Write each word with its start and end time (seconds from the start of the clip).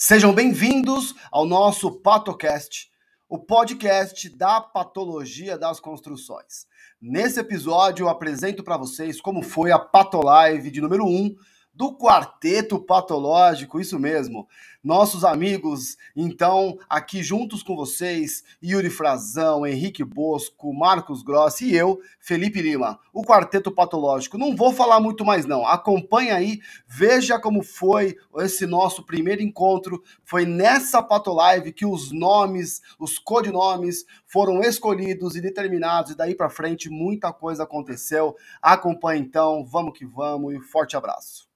Sejam 0.00 0.32
bem-vindos 0.32 1.12
ao 1.28 1.44
nosso 1.44 1.90
PatoCast, 1.90 2.88
o 3.28 3.36
podcast 3.36 4.28
da 4.28 4.60
patologia 4.60 5.58
das 5.58 5.80
construções. 5.80 6.68
Nesse 7.02 7.40
episódio, 7.40 8.04
eu 8.04 8.08
apresento 8.08 8.62
para 8.62 8.76
vocês 8.76 9.20
como 9.20 9.42
foi 9.42 9.72
a 9.72 9.78
Patolive 9.78 10.70
de 10.70 10.80
número 10.80 11.04
1 11.04 11.34
do 11.78 11.96
Quarteto 11.96 12.76
Patológico, 12.80 13.80
isso 13.80 14.00
mesmo. 14.00 14.48
Nossos 14.82 15.24
amigos, 15.24 15.96
então, 16.16 16.76
aqui 16.90 17.22
juntos 17.22 17.62
com 17.62 17.76
vocês, 17.76 18.42
Yuri 18.60 18.90
Frazão, 18.90 19.64
Henrique 19.64 20.02
Bosco, 20.02 20.74
Marcos 20.74 21.22
Grossi 21.22 21.66
e 21.66 21.76
eu, 21.76 22.00
Felipe 22.18 22.60
Lima, 22.60 22.98
o 23.12 23.22
Quarteto 23.22 23.70
Patológico. 23.70 24.36
Não 24.36 24.56
vou 24.56 24.72
falar 24.72 24.98
muito 24.98 25.24
mais 25.24 25.46
não, 25.46 25.64
acompanha 25.64 26.34
aí, 26.34 26.58
veja 26.84 27.38
como 27.38 27.62
foi 27.62 28.16
esse 28.38 28.66
nosso 28.66 29.06
primeiro 29.06 29.40
encontro. 29.40 30.02
Foi 30.24 30.44
nessa 30.44 31.00
Patolive 31.00 31.72
que 31.72 31.86
os 31.86 32.10
nomes, 32.10 32.82
os 32.98 33.20
codinomes 33.20 34.04
foram 34.26 34.62
escolhidos 34.62 35.36
e 35.36 35.40
determinados, 35.40 36.10
e 36.10 36.16
daí 36.16 36.34
para 36.34 36.50
frente 36.50 36.90
muita 36.90 37.32
coisa 37.32 37.62
aconteceu. 37.62 38.34
Acompanhe 38.60 39.20
então, 39.20 39.64
vamos 39.64 39.96
que 39.96 40.04
vamos 40.04 40.56
e 40.56 40.60
forte 40.60 40.96
abraço. 40.96 41.47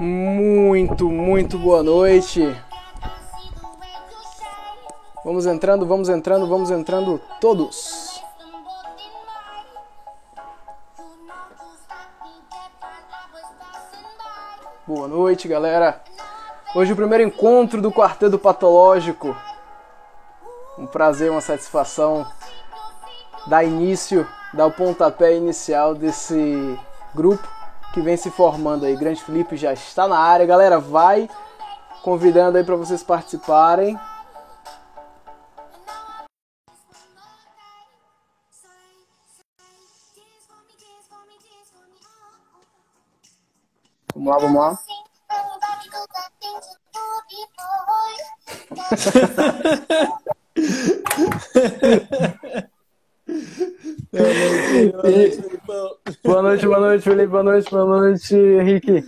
Muito, 0.00 1.10
muito 1.10 1.58
boa 1.58 1.82
noite. 1.82 2.40
Vamos 5.22 5.44
entrando, 5.44 5.84
vamos 5.84 6.08
entrando, 6.08 6.48
vamos 6.48 6.70
entrando 6.70 7.20
todos. 7.38 8.18
Boa 14.86 15.06
noite, 15.06 15.46
galera. 15.46 16.02
Hoje 16.74 16.94
o 16.94 16.96
primeiro 16.96 17.24
encontro 17.24 17.82
do 17.82 17.92
Quarteto 17.92 18.38
Patológico. 18.38 19.36
Um 20.78 20.86
prazer, 20.86 21.30
uma 21.30 21.42
satisfação 21.42 22.26
dar 23.46 23.64
início, 23.64 24.26
dar 24.54 24.64
o 24.64 24.72
pontapé 24.72 25.36
inicial 25.36 25.94
desse 25.94 26.80
grupo 27.14 27.59
que 27.92 28.00
vem 28.00 28.16
se 28.16 28.30
formando 28.30 28.86
aí. 28.86 28.96
Grande 28.96 29.22
Felipe 29.22 29.56
já 29.56 29.72
está 29.72 30.06
na 30.06 30.18
área. 30.18 30.46
Galera, 30.46 30.78
vai 30.78 31.28
convidando 32.02 32.58
aí 32.58 32.64
para 32.64 32.76
vocês 32.76 33.02
participarem. 33.02 33.98
Vamos 44.14 44.28
lá, 44.28 44.38
vamos 44.38 44.60
lá. 44.60 44.78
boa 56.24 56.42
noite, 56.42 56.66
boa 56.66 56.80
noite, 56.80 57.02
Felipe. 57.04 57.26
Boa 57.28 57.42
noite, 57.42 57.70
boa 57.70 57.86
noite, 57.86 58.34
Henrique. 58.34 59.04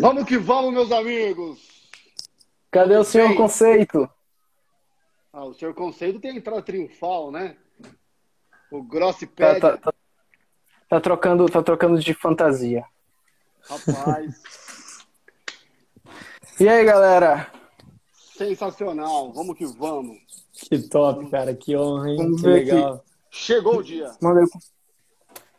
Vamos 0.00 0.24
que 0.24 0.38
vamos, 0.38 0.72
meus 0.72 0.90
amigos. 0.90 1.58
Cadê 2.70 2.96
o 2.96 3.04
senhor 3.04 3.34
Conceito? 3.36 4.08
Ah, 5.32 5.44
o 5.44 5.54
senhor 5.54 5.72
Conceito 5.74 6.20
tem 6.20 6.36
entrada 6.36 6.62
triunfal, 6.62 7.30
né? 7.30 7.56
O 8.70 8.82
Grossi 8.82 9.26
Tá, 9.26 9.32
pede. 9.54 9.60
tá, 9.60 9.76
tá, 9.78 9.94
tá 10.88 11.00
trocando, 11.00 11.46
tá 11.46 11.62
trocando 11.62 11.98
de 11.98 12.12
fantasia. 12.12 12.84
Rapaz, 13.68 14.40
E 16.60 16.68
aí, 16.68 16.84
galera? 16.84 17.50
sensacional. 18.36 19.32
Vamos 19.32 19.56
que 19.56 19.66
vamos. 19.66 20.16
Que 20.52 20.78
top, 20.88 21.28
cara. 21.30 21.52
Que 21.54 21.76
honra, 21.76 22.10
hein? 22.10 22.16
Vamos 22.16 22.40
que 22.40 22.46
ver 22.48 22.72
aqui. 22.72 23.07
Chegou 23.30 23.78
o 23.78 23.82
dia. 23.82 24.10
Manda 24.20 24.40
aí. 24.40 24.46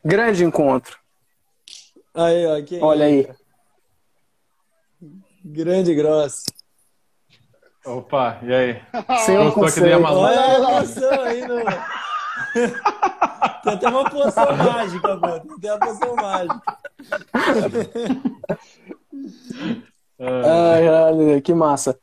Grande 0.04 0.44
encontro. 0.44 0.98
Aí, 2.14 2.46
ó. 2.46 2.62
Quem 2.64 2.84
Olha 2.84 3.06
aí. 3.06 3.28
Grande 5.44 5.96
grosso. 5.96 6.44
Opa, 7.86 8.40
e 8.44 8.54
aí? 8.54 8.82
Senhor 9.26 9.46
Gostou 9.54 9.72
que 9.72 9.80
dei 9.82 9.94
a 9.94 9.98
Conceito. 9.98 10.02
maluca? 10.02 10.42
Olha 10.42 10.78
a 10.78 10.82
poção 10.82 11.22
aí, 11.24 11.48
no... 11.48 11.56
Tem 13.64 13.74
até 13.74 13.88
uma 13.90 14.10
poção 14.10 14.58
mágica, 14.58 15.18
pô. 15.18 15.40
Tem 15.60 15.70
até 15.70 15.74
uma 15.74 15.80
poção 15.80 16.16
mágica. 16.16 16.78
Ai, 20.22 20.88
ai, 20.88 21.42
que 21.42 21.54
massa. 21.54 21.98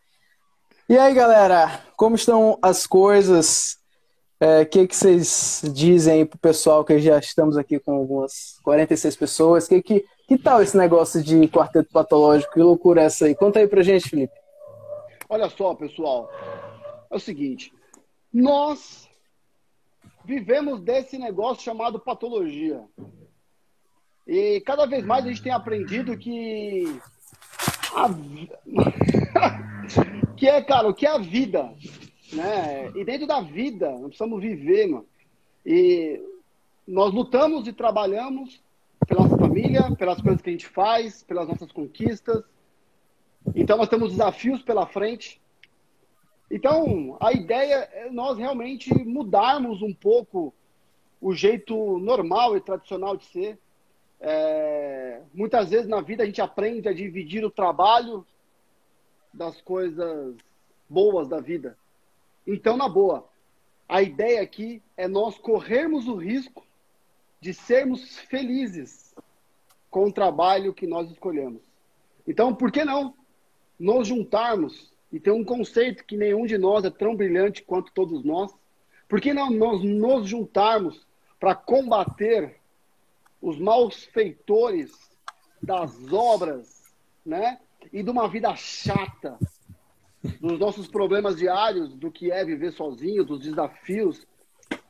E 0.89 0.97
aí, 0.97 1.13
galera, 1.13 1.81
como 1.97 2.17
estão 2.17 2.59
as 2.63 2.87
coisas? 2.87 3.77
O 4.39 4.67
que, 4.67 4.87
que 4.87 4.95
vocês 4.95 5.63
dizem 5.73 6.15
aí 6.15 6.27
pro 6.27 6.39
pessoal 6.39 6.85
que 6.85 6.99
já 6.99 7.19
estamos 7.19 7.57
aqui 7.57 7.79
com 7.79 7.95
algumas 7.95 8.59
46 8.63 9.17
pessoas? 9.17 9.67
Que, 9.67 9.83
que, 9.83 10.05
que 10.29 10.37
tal 10.37 10.63
esse 10.63 10.77
negócio 10.77 11.23
de 11.23 11.49
quarteto 11.49 11.91
patológico? 11.91 12.53
Que 12.53 12.61
loucura 12.61 13.01
é 13.03 13.07
essa 13.07 13.25
aí? 13.25 13.35
Conta 13.35 13.61
aí 13.61 13.67
pra 13.67 13.83
gente, 13.83 14.11
Felipe. 14.11 14.35
Olha 15.29 15.49
só, 15.49 15.75
pessoal. 15.75 16.31
É 17.11 17.17
o 17.17 17.19
seguinte. 17.19 17.73
Nós 18.31 19.09
vivemos 20.23 20.83
desse 20.83 21.17
negócio 21.17 21.65
chamado 21.65 21.99
patologia. 21.99 22.85
E 24.27 24.61
cada 24.67 24.85
vez 24.87 25.03
mais 25.05 25.25
a 25.25 25.29
gente 25.29 25.43
tem 25.43 25.53
aprendido 25.53 26.19
que. 26.19 27.01
a 27.95 28.09
que 30.37 30.47
é, 30.47 30.63
cara, 30.63 30.89
o 30.89 30.95
que 30.95 31.07
é 31.07 31.11
a 31.11 31.19
vida. 31.19 31.73
Né? 32.33 32.91
E 32.95 33.05
dentro 33.05 33.27
da 33.27 33.41
vida, 33.41 33.91
nós 33.93 34.09
precisamos 34.09 34.41
viver, 34.41 34.87
mano. 34.87 35.07
E 35.65 36.21
nós 36.87 37.13
lutamos 37.13 37.67
e 37.67 37.73
trabalhamos 37.73 38.63
pela 39.07 39.23
nossa 39.23 39.37
família, 39.37 39.95
pelas 39.97 40.21
coisas 40.21 40.41
que 40.41 40.49
a 40.49 40.53
gente 40.53 40.67
faz, 40.67 41.23
pelas 41.23 41.49
nossas 41.49 41.71
conquistas. 41.73 42.43
Então 43.55 43.77
nós 43.77 43.89
temos 43.89 44.13
desafios 44.13 44.63
pela 44.63 44.87
frente. 44.87 45.41
Então 46.51 47.17
a 47.21 47.33
ideia 47.33 47.89
é 47.93 48.11
nós 48.11 48.39
realmente 48.39 48.93
mudarmos 49.05 49.83
um 49.83 49.93
pouco 49.93 50.55
o 51.21 51.35
jeito 51.35 51.99
normal 51.99 52.57
e 52.57 52.61
tradicional 52.61 53.17
de 53.17 53.25
ser. 53.27 53.59
É, 54.21 55.21
muitas 55.35 55.71
vezes 55.71 55.89
na 55.89 56.01
vida 56.01 56.23
a 56.23 56.27
gente 56.27 56.41
aprende 56.41 56.89
a 56.89 56.93
dividir 56.93 57.45
o 57.45 57.51
trabalho 57.51 58.27
das 59.33 59.61
coisas 59.61 60.35
boas 60.89 61.29
da 61.29 61.41
vida. 61.41 61.77
Então, 62.47 62.77
na 62.77 62.89
boa, 62.89 63.29
a 63.89 64.03
ideia 64.03 64.43
aqui 64.43 64.83
é 64.97 65.09
nós 65.09 65.37
corrermos 65.39 66.07
o 66.09 66.15
risco 66.15 66.65
de 67.41 67.53
sermos 67.53 68.19
felizes 68.19 69.15
com 69.91 70.05
o 70.05 70.13
trabalho 70.13 70.75
que 70.75 70.87
nós 70.87 71.11
escolhemos. 71.11 71.63
Então, 72.27 72.55
por 72.55 72.71
que 72.71 72.85
não 72.85 73.15
nos 73.79 74.09
juntarmos 74.09 74.93
e 75.13 75.21
ter 75.21 75.31
um 75.31 75.45
conceito 75.45 76.05
que 76.05 76.17
nenhum 76.17 76.47
de 76.47 76.59
nós 76.59 76.85
é 76.85 76.91
tão 76.91 77.15
brilhante 77.15 77.63
quanto 77.63 77.93
todos 77.93 78.25
nós? 78.25 78.53
Por 79.09 79.21
que 79.21 79.33
não 79.33 79.51
nós 79.51 79.83
nos 79.83 80.29
juntarmos 80.29 81.07
para 81.39 81.55
combater 81.55 82.57
os 83.41 83.59
maus 83.59 84.05
feitores 84.05 84.93
das 85.63 86.13
obras, 86.13 86.93
né? 87.25 87.61
E 87.93 88.03
de 88.03 88.11
uma 88.11 88.29
vida 88.29 88.55
chata, 88.57 89.39
dos 90.41 90.59
nossos 90.59 90.89
problemas 90.89 91.37
diários, 91.37 91.95
do 91.95 92.11
que 92.11 92.31
é 92.31 92.45
viver 92.45 92.73
sozinho, 92.73 93.25
dos 93.25 93.41
desafios 93.41 94.27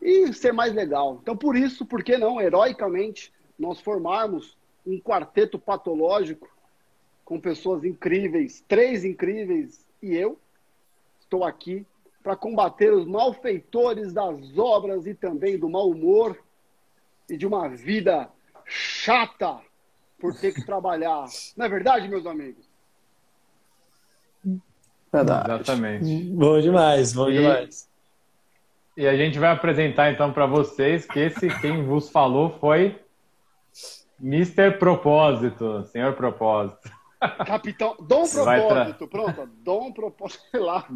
e 0.01 0.33
ser 0.33 0.53
mais 0.53 0.73
legal. 0.73 1.19
Então, 1.23 1.37
por 1.37 1.57
isso, 1.57 1.85
por 1.85 2.03
que 2.03 2.17
não, 2.17 2.41
heroicamente, 2.41 3.33
nós 3.59 3.81
formarmos 3.81 4.57
um 4.87 5.01
quarteto 5.01 5.59
patológico 5.59 6.49
com 7.25 7.41
pessoas 7.41 7.85
incríveis, 7.85 8.65
três 8.69 9.05
incríveis 9.05 9.85
e 10.01 10.15
eu 10.15 10.39
estou 11.19 11.45
aqui 11.45 11.85
para 12.23 12.37
combater 12.37 12.93
os 12.93 13.07
malfeitores 13.07 14.13
das 14.13 14.57
obras 14.57 15.07
e 15.07 15.15
também 15.15 15.59
do 15.59 15.69
mau 15.69 15.91
humor 15.91 16.41
e 17.29 17.37
de 17.37 17.47
uma 17.47 17.69
vida 17.69 18.31
chata 18.65 19.61
por 20.19 20.35
ter 20.35 20.55
que 20.55 20.65
trabalhar. 20.65 21.27
Não 21.57 21.67
é 21.67 21.69
verdade, 21.69 22.09
meus 22.09 22.27
amigos? 22.27 22.69
Verdade. 25.17 25.53
exatamente. 25.53 26.25
Bom 26.31 26.61
demais, 26.61 27.13
bom 27.13 27.29
E- 27.29 27.33
demais. 27.35 27.89
E 28.97 29.07
a 29.07 29.15
gente 29.17 29.39
vai 29.39 29.51
apresentar 29.51 30.11
então 30.11 30.33
para 30.33 30.47
vocês 30.47 31.05
que 31.07 31.19
esse 31.19 31.49
quem 31.61 31.85
vos 31.85 32.09
falou 32.09 32.57
foi 32.59 32.99
Mr. 34.23 34.71
Propósito, 34.79 35.85
Senhor 35.93 36.15
Propósito. 36.15 36.91
Capitão, 37.47 37.95
Dom 38.01 38.27
Propósito, 38.27 39.09
pronto, 39.09 39.49
Dom 39.63 39.93
Propósito, 39.93 40.43
sei 40.51 40.61
lá. 40.61 40.87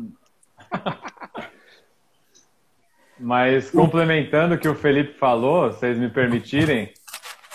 Mas 3.19 3.71
complementando 3.71 4.55
o 4.55 4.59
que 4.59 4.69
o 4.69 4.75
Felipe 4.75 5.19
falou, 5.19 5.71
vocês 5.71 5.99
me 5.99 6.09
permitirem, 6.09 6.91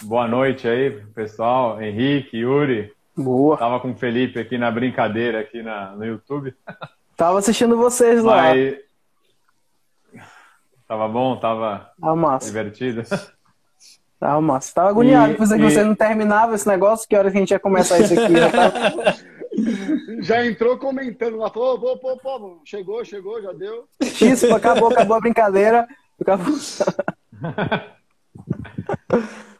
boa 0.03 0.27
noite 0.27 0.67
aí, 0.67 0.91
pessoal, 1.15 1.81
Henrique, 1.81 2.37
Yuri. 2.37 2.93
Boa. 3.17 3.57
Tava 3.57 3.79
com 3.79 3.91
o 3.91 3.95
Felipe 3.95 4.39
aqui 4.39 4.57
na 4.57 4.69
brincadeira 4.71 5.39
aqui 5.39 5.63
na, 5.63 5.91
no 5.95 6.05
YouTube. 6.05 6.53
Tava 7.15 7.39
assistindo 7.39 7.77
vocês 7.77 8.21
lá. 8.23 8.35
Mas... 8.53 8.75
Tava 10.87 11.07
bom? 11.07 11.37
Tava 11.37 11.91
Tava 11.99 12.15
massa. 12.15 12.45
divertido? 12.47 13.03
Tava 14.19 14.41
massa. 14.41 14.73
Tava 14.73 14.89
agoniado, 14.89 15.33
E- 15.33 15.37
pensei 15.37 15.57
que 15.57 15.65
e- 15.65 15.71
você 15.71 15.83
não 15.83 15.95
terminava 15.95 16.55
esse 16.55 16.67
negócio, 16.67 17.07
que 17.07 17.15
hora 17.15 17.31
que 17.31 17.37
a 17.37 17.39
gente 17.39 17.51
ia 17.51 17.59
começar 17.59 17.99
isso 17.99 18.19
aqui? 18.19 18.35
Já 18.37 18.51
tava... 18.51 19.15
Já 20.21 20.45
entrou 20.45 20.77
comentando 20.77 21.37
lá, 21.37 21.49
falou, 21.49 21.79
pô, 21.79 21.97
pô, 21.97 22.17
pô, 22.17 22.61
chegou, 22.65 23.05
chegou, 23.05 23.41
já 23.41 23.53
deu. 23.53 23.87
Chispa, 24.03 24.57
acabou, 24.57 24.89
acabou 24.89 25.15
a 25.15 25.21
brincadeira. 25.21 25.87
Acabou. 26.19 26.53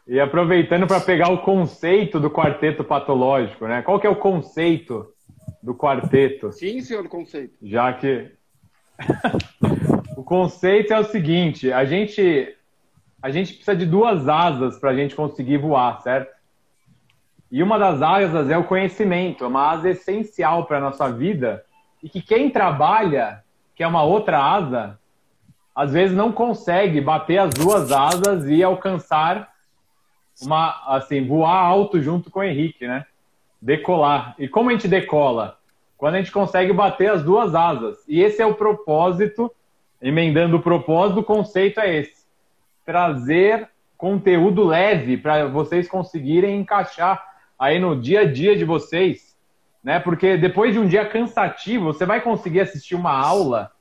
E 0.06 0.20
aproveitando 0.20 0.86
para 0.86 1.00
pegar 1.00 1.30
o 1.30 1.42
conceito 1.42 2.20
do 2.20 2.30
quarteto 2.30 2.84
patológico, 2.84 3.66
né? 3.66 3.82
Qual 3.82 3.98
que 3.98 4.06
é 4.06 4.10
o 4.10 4.16
conceito 4.16 5.12
do 5.60 5.74
quarteto? 5.74 6.52
Sim, 6.52 6.80
senhor 6.80 7.08
conceito. 7.08 7.54
Já 7.60 7.92
que 7.92 8.30
o 10.16 10.22
conceito 10.22 10.92
é 10.92 10.98
o 10.98 11.04
seguinte, 11.04 11.72
a 11.72 11.84
gente 11.84 12.54
a 13.20 13.30
gente 13.30 13.54
precisa 13.54 13.74
de 13.74 13.84
duas 13.84 14.28
asas 14.28 14.78
para 14.78 14.90
a 14.90 14.94
gente 14.94 15.16
conseguir 15.16 15.58
voar, 15.58 16.00
certo? 16.02 16.30
E 17.50 17.60
uma 17.60 17.76
das 17.76 18.00
asas 18.00 18.48
é 18.48 18.56
o 18.56 18.64
conhecimento, 18.64 19.42
é 19.42 19.46
uma 19.48 19.70
asa 19.70 19.90
essencial 19.90 20.66
para 20.66 20.78
a 20.78 20.80
nossa 20.80 21.10
vida 21.10 21.64
e 22.00 22.08
que 22.08 22.22
quem 22.22 22.50
trabalha, 22.50 23.42
que 23.74 23.82
é 23.82 23.86
uma 23.86 24.04
outra 24.04 24.38
asa, 24.38 24.98
às 25.74 25.92
vezes 25.92 26.16
não 26.16 26.30
consegue 26.30 27.00
bater 27.00 27.38
as 27.38 27.50
duas 27.52 27.90
asas 27.90 28.46
e 28.46 28.62
alcançar 28.62 29.55
uma, 30.42 30.82
assim, 30.86 31.26
voar 31.26 31.56
alto 31.56 32.00
junto 32.00 32.30
com 32.30 32.40
o 32.40 32.44
Henrique, 32.44 32.86
né? 32.86 33.04
Decolar. 33.60 34.34
E 34.38 34.48
como 34.48 34.70
a 34.70 34.72
gente 34.72 34.88
decola? 34.88 35.58
Quando 35.96 36.16
a 36.16 36.18
gente 36.18 36.32
consegue 36.32 36.72
bater 36.72 37.10
as 37.10 37.22
duas 37.22 37.54
asas. 37.54 37.98
E 38.06 38.20
esse 38.20 38.42
é 38.42 38.46
o 38.46 38.54
propósito, 38.54 39.50
emendando 40.00 40.56
o 40.56 40.62
propósito, 40.62 41.20
o 41.20 41.24
conceito 41.24 41.80
é 41.80 41.96
esse. 41.96 42.26
Trazer 42.84 43.68
conteúdo 43.96 44.64
leve 44.64 45.16
para 45.16 45.46
vocês 45.46 45.88
conseguirem 45.88 46.60
encaixar 46.60 47.24
aí 47.58 47.78
no 47.78 47.98
dia 47.98 48.20
a 48.20 48.30
dia 48.30 48.56
de 48.56 48.64
vocês, 48.64 49.36
né? 49.82 49.98
Porque 49.98 50.36
depois 50.36 50.74
de 50.74 50.78
um 50.78 50.86
dia 50.86 51.06
cansativo, 51.06 51.86
você 51.86 52.04
vai 52.04 52.20
conseguir 52.20 52.60
assistir 52.60 52.94
uma 52.94 53.12
aula 53.12 53.72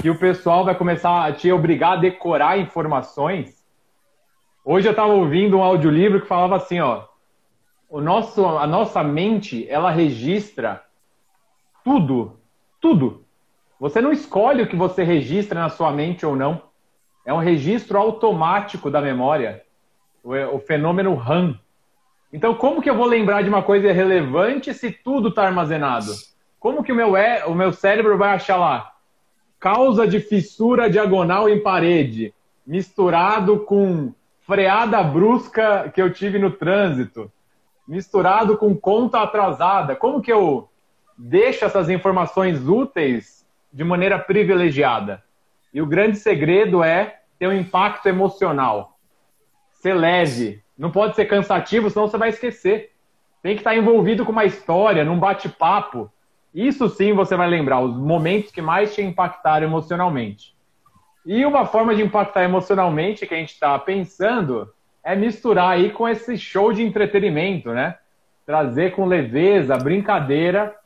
que 0.00 0.08
o 0.08 0.18
pessoal 0.18 0.64
vai 0.64 0.74
começar 0.74 1.26
a 1.26 1.32
te 1.32 1.52
obrigar 1.52 1.92
a 1.92 2.00
decorar 2.00 2.58
informações. 2.58 3.63
Hoje 4.66 4.88
eu 4.88 4.92
estava 4.92 5.12
ouvindo 5.12 5.58
um 5.58 5.62
audiolivro 5.62 6.22
que 6.22 6.26
falava 6.26 6.56
assim, 6.56 6.80
ó, 6.80 7.04
o 7.86 8.00
nosso, 8.00 8.46
a 8.46 8.66
nossa 8.66 9.04
mente, 9.04 9.68
ela 9.68 9.90
registra 9.90 10.82
tudo, 11.84 12.40
tudo. 12.80 13.26
Você 13.78 14.00
não 14.00 14.10
escolhe 14.10 14.62
o 14.62 14.66
que 14.66 14.74
você 14.74 15.04
registra 15.04 15.60
na 15.60 15.68
sua 15.68 15.92
mente 15.92 16.24
ou 16.24 16.34
não. 16.34 16.62
É 17.26 17.32
um 17.32 17.38
registro 17.38 17.98
automático 17.98 18.90
da 18.90 19.02
memória, 19.02 19.62
o, 20.22 20.32
o 20.32 20.58
fenômeno 20.58 21.14
RAM. 21.14 21.60
Então, 22.32 22.54
como 22.54 22.80
que 22.80 22.88
eu 22.88 22.96
vou 22.96 23.06
lembrar 23.06 23.42
de 23.42 23.50
uma 23.50 23.62
coisa 23.62 23.92
relevante 23.92 24.72
se 24.72 24.90
tudo 24.90 25.28
está 25.28 25.44
armazenado? 25.44 26.10
Como 26.58 26.82
que 26.82 26.90
o 26.90 26.96
meu, 26.96 27.14
é, 27.14 27.44
o 27.44 27.54
meu 27.54 27.70
cérebro 27.70 28.16
vai 28.16 28.30
achar 28.30 28.56
lá? 28.56 28.94
Causa 29.60 30.06
de 30.06 30.20
fissura 30.20 30.88
diagonal 30.88 31.50
em 31.50 31.62
parede, 31.62 32.32
misturado 32.66 33.60
com 33.60 34.14
freada 34.46 35.02
brusca 35.02 35.90
que 35.94 36.00
eu 36.00 36.12
tive 36.12 36.38
no 36.38 36.50
trânsito, 36.50 37.30
misturado 37.86 38.56
com 38.56 38.74
conta 38.74 39.20
atrasada. 39.20 39.96
Como 39.96 40.20
que 40.20 40.32
eu 40.32 40.68
deixo 41.16 41.64
essas 41.64 41.88
informações 41.88 42.66
úteis 42.68 43.46
de 43.72 43.84
maneira 43.84 44.18
privilegiada? 44.18 45.22
E 45.72 45.80
o 45.80 45.86
grande 45.86 46.18
segredo 46.18 46.82
é 46.82 47.20
ter 47.38 47.48
um 47.48 47.52
impacto 47.52 48.06
emocional. 48.06 48.98
Ser 49.72 49.94
leve. 49.94 50.62
Não 50.76 50.90
pode 50.90 51.14
ser 51.14 51.24
cansativo, 51.26 51.90
senão 51.90 52.08
você 52.08 52.18
vai 52.18 52.28
esquecer. 52.28 52.92
Tem 53.42 53.54
que 53.54 53.60
estar 53.60 53.76
envolvido 53.76 54.24
com 54.24 54.32
uma 54.32 54.44
história, 54.44 55.04
num 55.04 55.18
bate-papo. 55.18 56.10
Isso 56.54 56.88
sim 56.88 57.12
você 57.12 57.36
vai 57.36 57.48
lembrar, 57.48 57.80
os 57.80 57.96
momentos 57.96 58.50
que 58.50 58.62
mais 58.62 58.94
te 58.94 59.02
impactaram 59.02 59.66
emocionalmente. 59.66 60.53
E 61.24 61.44
uma 61.44 61.66
forma 61.66 61.94
de 61.94 62.02
impactar 62.02 62.44
emocionalmente 62.44 63.26
que 63.26 63.34
a 63.34 63.36
gente 63.38 63.52
está 63.52 63.78
pensando 63.78 64.72
é 65.02 65.14
misturar 65.14 65.70
aí 65.70 65.90
com 65.90 66.08
esse 66.08 66.36
show 66.36 66.72
de 66.72 66.82
entretenimento, 66.82 67.72
né? 67.72 67.98
Trazer 68.44 68.94
com 68.94 69.06
leveza, 69.06 69.76
brincadeira, 69.76 70.76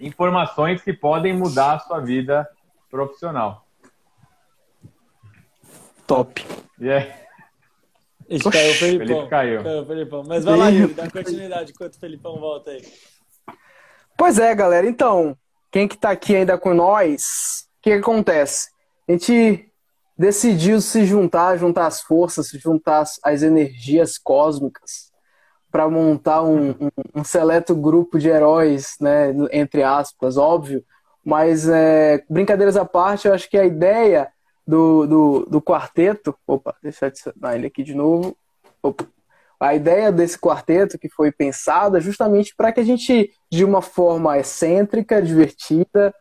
informações 0.00 0.82
que 0.82 0.92
podem 0.92 1.32
mudar 1.32 1.74
a 1.74 1.78
sua 1.80 2.00
vida 2.00 2.48
profissional. 2.90 3.66
Top. 6.06 6.44
E 6.78 6.88
é, 6.88 7.26
Ixi, 8.28 8.50
caiu 8.50 8.70
o 8.70 8.74
Felipão. 8.74 9.06
Felipe 9.06 9.30
caiu. 9.30 9.62
Caiu 9.62 9.82
o 9.82 9.86
Felipão. 9.86 10.24
Mas 10.26 10.44
vai 10.44 10.56
lá, 10.56 10.68
Yuri, 10.68 10.94
dá 10.94 11.10
continuidade 11.10 11.72
enquanto 11.72 11.94
o 11.94 11.98
Felipão 11.98 12.38
volta 12.38 12.70
aí. 12.70 12.82
Pois 14.16 14.38
é, 14.38 14.54
galera. 14.54 14.86
Então, 14.86 15.36
quem 15.70 15.86
que 15.86 15.96
tá 15.96 16.10
aqui 16.10 16.34
ainda 16.34 16.58
com 16.58 16.74
nós, 16.74 17.68
o 17.78 17.82
que, 17.82 17.90
que 17.90 17.98
acontece? 17.98 18.70
A 19.08 19.12
gente 19.12 19.70
decidiu 20.16 20.80
se 20.80 21.04
juntar, 21.04 21.56
juntar 21.56 21.86
as 21.86 22.00
forças, 22.00 22.48
se 22.48 22.58
juntar 22.58 23.00
as, 23.00 23.20
as 23.22 23.42
energias 23.42 24.18
cósmicas 24.18 25.12
para 25.70 25.88
montar 25.88 26.42
um, 26.42 26.70
um, 26.70 26.90
um 27.16 27.24
seleto 27.24 27.74
grupo 27.74 28.18
de 28.18 28.28
heróis, 28.28 28.96
né, 29.00 29.34
entre 29.52 29.82
aspas, 29.82 30.36
óbvio. 30.36 30.82
Mas, 31.24 31.68
é, 31.68 32.24
brincadeiras 32.30 32.76
à 32.76 32.84
parte, 32.84 33.28
eu 33.28 33.34
acho 33.34 33.50
que 33.50 33.58
a 33.58 33.66
ideia 33.66 34.30
do, 34.66 35.06
do, 35.06 35.46
do 35.46 35.62
quarteto. 35.62 36.34
Opa, 36.46 36.74
deixa 36.82 37.04
eu 37.04 37.08
adicionar 37.08 37.54
ele 37.54 37.66
aqui 37.66 37.82
de 37.82 37.94
novo. 37.94 38.36
Opa. 38.82 39.06
A 39.58 39.74
ideia 39.74 40.12
desse 40.12 40.38
quarteto 40.38 40.98
que 40.98 41.08
foi 41.08 41.32
pensada 41.32 41.98
justamente 41.98 42.54
para 42.54 42.70
que 42.72 42.80
a 42.80 42.84
gente, 42.84 43.30
de 43.50 43.64
uma 43.64 43.80
forma 43.80 44.38
excêntrica, 44.38 45.22
divertida, 45.22 46.14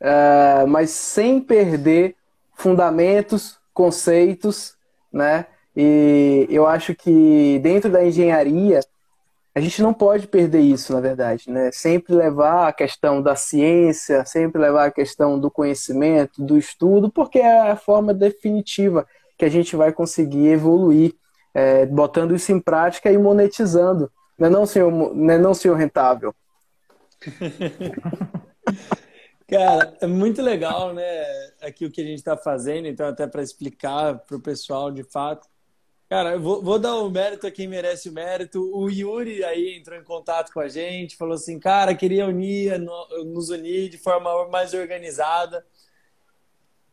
uh, 0.00 0.66
mas 0.66 0.90
sem 0.90 1.40
perder 1.40 2.16
fundamentos, 2.54 3.58
conceitos, 3.72 4.74
né? 5.12 5.46
E 5.76 6.46
eu 6.50 6.66
acho 6.66 6.94
que 6.94 7.58
dentro 7.62 7.90
da 7.90 8.04
engenharia 8.04 8.80
a 9.54 9.60
gente 9.60 9.82
não 9.82 9.92
pode 9.92 10.26
perder 10.26 10.60
isso, 10.60 10.94
na 10.94 11.00
verdade, 11.00 11.50
né? 11.50 11.70
Sempre 11.72 12.14
levar 12.14 12.68
a 12.68 12.72
questão 12.72 13.20
da 13.20 13.36
ciência, 13.36 14.24
sempre 14.24 14.60
levar 14.60 14.86
a 14.86 14.90
questão 14.90 15.38
do 15.38 15.50
conhecimento, 15.50 16.42
do 16.42 16.56
estudo, 16.56 17.10
porque 17.10 17.38
é 17.38 17.70
a 17.70 17.76
forma 17.76 18.14
definitiva 18.14 19.06
que 19.36 19.44
a 19.44 19.50
gente 19.50 19.76
vai 19.76 19.92
conseguir 19.92 20.48
evoluir, 20.48 21.14
é, 21.52 21.84
botando 21.84 22.34
isso 22.34 22.50
em 22.50 22.60
prática 22.60 23.12
e 23.12 23.18
monetizando. 23.18 24.10
Não 24.38 24.46
é 24.46 24.50
não, 24.50 24.64
senhor, 24.64 24.90
não, 24.90 25.34
é 25.34 25.38
não, 25.38 25.52
senhor 25.52 25.76
rentável? 25.76 26.34
Cara, 29.52 29.94
é 30.00 30.06
muito 30.06 30.40
legal, 30.40 30.94
né? 30.94 31.04
Aqui 31.60 31.84
o 31.84 31.90
que 31.90 32.00
a 32.00 32.04
gente 32.04 32.16
está 32.16 32.38
fazendo, 32.38 32.88
então, 32.88 33.06
até 33.06 33.26
para 33.26 33.42
explicar 33.42 34.18
para 34.20 34.38
o 34.38 34.40
pessoal 34.40 34.90
de 34.90 35.04
fato. 35.04 35.46
Cara, 36.08 36.32
eu 36.32 36.40
vou, 36.40 36.62
vou, 36.62 36.78
dar 36.78 36.96
o 36.96 37.10
mérito 37.10 37.46
a 37.46 37.50
quem 37.50 37.68
merece 37.68 38.08
o 38.08 38.12
mérito. 38.12 38.74
O 38.74 38.88
Yuri 38.88 39.44
aí 39.44 39.76
entrou 39.76 39.98
em 39.98 40.04
contato 40.04 40.54
com 40.54 40.60
a 40.60 40.68
gente, 40.68 41.18
falou 41.18 41.34
assim, 41.34 41.60
cara, 41.60 41.94
queria 41.94 42.26
unir, 42.26 42.80
nos 43.26 43.50
unir 43.50 43.90
de 43.90 43.98
forma 43.98 44.48
mais 44.48 44.72
organizada. 44.72 45.66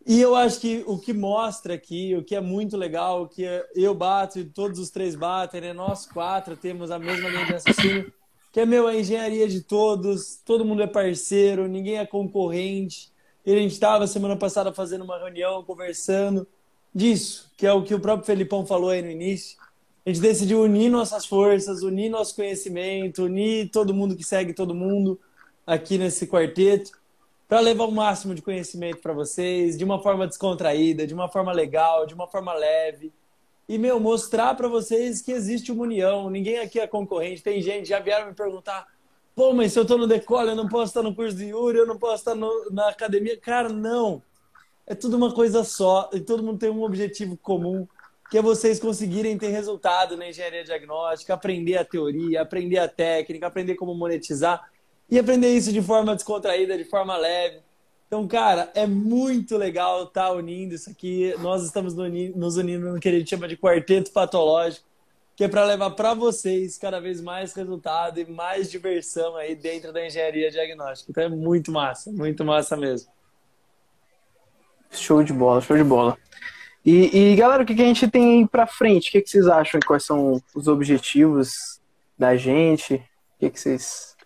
E 0.06 0.20
eu 0.20 0.36
acho 0.36 0.60
que 0.60 0.84
o 0.86 1.00
que 1.00 1.14
mostra 1.14 1.76
aqui, 1.76 2.14
o 2.14 2.26
que 2.26 2.36
é 2.36 2.42
muito 2.42 2.76
legal, 2.76 3.24
o 3.24 3.30
que 3.30 3.46
eu 3.74 3.96
bato 3.96 4.38
e 4.38 4.44
todos 4.44 4.80
os 4.80 4.90
três 4.90 5.16
batem, 5.16 5.62
né? 5.62 5.72
Nós 5.72 6.06
quatro 6.06 6.58
temos 6.58 6.92
a 6.92 7.00
mesma 7.00 7.30
linha 7.30 7.46
de 7.46 7.54
raciocínio, 7.54 8.14
que 8.52 8.60
é, 8.60 8.66
meu, 8.66 8.88
a 8.88 8.96
engenharia 8.96 9.48
de 9.48 9.62
todos, 9.62 10.42
todo 10.44 10.66
mundo 10.66 10.82
é 10.82 10.88
parceiro, 10.88 11.68
ninguém 11.68 11.98
é 11.98 12.06
concorrente. 12.06 13.12
E 13.46 13.54
a 13.54 13.56
gente 13.56 13.74
estava 13.74 14.08
semana 14.08 14.36
passada 14.36 14.74
fazendo 14.74 15.04
uma 15.04 15.18
reunião, 15.18 15.64
conversando 15.64 16.48
disso, 16.94 17.52
que 17.58 17.66
é 17.66 17.74
o 17.74 17.84
que 17.84 17.94
o 17.94 18.00
próprio 18.00 18.26
Felipão 18.26 18.66
falou 18.66 18.90
aí 18.90 19.02
no 19.02 19.10
início. 19.10 19.58
A 20.06 20.10
gente 20.10 20.22
decidiu 20.22 20.62
unir 20.62 20.90
nossas 20.90 21.26
forças, 21.26 21.84
unir 21.84 22.10
nosso 22.10 22.36
conhecimento, 22.36 23.24
unir 23.24 23.70
todo 23.70 23.94
mundo 23.94 24.16
que 24.16 24.24
segue 24.24 24.54
todo 24.54 24.74
mundo 24.74 25.20
aqui 25.66 25.98
nesse 25.98 26.26
quarteto, 26.26 26.92
para 27.48 27.60
levar 27.60 27.86
o 27.86 27.92
máximo 27.92 28.34
de 28.34 28.42
conhecimento 28.42 29.02
para 29.02 29.14
vocês, 29.14 29.78
de 29.78 29.84
uma 29.84 30.02
forma 30.02 30.26
descontraída, 30.26 31.06
de 31.06 31.14
uma 31.14 31.30
forma 31.30 31.52
legal, 31.52 32.08
de 32.08 32.14
uma 32.14 32.28
forma 32.28 32.54
leve. 32.54 33.14
E, 33.70 33.78
meu, 33.78 34.00
mostrar 34.00 34.56
para 34.56 34.68
vocês 34.68 35.22
que 35.22 35.32
existe 35.32 35.72
uma 35.72 35.84
união, 35.84 36.28
ninguém 36.28 36.58
aqui 36.58 36.80
é 36.80 36.88
concorrente. 36.88 37.44
Tem 37.44 37.62
gente, 37.62 37.88
já 37.88 38.00
vieram 38.00 38.26
me 38.26 38.34
perguntar, 38.34 38.88
pô, 39.36 39.54
mas 39.54 39.72
se 39.72 39.78
eu 39.78 39.86
tô 39.86 39.96
no 39.96 40.08
Decola, 40.08 40.54
eu 40.54 40.56
não 40.56 40.68
posso 40.68 40.86
estar 40.86 41.04
no 41.04 41.14
curso 41.14 41.38
de 41.38 41.50
Yuri, 41.50 41.78
eu 41.78 41.86
não 41.86 42.00
posso 42.00 42.16
estar 42.16 42.34
no, 42.34 42.72
na 42.72 42.90
academia. 42.90 43.38
Cara, 43.38 43.70
não 43.70 44.24
é 44.88 44.96
tudo 44.96 45.16
uma 45.16 45.32
coisa 45.32 45.64
só 45.64 46.10
e 46.12 46.20
todo 46.20 46.42
mundo 46.42 46.58
tem 46.58 46.72
um 46.72 46.82
objetivo 46.82 47.38
comum 47.38 47.88
que 48.32 48.40
é 48.40 48.42
vocês 48.42 48.80
conseguirem 48.80 49.38
ter 49.38 49.50
resultado 49.50 50.18
na 50.18 50.28
engenharia 50.28 50.64
diagnóstica, 50.64 51.36
aprender 51.36 51.78
a 51.78 51.86
teoria, 51.86 52.42
aprender 52.42 52.80
a 52.80 52.88
técnica, 52.88 53.46
aprender 53.46 53.76
como 53.76 53.94
monetizar 53.94 54.68
e 55.08 55.20
aprender 55.20 55.56
isso 55.56 55.72
de 55.72 55.82
forma 55.82 56.16
descontraída, 56.16 56.76
de 56.76 56.86
forma 56.86 57.16
leve. 57.16 57.60
Então, 58.10 58.28
cara, 58.28 58.72
é 58.74 58.88
muito 58.88 59.56
legal 59.56 60.06
estar 60.06 60.30
tá 60.30 60.32
unindo 60.32 60.74
isso 60.74 60.90
aqui. 60.90 61.32
Nós 61.42 61.64
estamos 61.64 61.94
nos 61.94 62.58
unindo 62.58 62.92
no 62.92 63.00
que 63.00 63.08
a 63.08 63.12
gente 63.12 63.30
chama 63.30 63.48
de 63.48 63.56
quarteto 63.56 64.12
patológico, 64.12 64.84
que 65.36 65.44
é 65.44 65.48
para 65.48 65.64
levar 65.64 65.92
para 65.92 66.16
vocês 66.16 66.76
cada 66.76 67.00
vez 67.00 67.22
mais 67.22 67.54
resultado 67.54 68.20
e 68.20 68.26
mais 68.26 68.72
diversão 68.72 69.36
aí 69.36 69.54
dentro 69.54 69.94
da 69.94 70.04
engenharia 70.04 70.50
diagnóstica. 70.50 71.12
Então 71.12 71.24
é 71.24 71.30
muito 71.30 71.72
massa, 71.72 72.12
muito 72.12 72.44
massa 72.44 72.76
mesmo. 72.76 73.12
Show 74.90 75.22
de 75.22 75.32
bola, 75.32 75.62
show 75.62 75.78
de 75.78 75.84
bola. 75.84 76.18
E, 76.84 77.16
e 77.16 77.36
galera, 77.36 77.62
o 77.62 77.66
que, 77.66 77.76
que 77.76 77.84
a 77.84 77.86
gente 77.86 78.10
tem 78.10 78.48
para 78.48 78.66
frente? 78.66 79.10
O 79.10 79.12
que, 79.12 79.22
que 79.22 79.30
vocês 79.30 79.46
acham? 79.46 79.80
Quais 79.86 80.04
são 80.04 80.42
os 80.56 80.68
objetivos 80.68 81.80
da 82.18 82.36
gente? 82.36 82.96
O 82.96 83.40
que, 83.40 83.52
que 83.52 83.60
vocês 83.60 84.18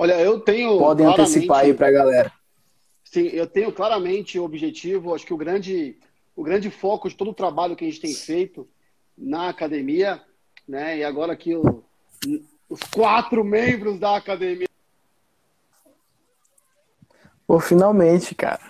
Olha, 0.00 0.20
eu 0.20 0.38
tenho. 0.38 0.78
Podem 0.78 1.04
antecipar 1.04 1.64
aí 1.64 1.74
para 1.74 1.88
a 1.88 1.90
galera. 1.90 2.37
Sim, 3.10 3.28
eu 3.28 3.46
tenho 3.46 3.72
claramente 3.72 4.38
o 4.38 4.44
objetivo. 4.44 5.14
Acho 5.14 5.24
que 5.24 5.32
o 5.32 5.36
grande, 5.36 5.96
o 6.36 6.42
grande 6.42 6.70
foco 6.70 7.08
de 7.08 7.16
todo 7.16 7.30
o 7.30 7.34
trabalho 7.34 7.74
que 7.74 7.84
a 7.84 7.88
gente 7.88 8.02
tem 8.02 8.12
feito 8.12 8.68
na 9.16 9.48
academia, 9.48 10.22
né? 10.68 10.98
E 10.98 11.04
agora 11.04 11.32
aqui 11.32 11.54
o, 11.54 11.82
os 12.68 12.80
quatro 12.92 13.42
membros 13.42 13.98
da 13.98 14.14
academia. 14.16 14.68
Pô, 17.46 17.58
finalmente, 17.58 18.34
cara. 18.34 18.60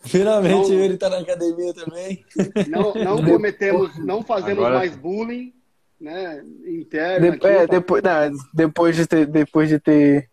Finalmente 0.00 0.70
não, 0.70 0.80
ele 0.80 0.94
está 0.94 1.08
na 1.08 1.20
academia 1.20 1.72
também. 1.72 2.26
Não, 2.68 2.92
não 2.94 3.24
cometemos, 3.24 3.96
não 4.04 4.22
fazemos 4.22 4.64
Agora... 4.64 4.76
mais 4.76 4.94
bullying, 4.94 5.54
né? 5.98 6.44
Interno. 6.66 7.38
De, 7.38 7.46
é, 7.46 7.66
depois, 7.66 8.02
não, 8.02 8.36
depois 8.52 8.96
de 8.96 9.06
ter, 9.06 9.26
depois 9.26 9.68
de 9.70 9.80
ter 9.80 10.28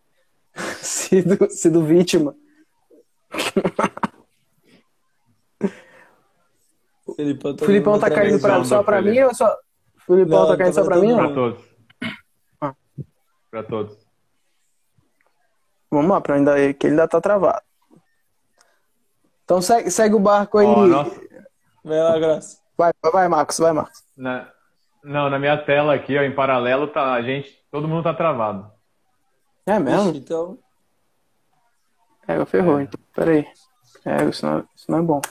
sido, 0.81 1.49
sido 1.49 1.85
vítima. 1.85 2.35
Filipão 7.15 7.55
tá, 7.55 7.65
Filipão 7.65 7.99
tá 7.99 8.09
caindo 8.09 8.41
pra, 8.41 8.63
só 8.63 8.83
pra 8.83 9.01
mim 9.01 9.19
ou 9.19 9.33
só. 9.33 9.55
Filipão 10.05 10.41
não, 10.41 10.47
tá 10.47 10.57
caindo 10.57 10.73
só 10.73 10.83
pra 10.83 10.97
mim? 10.97 11.15
Pra 11.15 11.33
todos. 11.33 11.63
Ah. 12.59 12.75
Pra 13.49 13.63
todos. 13.63 13.97
Vamos 15.89 16.11
lá, 16.11 16.19
pra 16.19 16.35
ainda, 16.35 16.55
que 16.73 16.87
ele 16.87 16.93
ainda 16.93 17.07
tá 17.07 17.21
travado. 17.21 17.61
Então 19.43 19.61
segue, 19.61 19.89
segue 19.91 20.15
o 20.15 20.19
barco 20.19 20.57
aí. 20.57 20.67
Oh, 20.67 21.05
vai 21.83 21.99
lá, 21.99 22.19
Graça. 22.19 22.57
Vai, 22.77 22.91
vai, 23.13 23.27
Marcos, 23.29 23.57
vai, 23.59 23.71
Marcos. 23.71 24.03
Na, 24.17 24.51
não, 25.03 25.29
na 25.29 25.39
minha 25.39 25.57
tela 25.57 25.93
aqui, 25.93 26.17
ó, 26.17 26.23
em 26.23 26.35
paralelo, 26.35 26.87
tá, 26.87 27.13
a 27.13 27.21
gente, 27.21 27.49
todo 27.71 27.87
mundo 27.87 28.03
tá 28.03 28.13
travado. 28.13 28.69
É 29.65 29.79
mesmo? 29.79 30.09
Ixi, 30.09 30.17
então. 30.17 30.59
É, 32.27 32.45
ferrou, 32.45 32.79
é. 32.79 32.83
então. 32.83 32.99
Peraí. 33.13 33.47
É, 34.05 34.23
isso 34.25 34.45
não, 34.45 34.67
isso 34.75 34.91
não 34.91 34.99
é 34.99 35.01
bom. 35.01 35.21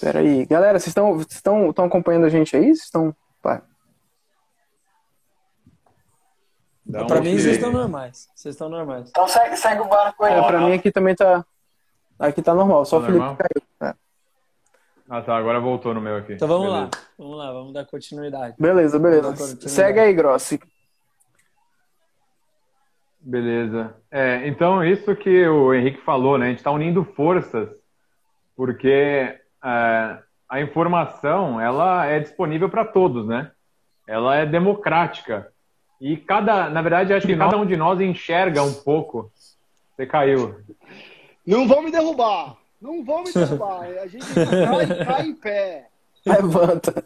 Peraí. 0.00 0.46
Galera, 0.46 0.78
vocês 0.78 0.94
estão 1.28 1.68
estão 1.68 1.84
acompanhando 1.84 2.26
a 2.26 2.30
gente 2.30 2.56
aí? 2.56 2.64
Vocês 2.64 2.84
estão. 2.84 3.14
Pá. 3.42 3.62
Um 6.88 7.06
pra 7.06 7.20
mim, 7.20 7.38
vocês 7.38 7.56
estão 7.56 7.70
normais. 7.70 8.28
Vocês 8.34 8.54
estão 8.54 8.68
normais. 8.68 9.10
Então 9.10 9.28
segue, 9.28 9.56
segue 9.56 9.80
o 9.82 9.88
barco 9.88 10.24
aí. 10.24 10.34
É, 10.34 10.42
pra 10.42 10.60
mim 10.60 10.72
aqui 10.72 10.90
também 10.90 11.14
tá. 11.14 11.44
Aqui 12.18 12.42
tá 12.42 12.54
normal, 12.54 12.84
só 12.84 12.98
tá 12.98 13.02
o 13.02 13.06
Felipe 13.06 13.24
normal? 13.24 13.36
caiu. 13.36 13.90
É. 13.90 13.94
Ah 15.08 15.22
tá, 15.22 15.36
agora 15.36 15.60
voltou 15.60 15.92
no 15.92 16.00
meu 16.00 16.16
aqui. 16.16 16.34
Então 16.34 16.48
vamos 16.48 16.66
beleza. 16.66 16.84
lá, 16.84 16.90
vamos 17.18 17.38
lá, 17.38 17.52
vamos 17.52 17.72
dar 17.74 17.84
continuidade. 17.84 18.54
Beleza, 18.58 18.98
beleza. 18.98 19.28
Continuidade. 19.28 19.70
Segue 19.70 20.00
aí, 20.00 20.12
Grossi. 20.12 20.60
Beleza. 23.20 23.94
É, 24.10 24.46
então, 24.48 24.82
isso 24.84 25.14
que 25.14 25.46
o 25.46 25.74
Henrique 25.74 26.00
falou, 26.00 26.38
né? 26.38 26.46
A 26.46 26.48
gente 26.48 26.58
está 26.58 26.70
unindo 26.70 27.04
forças, 27.04 27.68
porque 28.56 29.36
é, 29.62 30.18
a 30.48 30.60
informação 30.60 31.60
ela 31.60 32.06
é 32.06 32.18
disponível 32.18 32.68
para 32.70 32.84
todos, 32.84 33.26
né? 33.26 33.50
Ela 34.08 34.36
é 34.36 34.46
democrática. 34.46 35.52
E 36.00 36.16
cada, 36.16 36.70
na 36.70 36.80
verdade, 36.80 37.12
acho 37.12 37.26
que 37.26 37.36
cada 37.36 37.58
um 37.58 37.66
de 37.66 37.76
nós 37.76 38.00
enxerga 38.00 38.62
um 38.62 38.72
pouco. 38.72 39.30
Você 39.94 40.06
caiu. 40.06 40.58
Não 41.46 41.68
vão 41.68 41.82
me 41.82 41.92
derrubar. 41.92 42.56
Não 42.80 43.04
vão 43.04 43.22
me 43.22 43.30
derrubar. 43.34 43.82
A 43.82 44.06
gente 44.06 44.26
cai, 44.34 45.04
cai 45.04 45.26
em 45.26 45.34
pé. 45.34 45.88
Levanta. 46.24 47.04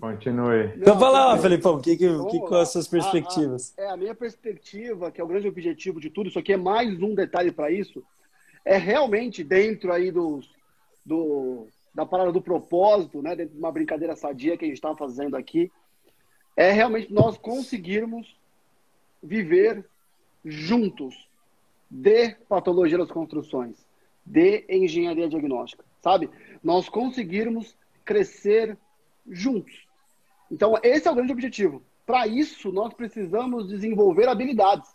Continue. 0.00 0.72
Então 0.76 0.98
fala 0.98 1.26
lá, 1.26 1.38
Felipão, 1.38 1.76
o 1.76 1.80
que, 1.80 1.96
que, 1.96 2.06
que, 2.06 2.40
que 2.40 2.48
são 2.48 2.60
as 2.60 2.70
suas 2.70 2.86
perspectivas? 2.86 3.74
A, 3.76 3.82
a, 3.82 3.84
é, 3.84 3.90
a 3.90 3.96
minha 3.96 4.14
perspectiva, 4.14 5.10
que 5.10 5.20
é 5.20 5.24
o 5.24 5.26
grande 5.26 5.48
objetivo 5.48 6.00
de 6.00 6.08
tudo, 6.08 6.28
isso 6.28 6.38
aqui 6.38 6.52
é 6.52 6.56
mais 6.56 7.02
um 7.02 7.14
detalhe 7.14 7.50
para 7.50 7.70
isso, 7.70 8.02
é 8.64 8.76
realmente 8.76 9.42
dentro 9.42 9.92
aí 9.92 10.12
dos, 10.12 10.50
do, 11.04 11.66
da 11.92 12.06
parada 12.06 12.30
do 12.30 12.40
propósito, 12.40 13.20
né, 13.20 13.34
dentro 13.34 13.54
de 13.54 13.58
uma 13.58 13.72
brincadeira 13.72 14.14
sadia 14.14 14.56
que 14.56 14.64
a 14.64 14.68
gente 14.68 14.76
está 14.76 14.94
fazendo 14.94 15.36
aqui, 15.36 15.70
é 16.56 16.70
realmente 16.70 17.12
nós 17.12 17.36
conseguirmos 17.36 18.36
viver 19.20 19.84
juntos 20.44 21.28
de 21.90 22.36
patologia 22.48 22.98
das 22.98 23.10
construções, 23.10 23.84
de 24.24 24.64
engenharia 24.68 25.28
diagnóstica, 25.28 25.84
sabe? 26.00 26.30
Nós 26.62 26.88
conseguirmos 26.88 27.76
crescer 28.04 28.78
juntos. 29.28 29.87
Então, 30.50 30.74
esse 30.82 31.06
é 31.06 31.10
o 31.10 31.14
grande 31.14 31.32
objetivo. 31.32 31.82
Para 32.06 32.26
isso, 32.26 32.72
nós 32.72 32.94
precisamos 32.94 33.68
desenvolver 33.68 34.28
habilidades. 34.28 34.90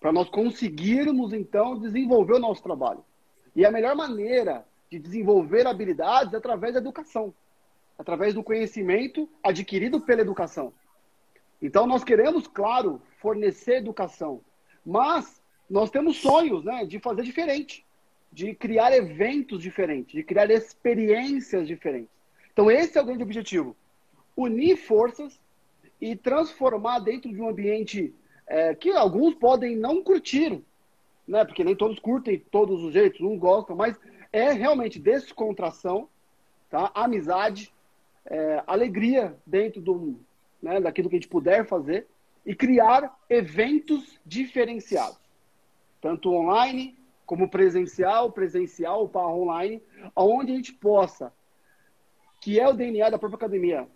Para 0.00 0.12
nós 0.12 0.28
conseguirmos, 0.28 1.32
então, 1.32 1.78
desenvolver 1.78 2.34
o 2.34 2.38
nosso 2.38 2.62
trabalho. 2.62 3.04
E 3.54 3.64
a 3.64 3.70
melhor 3.70 3.94
maneira 3.94 4.66
de 4.90 4.98
desenvolver 4.98 5.66
habilidades 5.66 6.34
é 6.34 6.36
através 6.36 6.74
da 6.74 6.80
educação 6.80 7.34
através 8.00 8.32
do 8.32 8.42
conhecimento 8.42 9.28
adquirido 9.42 10.00
pela 10.00 10.22
educação. 10.22 10.72
Então, 11.60 11.86
nós 11.86 12.02
queremos, 12.02 12.46
claro, 12.46 13.02
fornecer 13.18 13.76
educação, 13.76 14.40
mas 14.84 15.42
nós 15.68 15.90
temos 15.90 16.16
sonhos 16.16 16.64
né, 16.64 16.86
de 16.86 16.98
fazer 16.98 17.22
diferente, 17.22 17.84
de 18.32 18.54
criar 18.54 18.96
eventos 18.96 19.60
diferentes, 19.60 20.12
de 20.14 20.22
criar 20.22 20.50
experiências 20.50 21.68
diferentes. 21.68 22.08
Então, 22.50 22.70
esse 22.70 22.96
é 22.96 23.02
o 23.02 23.04
grande 23.04 23.22
objetivo: 23.22 23.76
unir 24.42 24.76
forças 24.76 25.40
e 26.00 26.16
transformar 26.16 27.00
dentro 27.00 27.32
de 27.32 27.40
um 27.40 27.48
ambiente 27.48 28.14
é, 28.46 28.74
que 28.74 28.90
alguns 28.90 29.34
podem 29.34 29.76
não 29.76 30.02
curtir, 30.02 30.62
né, 31.26 31.44
porque 31.44 31.62
nem 31.62 31.76
todos 31.76 31.98
curtem 31.98 32.38
todos 32.50 32.82
os 32.82 32.92
jeitos, 32.92 33.20
uns 33.20 33.38
gostam, 33.38 33.76
mas 33.76 33.96
é 34.32 34.52
realmente 34.52 34.98
descontração, 34.98 36.08
tá? 36.68 36.90
amizade, 36.94 37.72
é, 38.26 38.62
alegria 38.66 39.36
dentro 39.46 39.80
do, 39.80 40.18
né, 40.62 40.80
daquilo 40.80 41.08
que 41.08 41.16
a 41.16 41.18
gente 41.18 41.28
puder 41.28 41.66
fazer 41.66 42.06
e 42.44 42.54
criar 42.54 43.18
eventos 43.28 44.18
diferenciados 44.24 45.20
tanto 46.00 46.32
online 46.32 46.98
como 47.26 47.48
presencial, 47.48 48.32
presencial 48.32 49.08
para 49.08 49.26
online, 49.28 49.80
onde 50.16 50.52
a 50.52 50.56
gente 50.56 50.72
possa, 50.72 51.32
que 52.40 52.58
é 52.58 52.68
o 52.68 52.72
DNA 52.72 53.10
da 53.10 53.18
própria 53.18 53.36
academia, 53.36 53.86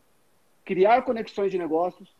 criar 0.64 1.02
conexões 1.02 1.50
de 1.50 1.59
negócios, 1.59 2.14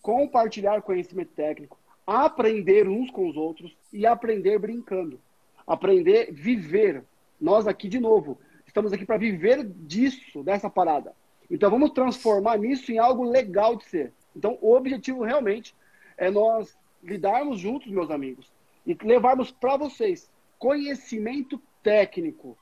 compartilhar 0.00 0.82
conhecimento 0.82 1.32
técnico, 1.32 1.78
aprender 2.06 2.88
uns 2.88 3.10
com 3.10 3.28
os 3.28 3.36
outros 3.36 3.76
e 3.92 4.06
aprender 4.06 4.58
brincando. 4.58 5.20
Aprender 5.66 6.32
viver. 6.32 7.04
Nós 7.40 7.66
aqui, 7.66 7.88
de 7.88 8.00
novo, 8.00 8.38
estamos 8.66 8.92
aqui 8.92 9.04
para 9.04 9.18
viver 9.18 9.64
disso, 9.64 10.42
dessa 10.42 10.68
parada. 10.68 11.14
Então 11.50 11.70
vamos 11.70 11.90
transformar 11.90 12.58
nisso 12.58 12.90
em 12.90 12.98
algo 12.98 13.24
legal 13.24 13.76
de 13.76 13.84
ser. 13.84 14.12
Então 14.34 14.58
o 14.60 14.74
objetivo 14.74 15.22
realmente 15.22 15.74
é 16.16 16.30
nós 16.30 16.76
lidarmos 17.02 17.58
juntos, 17.58 17.90
meus 17.90 18.10
amigos, 18.10 18.52
e 18.86 18.96
levarmos 19.02 19.50
para 19.50 19.76
vocês 19.76 20.30
conhecimento 20.58 21.60
técnico 21.82 22.56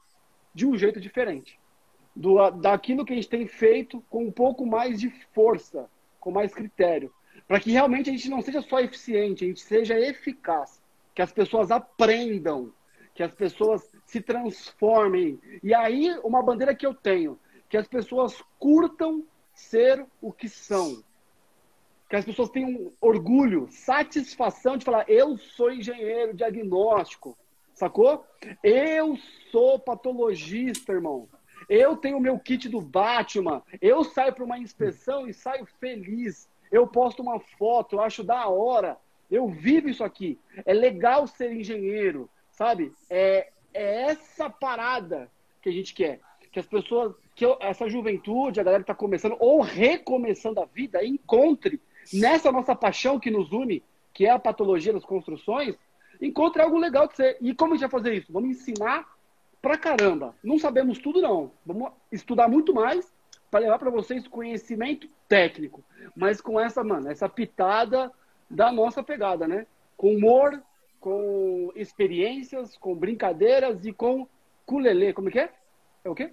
de 0.55 0.67
um 0.67 0.77
jeito 0.77 1.01
diferente. 1.01 1.59
Do, 2.21 2.51
daquilo 2.51 3.05
que 3.05 3.13
a 3.13 3.17
gente 3.17 3.29
tem 3.29 3.47
feito 3.47 4.03
com 4.11 4.25
um 4.25 4.33
pouco 4.33 4.67
mais 4.67 5.01
de 5.01 5.09
força, 5.33 5.89
com 6.19 6.33
mais 6.33 6.53
critério. 6.53 7.13
Para 7.47 7.61
que 7.61 7.71
realmente 7.71 8.11
a 8.11 8.13
gente 8.13 8.29
não 8.29 8.43
seja 8.43 8.61
só 8.61 8.81
eficiente, 8.81 9.45
a 9.45 9.49
gente 9.49 9.61
seja 9.61 9.99
eficaz. 9.99 10.83
Que 11.15 11.23
as 11.23 11.31
pessoas 11.33 11.71
aprendam, 11.71 12.73
que 13.15 13.23
as 13.23 13.33
pessoas 13.33 13.89
se 14.05 14.21
transformem. 14.21 15.39
E 15.63 15.73
aí, 15.73 16.11
uma 16.25 16.43
bandeira 16.43 16.75
que 16.75 16.87
eu 16.87 16.93
tenho, 16.93 17.39
que 17.69 17.77
as 17.77 17.87
pessoas 17.87 18.43
curtam 18.59 19.25
ser 19.55 20.05
o 20.21 20.33
que 20.33 20.49
são 20.49 21.03
que 22.09 22.17
as 22.17 22.25
pessoas 22.25 22.49
tenham 22.49 22.91
orgulho, 23.03 23.69
satisfação 23.71 24.79
de 24.79 24.85
falar, 24.87 25.05
eu 25.11 25.37
sou 25.37 25.71
engenheiro 25.71 26.33
diagnóstico, 26.33 27.37
Sacou? 27.79 28.25
Eu 28.61 29.17
sou 29.53 29.79
patologista, 29.79 30.93
irmão. 30.93 31.29
Eu 31.69 31.97
tenho 31.97 32.21
meu 32.21 32.39
kit 32.39 32.69
do 32.69 32.81
Batman. 32.81 33.63
Eu 33.81 34.03
saio 34.05 34.33
para 34.33 34.45
uma 34.45 34.59
inspeção 34.59 35.29
e 35.29 35.35
saio 35.35 35.67
feliz. 35.79 36.49
Eu 36.73 36.87
posto 36.87 37.23
uma 37.23 37.39
foto, 37.39 37.97
eu 37.97 38.01
acho 38.01 38.25
da 38.25 38.49
hora. 38.49 38.97
Eu 39.31 39.49
vivo 39.49 39.89
isso 39.89 40.03
aqui. 40.03 40.39
É 40.65 40.73
legal 40.73 41.27
ser 41.27 41.53
engenheiro, 41.53 42.31
sabe? 42.51 42.93
É, 43.11 43.51
é 43.75 44.03
essa 44.11 44.49
parada 44.49 45.31
que 45.61 45.69
a 45.69 45.73
gente 45.73 45.95
quer. 45.95 46.21
Que 46.51 46.59
as 46.59 46.67
pessoas, 46.67 47.15
que 47.35 47.45
eu, 47.45 47.59
essa 47.61 47.89
juventude, 47.89 48.59
a 48.59 48.65
galera 48.65 48.83
que 48.83 48.91
está 48.91 48.95
começando 48.95 49.37
ou 49.39 49.61
recomeçando 49.61 50.61
a 50.61 50.65
vida, 50.65 51.05
encontre 51.05 51.81
nessa 52.13 52.51
nossa 52.51 52.75
paixão 52.75 53.21
que 53.21 53.31
nos 53.31 53.53
une, 53.53 53.83
que 54.15 54.25
é 54.25 54.31
a 54.31 54.39
patologia 54.39 54.95
das 54.95 55.05
construções, 55.05 55.77
encontre 56.21 56.63
algo 56.63 56.79
legal 56.79 57.07
de 57.07 57.17
ser. 57.17 57.37
E 57.41 57.55
como 57.55 57.75
a 57.75 57.77
gente 57.77 57.89
vai 57.89 58.01
fazer 58.01 58.15
isso? 58.15 58.33
Vamos 58.33 58.51
ensinar 58.51 59.07
pra 59.61 59.77
caramba. 59.77 60.35
Não 60.43 60.59
sabemos 60.59 60.99
tudo, 60.99 61.21
não. 61.21 61.51
Vamos 61.65 61.93
estudar 62.11 62.49
muito 62.49 62.75
mais 62.75 63.13
para 63.51 63.61
levar 63.61 63.79
para 63.79 63.91
vocês 63.91 64.27
conhecimento 64.29 65.09
técnico. 65.29 65.83
Mas 66.15 66.41
com 66.41 66.59
essa, 66.61 66.83
mano, 66.85 67.11
essa 67.11 67.29
pitada 67.29 68.11
da 68.49 68.73
nossa 68.73 69.03
pegada, 69.03 69.47
né? 69.47 69.67
Com 69.97 70.15
humor, 70.15 70.63
com 71.01 71.73
experiências, 71.75 72.77
com 72.77 72.95
brincadeiras 72.95 73.85
e 73.85 73.93
com 73.93 74.27
culelê. 74.65 75.13
Como 75.13 75.29
é 75.29 75.33
que 75.33 75.41
é? 75.41 75.53
É 76.05 76.11
o 76.11 76.15
quê? 76.15 76.33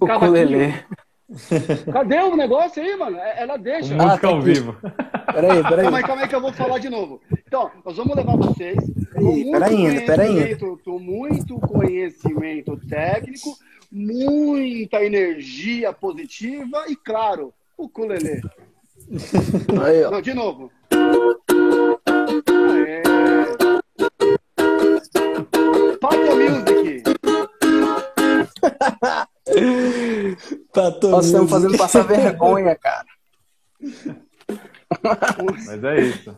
O 0.00 0.06
culelê. 0.06 0.72
Cadê 1.92 2.20
o 2.20 2.36
negócio 2.36 2.82
aí, 2.82 2.96
mano? 2.96 3.16
É, 3.16 3.42
ela 3.42 3.56
deixa. 3.56 3.94
Música 3.94 4.14
ah, 4.14 4.18
tá 4.18 4.28
ao 4.28 4.38
aqui. 4.38 4.44
vivo. 4.44 4.76
Peraí, 5.32 5.62
peraí. 5.62 5.82
Calma 5.82 5.98
aí, 5.98 6.04
calma 6.04 6.22
aí 6.22 6.28
que 6.28 6.34
eu 6.34 6.40
vou 6.40 6.52
falar 6.52 6.78
de 6.78 6.90
novo. 6.90 7.20
Então, 7.46 7.70
nós 7.84 7.96
vamos 7.96 8.16
levar 8.16 8.36
vocês. 8.36 8.76
Peraí, 9.50 10.04
peraí. 10.06 10.58
Muito 10.86 11.58
conhecimento 11.60 12.76
técnico, 12.88 13.56
muita 13.90 15.02
energia 15.02 15.92
positiva 15.92 16.84
e, 16.88 16.96
claro, 16.96 17.52
o 17.76 17.88
culelê. 17.88 18.40
Aí, 19.84 20.04
ó. 20.04 20.10
Não, 20.10 20.22
de 20.22 20.34
novo. 20.34 20.70
Aê. 22.72 23.02
Pato 26.00 26.36
Music. 26.36 27.02
Pato 30.72 31.08
Nós 31.08 31.26
estamos 31.26 31.50
fazendo 31.50 31.76
passar 31.76 32.02
vergonha, 32.06 32.76
cara. 32.76 33.06
Mas 35.66 35.84
é 35.84 36.00
isso. 36.00 36.36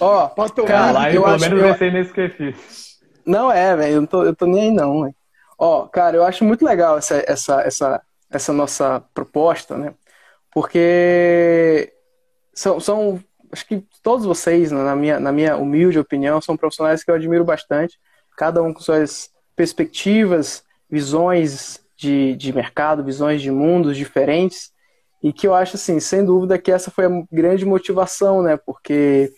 Ó, 0.00 0.26
oh, 0.36 0.64
cara, 0.64 0.92
live, 0.92 1.18
pelo 1.18 1.26
acho, 1.26 1.44
menos 1.44 1.62
eu... 1.62 1.74
ser 1.76 1.92
nesse 1.92 2.12
que 2.12 2.20
eu 2.20 2.30
fiz. 2.30 2.94
Não 3.24 3.50
é, 3.50 3.76
velho, 3.76 3.94
eu, 3.94 4.00
não 4.00 4.06
tô, 4.06 4.24
eu 4.24 4.34
tô 4.34 4.46
nem 4.46 4.62
aí 4.62 4.70
não, 4.70 5.02
véio. 5.02 5.14
Ó, 5.58 5.86
cara, 5.86 6.16
eu 6.16 6.24
acho 6.24 6.44
muito 6.44 6.64
legal 6.64 6.98
essa, 6.98 7.22
essa, 7.26 7.62
essa, 7.62 8.02
essa 8.30 8.52
nossa 8.52 9.00
proposta, 9.14 9.76
né? 9.76 9.94
Porque 10.52 11.92
são, 12.52 12.80
são, 12.80 13.20
acho 13.52 13.66
que 13.66 13.84
todos 14.02 14.26
vocês, 14.26 14.72
né, 14.72 14.82
na 14.82 14.96
minha, 14.96 15.20
na 15.20 15.32
minha 15.32 15.56
humilde 15.56 15.98
opinião, 15.98 16.40
são 16.40 16.56
profissionais 16.56 17.02
que 17.02 17.10
eu 17.10 17.14
admiro 17.14 17.44
bastante, 17.44 17.98
cada 18.36 18.62
um 18.62 18.74
com 18.74 18.80
suas 18.80 19.30
perspectivas, 19.54 20.64
visões 20.90 21.83
de, 21.96 22.36
de 22.36 22.52
mercado, 22.52 23.04
visões 23.04 23.40
de 23.40 23.50
mundos 23.50 23.96
diferentes, 23.96 24.72
e 25.22 25.32
que 25.32 25.46
eu 25.46 25.54
acho, 25.54 25.76
assim, 25.76 25.98
sem 26.00 26.24
dúvida 26.24 26.58
que 26.58 26.70
essa 26.70 26.90
foi 26.90 27.06
a 27.06 27.22
grande 27.32 27.64
motivação, 27.64 28.42
né? 28.42 28.56
Porque 28.56 29.32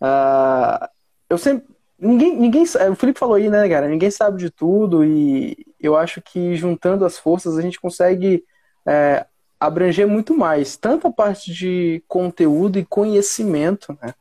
uh, 0.00 0.86
eu 1.30 1.38
sempre. 1.38 1.70
Ninguém, 1.98 2.36
ninguém. 2.36 2.64
O 2.90 2.96
Felipe 2.96 3.20
falou 3.20 3.36
aí, 3.36 3.48
né, 3.48 3.68
cara? 3.68 3.86
Ninguém 3.86 4.10
sabe 4.10 4.38
de 4.38 4.50
tudo, 4.50 5.04
e 5.04 5.56
eu 5.80 5.96
acho 5.96 6.20
que 6.20 6.56
juntando 6.56 7.04
as 7.04 7.18
forças 7.18 7.56
a 7.56 7.62
gente 7.62 7.80
consegue 7.80 8.44
é, 8.84 9.24
abranger 9.60 10.08
muito 10.08 10.36
mais, 10.36 10.76
tanto 10.76 11.06
a 11.06 11.12
parte 11.12 11.52
de 11.52 12.02
conteúdo 12.08 12.78
e 12.78 12.84
conhecimento, 12.84 13.96
né? 14.02 14.14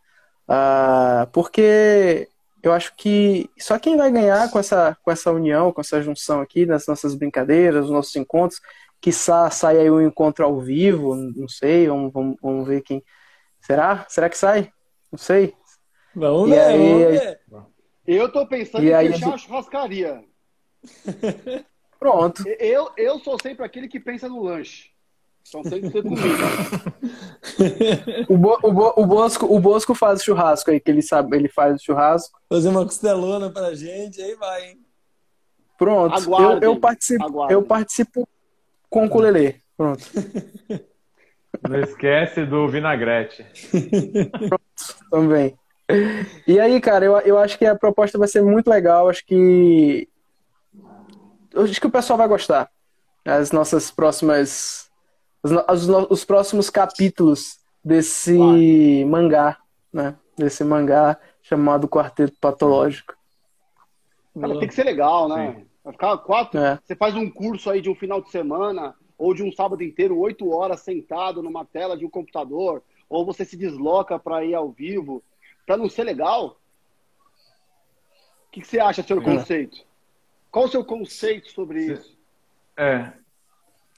Uh, 0.48 1.26
porque 1.32 2.30
eu 2.63 2.71
acho 2.71 2.95
que 2.95 3.50
só 3.58 3.80
quem 3.80 3.97
vai 3.97 4.12
ganhar 4.12 4.50
com 4.52 4.60
essa, 4.60 4.97
com 5.04 5.12
essa 5.12 5.32
união, 5.32 5.71
com 5.71 5.82
essa 5.82 6.02
junção 6.02 6.41
aqui, 6.41 6.65
nas 6.65 6.86
nossas 6.86 7.15
brincadeiras, 7.15 7.84
nos 7.84 7.91
nossos 7.91 8.15
encontros, 8.15 8.62
que 9.00 9.12
sai 9.12 9.78
aí 9.78 9.89
um 9.89 10.02
encontro 10.02 10.45
ao 10.45 10.60
vivo, 10.60 11.15
não 11.15 11.47
sei, 11.47 11.88
vamos, 11.88 12.13
vamos, 12.13 12.38
vamos 12.41 12.67
ver 12.67 12.82
quem. 12.82 13.04
Será? 13.60 14.06
Será 14.08 14.30
que 14.30 14.38
sai? 14.38 14.71
Não 15.12 15.17
sei. 15.17 15.56
Vamos 16.13 16.50
ver, 16.50 16.60
aí, 16.60 16.78
vamos 16.78 17.19
ver. 17.19 17.39
Eu 18.06 18.32
tô 18.32 18.45
pensando 18.47 18.84
e 18.84 18.89
em 18.89 18.93
aí, 18.93 19.12
fechar 19.12 19.34
a 19.34 19.38
churrascaria. 19.38 20.24
Pronto. 22.00 22.43
Eu, 22.60 22.91
eu 22.97 23.19
sou 23.19 23.39
sempre 23.41 23.65
aquele 23.65 23.88
que 23.88 24.00
pensa 24.00 24.28
no 24.28 24.41
lanche. 24.43 24.90
Então 25.47 25.62
tem 25.63 25.82
que 25.82 25.89
ser 25.89 26.04
comigo. 26.04 26.23
o, 28.30 28.38
Bo, 28.38 28.58
o, 28.63 28.71
Bo, 28.71 28.93
o, 28.95 29.06
Bosco, 29.06 29.45
o 29.45 29.60
Bosco 29.60 29.93
faz 29.95 30.23
churrasco 30.23 30.71
aí, 30.71 30.80
que 30.80 30.89
ele 30.89 31.01
sabe, 31.01 31.36
ele 31.36 31.49
faz 31.49 31.82
churrasco. 31.82 32.39
Fazer 32.49 32.69
uma 32.69 32.86
costelona 32.86 33.49
pra 33.49 33.73
gente, 33.73 34.21
aí 34.21 34.36
vai, 34.36 34.69
hein? 34.69 34.80
Pronto. 35.77 36.15
Eu, 36.39 36.60
eu, 36.62 36.80
participo, 36.80 37.47
eu 37.49 37.63
participo 37.63 38.30
com 38.89 39.04
o 39.04 39.06
ukulele. 39.08 39.62
Pronto. 39.75 40.06
Não 41.67 41.80
esquece 41.80 42.45
do 42.45 42.67
vinagrete. 42.67 43.45
Pronto, 44.47 45.10
também. 45.10 45.58
E 46.47 46.60
aí, 46.60 46.80
cara, 46.80 47.06
eu, 47.06 47.17
eu 47.21 47.38
acho 47.38 47.58
que 47.58 47.65
a 47.65 47.75
proposta 47.75 48.17
vai 48.17 48.27
ser 48.27 48.41
muito 48.41 48.69
legal. 48.69 49.10
Acho 49.10 49.25
que. 49.25 50.08
Eu 51.51 51.63
acho 51.63 51.82
que 51.82 51.88
o 51.88 51.91
pessoal 51.91 52.17
vai 52.17 52.27
gostar. 52.27 52.69
As 53.25 53.51
nossas 53.51 53.91
próximas. 53.91 54.90
Os, 55.43 55.51
os, 55.51 56.10
os 56.10 56.25
próximos 56.25 56.69
capítulos 56.69 57.60
desse 57.84 58.38
vai. 58.38 59.06
mangá, 59.06 59.58
né? 59.91 60.15
Desse 60.38 60.63
mangá 60.63 61.17
chamado 61.41 61.88
Quarteto 61.88 62.38
Patológico. 62.39 63.15
Cara, 64.39 64.60
tem 64.60 64.67
que 64.67 64.73
ser 64.73 64.84
legal, 64.84 65.27
né? 65.27 65.56
Sim. 65.56 65.65
Vai 65.84 65.93
ficar 65.93 66.17
quatro. 66.19 66.60
É. 66.60 66.80
Você 66.84 66.95
faz 66.95 67.15
um 67.15 67.30
curso 67.30 67.69
aí 67.69 67.82
de 67.82 67.89
um 67.89 67.95
final 67.95 68.21
de 68.21 68.30
semana 68.30 68.95
ou 69.17 69.34
de 69.34 69.43
um 69.43 69.51
sábado 69.51 69.84
inteiro, 69.84 70.17
oito 70.17 70.49
horas 70.49 70.82
sentado 70.82 71.43
numa 71.43 71.63
tela 71.63 71.95
de 71.95 72.06
um 72.06 72.10
computador, 72.10 72.82
ou 73.08 73.23
você 73.25 73.45
se 73.45 73.56
desloca 73.56 74.17
para 74.17 74.43
ir 74.43 74.56
ao 74.56 74.71
vivo, 74.71 75.23
para 75.65 75.77
não 75.77 75.88
ser 75.88 76.04
legal. 76.04 76.58
O 78.47 78.51
que, 78.51 78.62
que 78.62 78.67
você 78.67 78.80
acha, 78.80 79.04
seu 79.04 79.21
é. 79.21 79.23
conceito? 79.23 79.86
Qual 80.49 80.65
o 80.65 80.69
seu 80.69 80.84
conceito 80.84 81.51
sobre 81.51 81.86
isso? 81.86 82.17
É, 82.75 83.13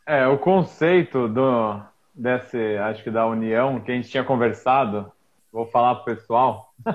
é 0.05 0.27
o 0.27 0.37
conceito 0.37 1.27
do 1.27 1.81
desse, 2.13 2.77
acho 2.77 3.03
que 3.03 3.09
da 3.09 3.25
união 3.25 3.79
que 3.79 3.91
a 3.91 3.95
gente 3.95 4.09
tinha 4.09 4.23
conversado. 4.23 5.11
Vou 5.51 5.65
falar 5.65 5.95
pro 5.95 6.15
pessoal. 6.15 6.73
o 6.87 6.93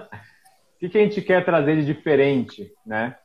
que, 0.79 0.89
que 0.89 0.99
a 0.99 1.03
gente 1.03 1.23
quer 1.23 1.45
trazer 1.45 1.77
de 1.77 1.87
diferente, 1.87 2.73
né? 2.85 3.17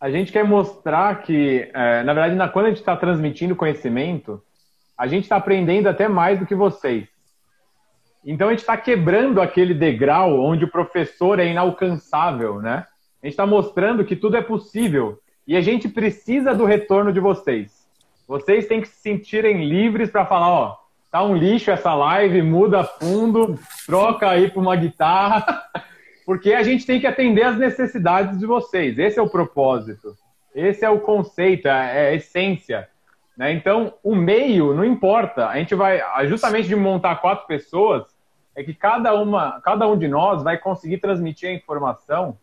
a 0.00 0.10
gente 0.10 0.30
quer 0.30 0.44
mostrar 0.44 1.22
que, 1.22 1.70
é, 1.74 2.02
na 2.02 2.12
verdade, 2.12 2.34
na, 2.34 2.48
quando 2.48 2.66
a 2.66 2.68
gente 2.68 2.78
está 2.78 2.96
transmitindo 2.96 3.56
conhecimento, 3.56 4.42
a 4.96 5.06
gente 5.06 5.24
está 5.24 5.36
aprendendo 5.36 5.88
até 5.88 6.06
mais 6.06 6.38
do 6.38 6.46
que 6.46 6.54
vocês. 6.54 7.08
Então 8.24 8.48
a 8.48 8.50
gente 8.50 8.60
está 8.60 8.76
quebrando 8.76 9.40
aquele 9.40 9.72
degrau 9.72 10.40
onde 10.40 10.64
o 10.64 10.70
professor 10.70 11.38
é 11.38 11.48
inalcançável, 11.48 12.60
né? 12.60 12.86
A 13.22 13.26
gente 13.26 13.32
está 13.32 13.46
mostrando 13.46 14.04
que 14.04 14.16
tudo 14.16 14.36
é 14.36 14.42
possível 14.42 15.18
e 15.46 15.56
a 15.56 15.60
gente 15.60 15.88
precisa 15.88 16.54
do 16.54 16.64
retorno 16.64 17.12
de 17.12 17.20
vocês. 17.20 17.75
Vocês 18.26 18.66
têm 18.66 18.80
que 18.80 18.88
se 18.88 19.00
sentirem 19.00 19.68
livres 19.68 20.10
para 20.10 20.26
falar, 20.26 20.50
ó, 20.50 20.76
tá 21.10 21.22
um 21.22 21.36
lixo 21.36 21.70
essa 21.70 21.94
live, 21.94 22.42
muda 22.42 22.84
fundo, 22.84 23.58
troca 23.86 24.28
aí 24.28 24.50
para 24.50 24.60
uma 24.60 24.76
guitarra. 24.76 25.64
porque 26.26 26.52
a 26.52 26.62
gente 26.64 26.84
tem 26.84 26.98
que 26.98 27.06
atender 27.06 27.44
às 27.44 27.56
necessidades 27.56 28.36
de 28.36 28.44
vocês. 28.44 28.98
Esse 28.98 29.16
é 29.16 29.22
o 29.22 29.30
propósito, 29.30 30.16
esse 30.52 30.84
é 30.84 30.90
o 30.90 30.98
conceito, 30.98 31.68
é 31.68 32.08
a 32.08 32.14
essência. 32.14 32.88
Né? 33.38 33.52
Então, 33.52 33.94
o 34.02 34.16
meio 34.16 34.74
não 34.74 34.84
importa. 34.84 35.46
A 35.46 35.56
gente 35.56 35.74
vai, 35.76 36.02
justamente 36.26 36.66
de 36.66 36.74
montar 36.74 37.16
quatro 37.16 37.46
pessoas, 37.46 38.04
é 38.56 38.64
que 38.64 38.74
cada, 38.74 39.14
uma, 39.14 39.60
cada 39.60 39.86
um 39.86 39.96
de 39.96 40.08
nós 40.08 40.42
vai 40.42 40.58
conseguir 40.58 40.98
transmitir 40.98 41.48
a 41.48 41.52
informação 41.52 42.36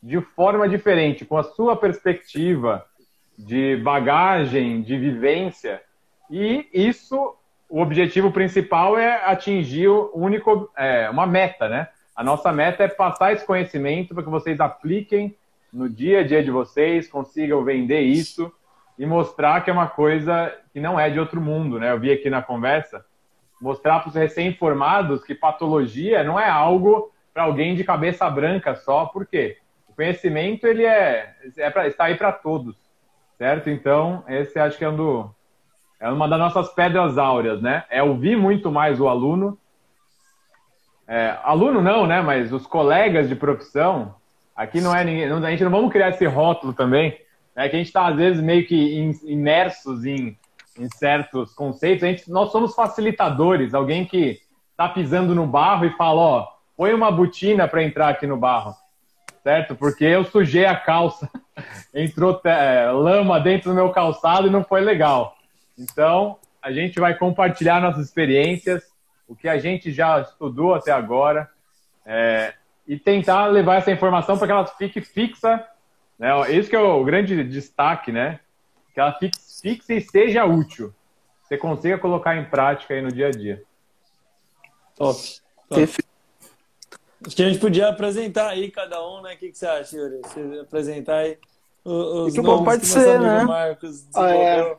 de 0.00 0.20
forma 0.20 0.68
diferente, 0.68 1.24
com 1.24 1.36
a 1.36 1.42
sua 1.42 1.74
perspectiva 1.74 2.86
de 3.38 3.76
bagagem, 3.76 4.82
de 4.82 4.96
vivência. 4.96 5.80
E 6.30 6.68
isso, 6.72 7.34
o 7.68 7.80
objetivo 7.80 8.30
principal 8.30 8.98
é 8.98 9.24
atingir 9.24 9.88
o 9.88 10.10
único, 10.14 10.70
é, 10.76 11.08
uma 11.10 11.26
meta, 11.26 11.68
né? 11.68 11.88
A 12.14 12.24
nossa 12.24 12.52
meta 12.52 12.84
é 12.84 12.88
passar 12.88 13.32
esse 13.32 13.44
conhecimento 13.44 14.14
para 14.14 14.22
que 14.22 14.30
vocês 14.30 14.58
apliquem 14.60 15.36
no 15.72 15.88
dia 15.88 16.20
a 16.20 16.22
dia 16.22 16.42
de 16.42 16.50
vocês, 16.50 17.08
consigam 17.08 17.62
vender 17.62 18.00
isso 18.00 18.50
e 18.98 19.04
mostrar 19.04 19.62
que 19.62 19.68
é 19.68 19.72
uma 19.72 19.88
coisa 19.88 20.54
que 20.72 20.80
não 20.80 20.98
é 20.98 21.10
de 21.10 21.20
outro 21.20 21.40
mundo, 21.40 21.78
né? 21.78 21.92
Eu 21.92 22.00
vi 22.00 22.10
aqui 22.10 22.30
na 22.30 22.40
conversa, 22.40 23.04
mostrar 23.60 24.00
para 24.00 24.08
os 24.08 24.14
recém-informados 24.14 25.22
que 25.22 25.34
patologia 25.34 26.24
não 26.24 26.40
é 26.40 26.48
algo 26.48 27.12
para 27.34 27.42
alguém 27.42 27.74
de 27.74 27.84
cabeça 27.84 28.28
branca 28.30 28.74
só, 28.76 29.04
por 29.06 29.26
quê? 29.26 29.58
conhecimento 29.96 30.66
ele 30.66 30.84
é, 30.84 31.34
é 31.56 31.70
pra, 31.70 31.88
está 31.88 32.04
aí 32.04 32.16
para 32.16 32.30
todos, 32.30 32.76
certo? 33.38 33.70
Então, 33.70 34.24
esse 34.28 34.58
acho 34.58 34.78
que 34.78 34.84
é 34.84 34.88
um 34.88 34.96
do, 34.96 35.30
é 35.98 36.08
uma 36.10 36.28
das 36.28 36.38
nossas 36.38 36.68
pedras 36.74 37.16
áureas, 37.16 37.60
né? 37.62 37.84
É 37.88 38.02
ouvir 38.02 38.36
muito 38.36 38.70
mais 38.70 39.00
o 39.00 39.08
aluno. 39.08 39.58
É, 41.08 41.36
aluno 41.42 41.80
não, 41.80 42.06
né? 42.06 42.20
Mas 42.20 42.52
os 42.52 42.66
colegas 42.66 43.28
de 43.28 43.34
profissão, 43.34 44.14
aqui 44.54 44.80
não 44.80 44.94
é 44.94 45.04
ninguém, 45.04 45.28
não, 45.28 45.44
a 45.44 45.50
gente 45.50 45.64
não 45.64 45.70
vamos 45.70 45.92
criar 45.92 46.10
esse 46.10 46.26
rótulo 46.26 46.72
também, 46.72 47.18
né? 47.54 47.68
Que 47.68 47.76
a 47.76 47.78
gente 47.78 47.88
está 47.88 48.06
às 48.06 48.16
vezes 48.16 48.42
meio 48.42 48.66
que 48.66 49.12
imersos 49.24 50.04
em, 50.04 50.38
em 50.78 50.88
certos 50.96 51.54
conceitos. 51.54 52.04
A 52.04 52.08
gente, 52.08 52.30
nós 52.30 52.52
somos 52.52 52.74
facilitadores, 52.74 53.72
alguém 53.72 54.04
que 54.04 54.40
está 54.72 54.88
pisando 54.88 55.34
no 55.34 55.46
barro 55.46 55.86
e 55.86 55.96
fala, 55.96 56.20
ó, 56.20 56.48
põe 56.76 56.92
uma 56.92 57.10
botina 57.10 57.66
para 57.66 57.82
entrar 57.82 58.10
aqui 58.10 58.26
no 58.26 58.36
barro, 58.36 58.74
certo? 59.42 59.74
Porque 59.74 60.04
eu 60.04 60.24
sujei 60.24 60.66
a 60.66 60.76
calça, 60.76 61.30
entrou 61.94 62.40
é, 62.44 62.90
lama 62.90 63.40
dentro 63.40 63.70
do 63.70 63.74
meu 63.74 63.90
calçado 63.90 64.46
e 64.46 64.50
não 64.50 64.64
foi 64.64 64.80
legal. 64.80 65.36
Então, 65.78 66.38
a 66.62 66.72
gente 66.72 66.98
vai 66.98 67.14
compartilhar 67.14 67.80
nossas 67.80 68.06
experiências, 68.06 68.82
o 69.28 69.34
que 69.34 69.48
a 69.48 69.58
gente 69.58 69.92
já 69.92 70.20
estudou 70.20 70.74
até 70.74 70.92
agora, 70.92 71.50
é, 72.04 72.54
e 72.86 72.98
tentar 72.98 73.46
levar 73.46 73.76
essa 73.76 73.90
informação 73.90 74.38
para 74.38 74.46
que 74.46 74.52
ela 74.52 74.66
fique 74.66 75.00
fixa. 75.00 75.66
Né? 76.18 76.30
Esse 76.52 76.70
que 76.70 76.76
é 76.76 76.80
o 76.80 77.04
grande 77.04 77.42
destaque, 77.44 78.12
né? 78.12 78.40
Que 78.94 79.00
ela 79.00 79.12
fique 79.12 79.38
fixa 79.60 79.94
e 79.94 80.00
seja 80.00 80.44
útil. 80.44 80.94
Você 81.42 81.56
consiga 81.56 81.98
colocar 81.98 82.36
em 82.36 82.44
prática 82.44 82.94
aí 82.94 83.02
no 83.02 83.12
dia 83.12 83.28
a 83.28 83.30
dia. 83.30 83.62
Top. 84.96 85.20
Top. 85.68 86.15
Acho 87.24 87.36
que 87.36 87.42
a 87.42 87.48
gente 87.48 87.60
podia 87.60 87.88
apresentar 87.88 88.48
aí 88.50 88.70
cada 88.70 89.06
um, 89.06 89.22
né? 89.22 89.34
O 89.34 89.38
que, 89.38 89.50
que 89.50 89.58
você 89.58 89.66
acha, 89.66 89.96
Yuri? 89.96 90.20
Você 90.22 90.60
apresentar 90.60 91.18
aí 91.18 91.38
os, 91.84 92.28
os 92.28 92.34
nomes 92.34 92.64
pode 92.64 92.86
ser, 92.86 93.20
né? 93.20 93.44
Marcos 93.44 94.06
ah, 94.14 94.34
é. 94.34 94.76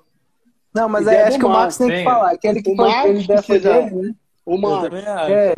Não, 0.74 0.90
mas 0.90 1.08
aí 1.08 1.18
acho 1.22 1.40
que 1.40 1.46
o 1.46 1.50
Marcos 1.50 1.78
tem 1.78 1.90
que 1.90 2.04
falar. 2.04 2.32
Aquele 2.32 2.62
que 2.62 2.72
o 2.72 2.76
foi, 2.76 2.88
Marcos 2.88 3.12
ele 3.12 3.28
precisa, 3.28 3.74
dele, 3.74 3.96
né? 3.96 4.16
O 4.46 4.58
Marcos. 4.58 5.00
É. 5.00 5.56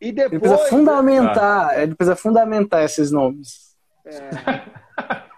E 0.00 0.12
depois... 0.12 0.32
Ele 0.32 0.40
precisa 0.40 0.68
fundamentar, 0.68 1.70
ah. 1.70 1.82
ele 1.82 1.94
precisa 1.94 2.16
fundamentar 2.16 2.84
esses 2.84 3.10
nomes. 3.10 3.76
É. 4.04 4.20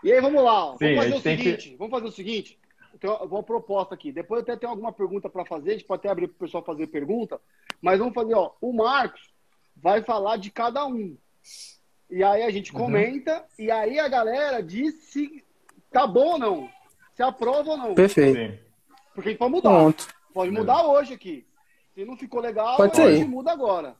E 0.02 0.12
aí, 0.12 0.20
vamos 0.20 0.42
lá. 0.42 0.74
Sim, 0.78 0.94
vamos 0.94 1.04
fazer 1.04 1.14
o 1.14 1.20
seguinte. 1.20 1.70
Que... 1.70 1.76
Vamos 1.76 1.90
fazer 1.90 2.06
o 2.06 2.12
seguinte. 2.12 2.58
Então, 2.94 3.16
uma 3.24 3.42
proposta 3.42 3.94
aqui. 3.94 4.10
Depois 4.10 4.38
eu 4.38 4.42
até 4.42 4.56
tenho 4.56 4.70
alguma 4.70 4.92
pergunta 4.92 5.28
para 5.28 5.44
fazer. 5.44 5.70
A 5.70 5.72
gente 5.74 5.84
pode 5.84 6.00
até 6.00 6.08
abrir 6.08 6.28
para 6.28 6.36
o 6.36 6.38
pessoal 6.38 6.64
fazer 6.64 6.86
pergunta. 6.86 7.38
Mas 7.80 7.98
vamos 7.98 8.14
fazer, 8.14 8.34
ó. 8.34 8.52
O 8.60 8.72
Marcos 8.72 9.20
vai 9.86 10.02
falar 10.02 10.36
de 10.36 10.50
cada 10.50 10.84
um. 10.84 11.16
E 12.10 12.20
aí 12.24 12.42
a 12.42 12.50
gente 12.50 12.72
uhum. 12.72 12.80
comenta. 12.80 13.44
E 13.56 13.70
aí 13.70 14.00
a 14.00 14.08
galera 14.08 14.60
diz 14.60 14.94
se 15.04 15.44
tá 15.92 16.04
bom 16.08 16.32
ou 16.32 16.38
não. 16.38 16.68
Se 17.14 17.22
aprova 17.22 17.70
ou 17.70 17.76
não. 17.76 17.94
Perfeito. 17.94 18.58
Porque 19.14 19.28
a 19.28 19.30
gente 19.30 19.38
pode 19.38 19.52
mudar. 19.52 19.70
Pronto. 19.70 20.08
Pode 20.34 20.50
mudar 20.50 20.84
hoje 20.88 21.14
aqui. 21.14 21.46
Se 21.94 22.04
não 22.04 22.16
ficou 22.16 22.40
legal, 22.40 22.76
pode 22.76 23.00
a 23.00 23.14
gente 23.14 23.28
muda 23.28 23.52
agora. 23.52 23.94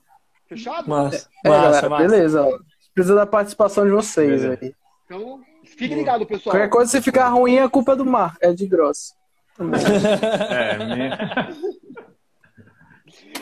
Fechado? 0.48 0.90
Massa. 0.90 1.30
É, 1.44 1.48
massa, 1.48 1.62
galera, 1.62 1.88
massa. 1.88 2.08
beleza. 2.08 2.64
Precisa 2.92 3.14
da 3.14 3.26
participação 3.26 3.84
de 3.84 3.92
vocês 3.92 4.42
beleza. 4.42 4.58
aí. 4.60 4.74
Então, 5.04 5.40
fique 5.64 5.94
ligado, 5.94 6.26
pessoal. 6.26 6.56
Qualquer 6.56 6.68
coisa, 6.68 6.90
se 6.90 7.00
ficar 7.00 7.28
ruim, 7.28 7.60
a 7.60 7.68
culpa 7.68 7.92
é 7.92 7.96
do 7.96 8.04
mar. 8.04 8.36
É 8.40 8.52
de 8.52 8.66
grosso. 8.66 9.14
é, 10.50 10.84
minha... 10.84 11.48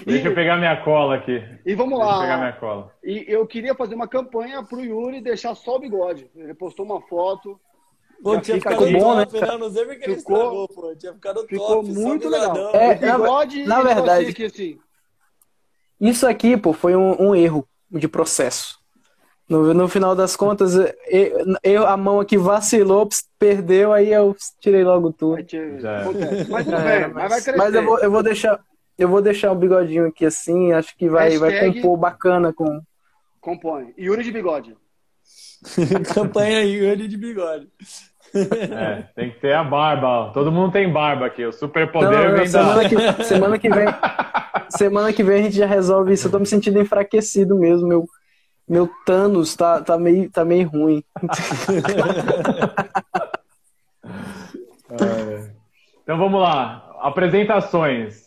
Deixa 0.06 0.28
eu 0.28 0.34
pegar 0.34 0.56
minha 0.56 0.76
cola 0.82 1.16
aqui. 1.16 1.42
E 1.64 1.74
vamos 1.74 1.98
lá. 1.98 2.04
Deixa 2.04 2.16
eu 2.16 2.22
pegar 2.22 2.38
minha 2.38 2.52
cola. 2.52 2.92
E 3.02 3.24
eu 3.28 3.46
queria 3.46 3.74
fazer 3.74 3.94
uma 3.94 4.08
campanha 4.08 4.62
pro 4.62 4.84
Yuri 4.84 5.20
deixar 5.20 5.54
só 5.54 5.76
o 5.76 5.78
bigode. 5.78 6.30
Ele 6.34 6.54
postou 6.54 6.84
uma 6.84 7.00
foto 7.02 7.58
Pô, 8.24 8.40
tinha 8.40 8.56
ficado 8.56 8.90
bom, 8.90 9.16
né? 9.16 9.26
Não 9.58 9.70
sei 9.70 9.84
porque 9.84 10.04
ele 10.04 10.16
ficou, 10.16 10.66
pô. 10.68 10.96
Tinha 10.96 11.12
ficado 11.12 11.46
ficou 11.46 11.84
top, 11.84 11.90
muito 11.90 12.26
legal. 12.26 12.74
É, 12.74 12.94
bigode 12.94 13.64
na, 13.64 13.82
na 13.82 13.94
verdade, 13.94 14.30
aqui, 14.30 14.44
assim. 14.44 14.78
isso 16.00 16.26
aqui, 16.26 16.56
pô, 16.56 16.72
foi 16.72 16.96
um, 16.96 17.20
um 17.20 17.34
erro 17.34 17.68
de 17.90 18.08
processo. 18.08 18.78
No, 19.46 19.74
no, 19.74 19.86
final 19.88 20.16
das 20.16 20.36
contas, 20.36 20.74
eu, 21.06 21.54
eu, 21.62 21.86
a 21.86 21.98
mão 21.98 22.18
aqui 22.18 22.38
vacilou, 22.38 23.06
perdeu, 23.38 23.92
aí 23.92 24.10
eu 24.10 24.34
tirei 24.58 24.82
logo 24.82 25.12
tudo. 25.12 25.36
Mas 26.48 26.64
tudo 26.64 26.78
bem, 26.78 27.08
mas, 27.12 27.28
vai 27.28 27.42
crescer. 27.42 27.56
Mas 27.58 27.74
eu 27.74 27.84
vou, 27.84 27.98
eu 27.98 28.10
vou 28.10 28.22
deixar, 28.22 28.58
eu 28.98 29.08
vou 29.08 29.20
deixar 29.20 29.52
o 29.52 29.56
bigodinho 29.56 30.06
aqui 30.06 30.24
assim, 30.24 30.72
acho 30.72 30.96
que 30.96 31.08
vai, 31.08 31.36
vai 31.38 31.72
compor 31.72 31.96
bacana 31.96 32.52
com. 32.52 32.80
Compõe. 33.40 33.92
Yuri 33.98 34.22
de 34.22 34.32
bigode. 34.32 34.76
Campanha 36.14 36.62
Yuri 36.62 37.08
de 37.08 37.16
bigode. 37.16 37.68
É, 38.34 39.02
tem 39.14 39.30
que 39.30 39.38
ter 39.40 39.52
a 39.52 39.62
barba. 39.62 40.32
Todo 40.32 40.50
mundo 40.50 40.72
tem 40.72 40.92
barba 40.92 41.26
aqui. 41.26 41.44
O 41.44 41.52
superpoder 41.52 42.34
vem 42.34 42.48
semana 42.48 42.82
da... 42.82 42.88
Que, 42.88 42.96
semana 43.24 43.58
que 43.58 43.68
vem. 43.68 43.86
semana 44.70 45.12
que 45.12 45.22
vem 45.22 45.38
a 45.38 45.42
gente 45.42 45.56
já 45.56 45.66
resolve 45.66 46.12
isso. 46.12 46.26
Eu 46.26 46.32
tô 46.32 46.40
me 46.40 46.46
sentindo 46.46 46.80
enfraquecido 46.80 47.56
mesmo. 47.56 47.86
Meu, 47.86 48.08
meu 48.68 48.90
Thanos 49.06 49.54
tá, 49.54 49.80
tá, 49.80 49.96
meio, 49.96 50.28
tá 50.30 50.44
meio 50.44 50.68
ruim. 50.68 51.04
então 56.02 56.18
vamos 56.18 56.40
lá. 56.40 56.90
Apresentações. 57.00 58.23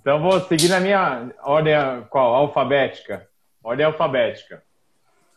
Então 0.00 0.18
vou 0.18 0.40
seguir 0.40 0.68
na 0.68 0.80
minha 0.80 1.30
ordem 1.42 1.74
qual? 2.08 2.34
Alfabética. 2.34 3.28
Ordem 3.62 3.84
alfabética. 3.84 4.62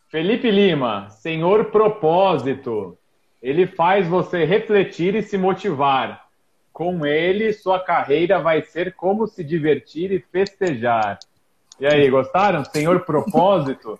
Felipe 0.07 0.49
Lima, 0.49 1.09
Senhor 1.09 1.65
Propósito. 1.65 2.97
Ele 3.41 3.67
faz 3.67 4.07
você 4.07 4.45
refletir 4.45 5.15
e 5.15 5.21
se 5.21 5.37
motivar. 5.37 6.23
Com 6.71 7.05
ele, 7.05 7.51
sua 7.51 7.77
carreira 7.77 8.39
vai 8.39 8.61
ser 8.61 8.95
como 8.95 9.27
se 9.27 9.43
divertir 9.43 10.11
e 10.13 10.19
festejar. 10.31 11.19
E 11.77 11.85
aí, 11.85 12.09
gostaram? 12.09 12.63
Senhor 12.63 13.01
Propósito, 13.01 13.99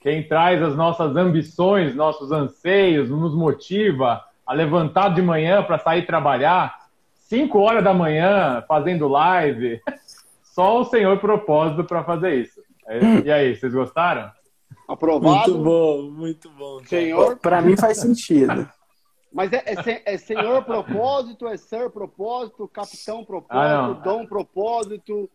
quem 0.00 0.26
traz 0.26 0.62
as 0.62 0.74
nossas 0.74 1.14
ambições, 1.14 1.94
nossos 1.94 2.32
anseios, 2.32 3.10
nos 3.10 3.34
motiva 3.34 4.24
a 4.46 4.54
levantar 4.54 5.10
de 5.10 5.20
manhã 5.20 5.62
para 5.62 5.78
sair 5.78 6.06
trabalhar, 6.06 6.79
5 7.30 7.58
horas 7.60 7.84
da 7.84 7.94
manhã, 7.94 8.62
fazendo 8.66 9.06
live. 9.06 9.80
Só 10.42 10.80
o 10.80 10.84
Senhor 10.84 11.18
Propósito 11.20 11.84
para 11.84 12.02
fazer 12.02 12.34
isso. 12.34 12.60
E 13.24 13.30
aí, 13.30 13.54
vocês 13.54 13.72
gostaram? 13.72 14.30
Aprovado. 14.88 15.52
Muito 15.52 15.64
bom, 15.64 16.02
muito 16.10 16.50
bom. 16.50 16.80
Senhor. 16.84 17.36
Para 17.36 17.62
mim 17.62 17.76
faz 17.76 17.98
sentido. 17.98 18.68
Mas 19.32 19.52
é, 19.52 19.62
é, 19.64 20.14
é, 20.14 20.18
senhor 20.18 20.64
propósito, 20.64 21.46
é 21.46 21.56
ser 21.56 21.88
propósito, 21.90 22.66
capitão 22.66 23.24
propósito, 23.24 23.56
ah, 23.56 24.00
dom 24.02 24.26
propósito. 24.26 25.30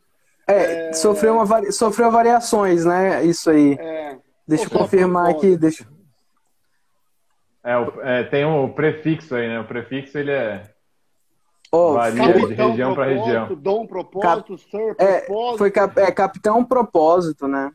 É, 0.45 0.89
é... 0.89 0.93
Sofreu, 0.93 1.36
uma, 1.36 1.71
sofreu 1.71 2.12
variações, 2.12 2.84
né? 2.84 3.23
Isso 3.23 3.49
aí. 3.49 3.77
É... 3.79 4.17
Deixa 4.45 4.65
eu 4.65 4.69
confirmar 4.69 5.29
aqui. 5.29 5.55
Deixa... 5.55 5.88
É, 7.63 8.19
é, 8.19 8.23
tem 8.23 8.43
o 8.43 8.67
prefixo 8.73 9.34
aí, 9.34 9.47
né? 9.47 9.62
O 9.62 9.65
prefixo 9.65 10.17
ele 10.17 10.31
é. 10.31 10.74
Oh, 11.71 11.93
varia 11.93 12.34
de 12.34 12.54
região 12.54 12.93
para 12.93 13.06
região. 13.06 13.56
Dom 13.56 13.86
propósito, 13.86 14.58
Cap... 14.58 14.69
ser 14.69 14.95
propósito. 14.95 15.58
foi 15.58 15.71
cap... 15.71 15.99
é, 15.99 16.12
capitão 16.12 16.63
propósito, 16.63 17.47
né? 17.47 17.71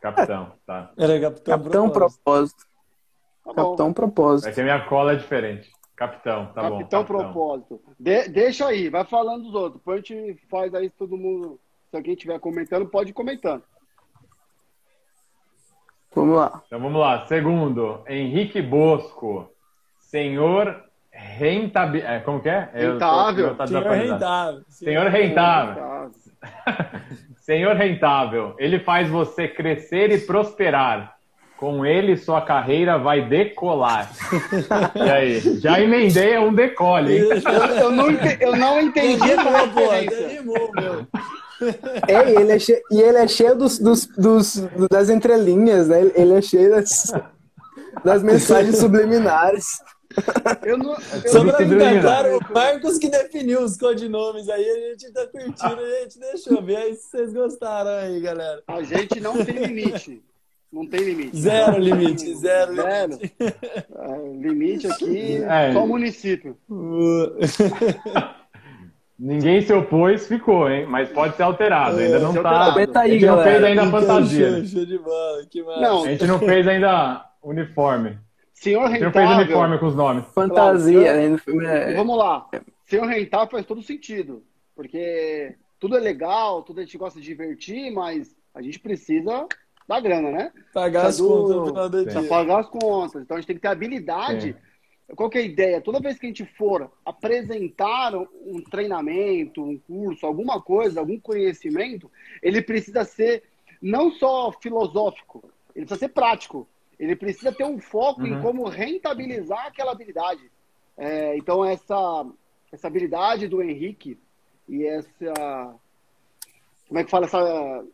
Capitão, 0.00 0.52
tá. 0.66 0.92
Era 0.98 1.20
capitão, 1.20 1.58
capitão 1.58 1.90
propósito. 1.90 2.22
propósito. 2.22 2.66
Tá 3.44 3.54
capitão 3.54 3.92
propósito. 3.92 4.48
É 4.48 4.52
que 4.52 4.60
a 4.60 4.64
minha 4.64 4.84
cola 4.86 5.12
é 5.12 5.16
diferente. 5.16 5.70
Capitão, 5.96 6.46
tá 6.46 6.62
capitão 6.62 6.70
bom. 6.70 6.78
Capitão 6.78 7.04
propósito. 7.04 7.80
De, 7.98 8.28
deixa 8.28 8.66
aí, 8.66 8.88
vai 8.88 9.04
falando 9.04 9.44
dos 9.44 9.54
outros. 9.54 9.80
Depois 9.80 10.02
a 10.02 10.06
gente 10.06 10.46
faz 10.48 10.74
aí 10.74 10.90
todo 10.90 11.16
mundo. 11.16 11.60
Se 11.90 11.96
alguém 11.96 12.14
estiver 12.14 12.38
comentando, 12.40 12.88
pode 12.88 13.10
ir 13.10 13.12
comentando. 13.12 13.62
Vamos 16.14 16.36
lá. 16.36 16.62
Então 16.66 16.80
vamos 16.80 17.00
lá. 17.00 17.26
Segundo, 17.26 18.02
Henrique 18.08 18.60
Bosco. 18.60 19.48
Senhor 19.98 20.82
rentável. 21.12 22.02
É, 22.04 22.20
como 22.20 22.40
que 22.40 22.48
é? 22.48 22.68
Rentável. 22.72 23.54
Tô, 23.54 23.66
Senhor 23.66 23.86
rentável. 23.90 24.62
Senhor 24.68 25.06
rentável. 25.08 26.10
Senhor 27.42 27.74
rentável, 27.74 28.54
ele 28.56 28.78
faz 28.78 29.08
você 29.08 29.48
crescer 29.48 30.10
e 30.12 30.18
prosperar. 30.18 31.16
Com 31.56 31.86
ele, 31.86 32.16
sua 32.16 32.40
carreira 32.40 32.98
vai 32.98 33.24
decolar. 33.24 34.10
e 34.96 35.00
aí? 35.08 35.60
Já 35.60 35.80
emendei 35.80 36.36
um 36.36 36.52
decole, 36.52 37.16
hein? 37.16 37.20
Eu, 37.20 37.76
eu, 37.76 37.90
não, 37.92 38.10
eu 38.10 38.56
não 38.56 38.80
entendi 38.80 39.32
a 39.32 39.60
referência. 39.60 40.42
É, 42.08 42.32
ele 42.32 42.52
é 42.52 42.58
cheio, 42.58 42.80
e 42.90 43.00
ele 43.00 43.18
é 43.18 43.28
cheio 43.28 43.54
dos, 43.54 43.78
dos, 43.78 44.06
dos, 44.06 44.56
das 44.90 45.08
entrelinhas, 45.08 45.86
né? 45.86 46.00
Ele 46.16 46.34
é 46.34 46.42
cheio 46.42 46.70
das, 46.70 47.12
das 48.04 48.24
mensagens 48.24 48.78
subliminares. 48.78 49.66
Eu 50.64 50.78
não, 50.78 50.92
eu 50.92 51.28
Só 51.28 51.44
pra 51.44 51.64
encantar, 51.64 52.26
o 52.26 52.40
Marcos 52.52 52.98
que 52.98 53.08
definiu 53.08 53.62
os 53.62 53.76
codinomes 53.76 54.48
aí, 54.48 54.64
a 54.64 54.90
gente 54.90 55.12
tá 55.12 55.26
curtindo, 55.26 55.80
a 55.80 56.00
gente 56.02 56.18
deixou 56.18 56.62
ver 56.62 56.76
aí 56.76 56.94
se 56.94 57.10
vocês 57.10 57.32
gostaram 57.32 57.90
aí, 57.90 58.20
galera. 58.20 58.62
A 58.68 58.82
gente 58.82 59.20
não 59.20 59.44
tem 59.44 59.54
limite. 59.66 60.22
Não 60.72 60.86
tem 60.86 61.00
limite. 61.00 61.36
Zero 61.36 61.78
limite, 61.78 62.34
zero, 62.34 62.74
Zero. 62.74 63.12
limite. 63.12 63.34
É, 63.40 64.32
limite 64.40 64.86
aqui, 64.86 65.42
É. 65.44 65.72
só 65.72 65.84
o 65.84 65.88
município. 65.88 66.56
Ninguém 69.18 69.60
se 69.60 69.72
opôs, 69.72 70.26
ficou, 70.26 70.68
hein? 70.68 70.84
Mas 70.88 71.08
pode 71.10 71.36
ser 71.36 71.42
alterado. 71.44 71.98
Ainda 71.98 72.18
não 72.18 72.32
Ser 72.32 72.42
tá. 72.42 72.48
alterado. 72.48 72.72
Comenta 72.72 72.98
A 72.98 73.02
aí, 73.02 73.12
gente 73.12 73.26
não 73.26 73.42
fez 73.42 73.62
ainda 73.64 73.82
a 73.82 73.90
fantasia. 73.90 74.50
Show, 74.56 74.66
show 74.66 74.86
de 74.86 74.98
bola, 74.98 75.46
que 75.48 75.62
massa. 75.62 75.80
Não, 75.80 76.04
A 76.04 76.08
gente 76.08 76.26
não 76.26 76.38
fez 76.40 76.66
ainda 76.66 77.24
uniforme. 77.42 78.18
Senhor 78.62 78.84
A 78.84 78.90
gente 78.90 79.00
não 79.02 79.12
fez 79.12 79.24
rentável. 79.24 79.44
uniforme 79.44 79.78
com 79.78 79.86
os 79.86 79.94
nomes. 79.94 80.24
Fantasia, 80.34 81.00
Claro, 81.02 81.18
né? 81.18 81.28
No 81.28 81.38
filme 81.38 81.64
é- 81.66 81.94
Vamos 81.94 82.16
lá. 82.16 82.48
Senhor 82.86 83.06
rentável 83.06 83.48
faz 83.50 83.66
todo 83.66 83.82
sentido. 83.82 84.42
Porque 84.74 85.54
tudo 85.78 85.96
é 85.96 86.00
legal, 86.00 86.62
tudo 86.62 86.80
a 86.80 86.84
gente 86.84 86.96
gosta 86.96 87.20
de 87.20 87.26
divertir, 87.26 87.90
mas 87.92 88.34
a 88.54 88.62
gente 88.62 88.78
precisa 88.78 89.46
da 89.88 89.98
grana, 90.00 90.30
né? 90.30 90.52
Pagar 90.72 91.06
as 91.06 91.20
contas 91.20 91.56
no 91.56 91.66
final 91.66 91.88
do 91.90 92.06
dia. 92.06 92.22
pagar 92.28 92.60
as 92.60 92.68
contas. 92.68 93.22
Então 93.22 93.36
a 93.36 93.40
gente 93.40 93.46
tem 93.48 93.56
que 93.56 93.62
ter 93.62 93.68
habilidade. 93.68 94.56
Qual 95.16 95.28
que 95.28 95.36
é 95.36 95.42
a 95.42 95.44
ideia? 95.44 95.80
Toda 95.80 96.00
vez 96.00 96.18
que 96.18 96.24
a 96.26 96.28
gente 96.28 96.44
for 96.56 96.90
apresentar 97.04 98.14
um- 98.14 98.26
um 98.46 98.62
treinamento, 98.62 99.62
um 99.62 99.76
curso, 99.78 100.24
alguma 100.24 100.60
coisa, 100.60 101.00
algum 101.00 101.18
conhecimento, 101.20 102.10
ele 102.42 102.62
precisa 102.62 103.04
ser 103.04 103.42
não 103.80 104.10
só 104.12 104.52
filosófico, 104.52 105.42
ele 105.74 105.84
precisa 105.86 106.06
ser 106.06 106.08
prático. 106.12 106.66
Ele 106.98 107.16
precisa 107.16 107.50
ter 107.52 107.64
um 107.64 107.78
foco 107.78 108.26
em 108.26 108.34
Uhum. 108.36 108.42
como 108.42 108.68
rentabilizar 108.68 109.66
aquela 109.66 109.92
habilidade. 109.92 110.50
É, 110.96 111.36
então 111.36 111.64
essa 111.64 112.26
essa 112.70 112.86
habilidade 112.86 113.48
do 113.48 113.62
Henrique 113.62 114.18
e 114.68 114.84
essa 114.86 115.74
como 116.88 116.98
é 117.00 117.04
que 117.04 117.10
fala 117.10 117.26
essa 117.26 117.84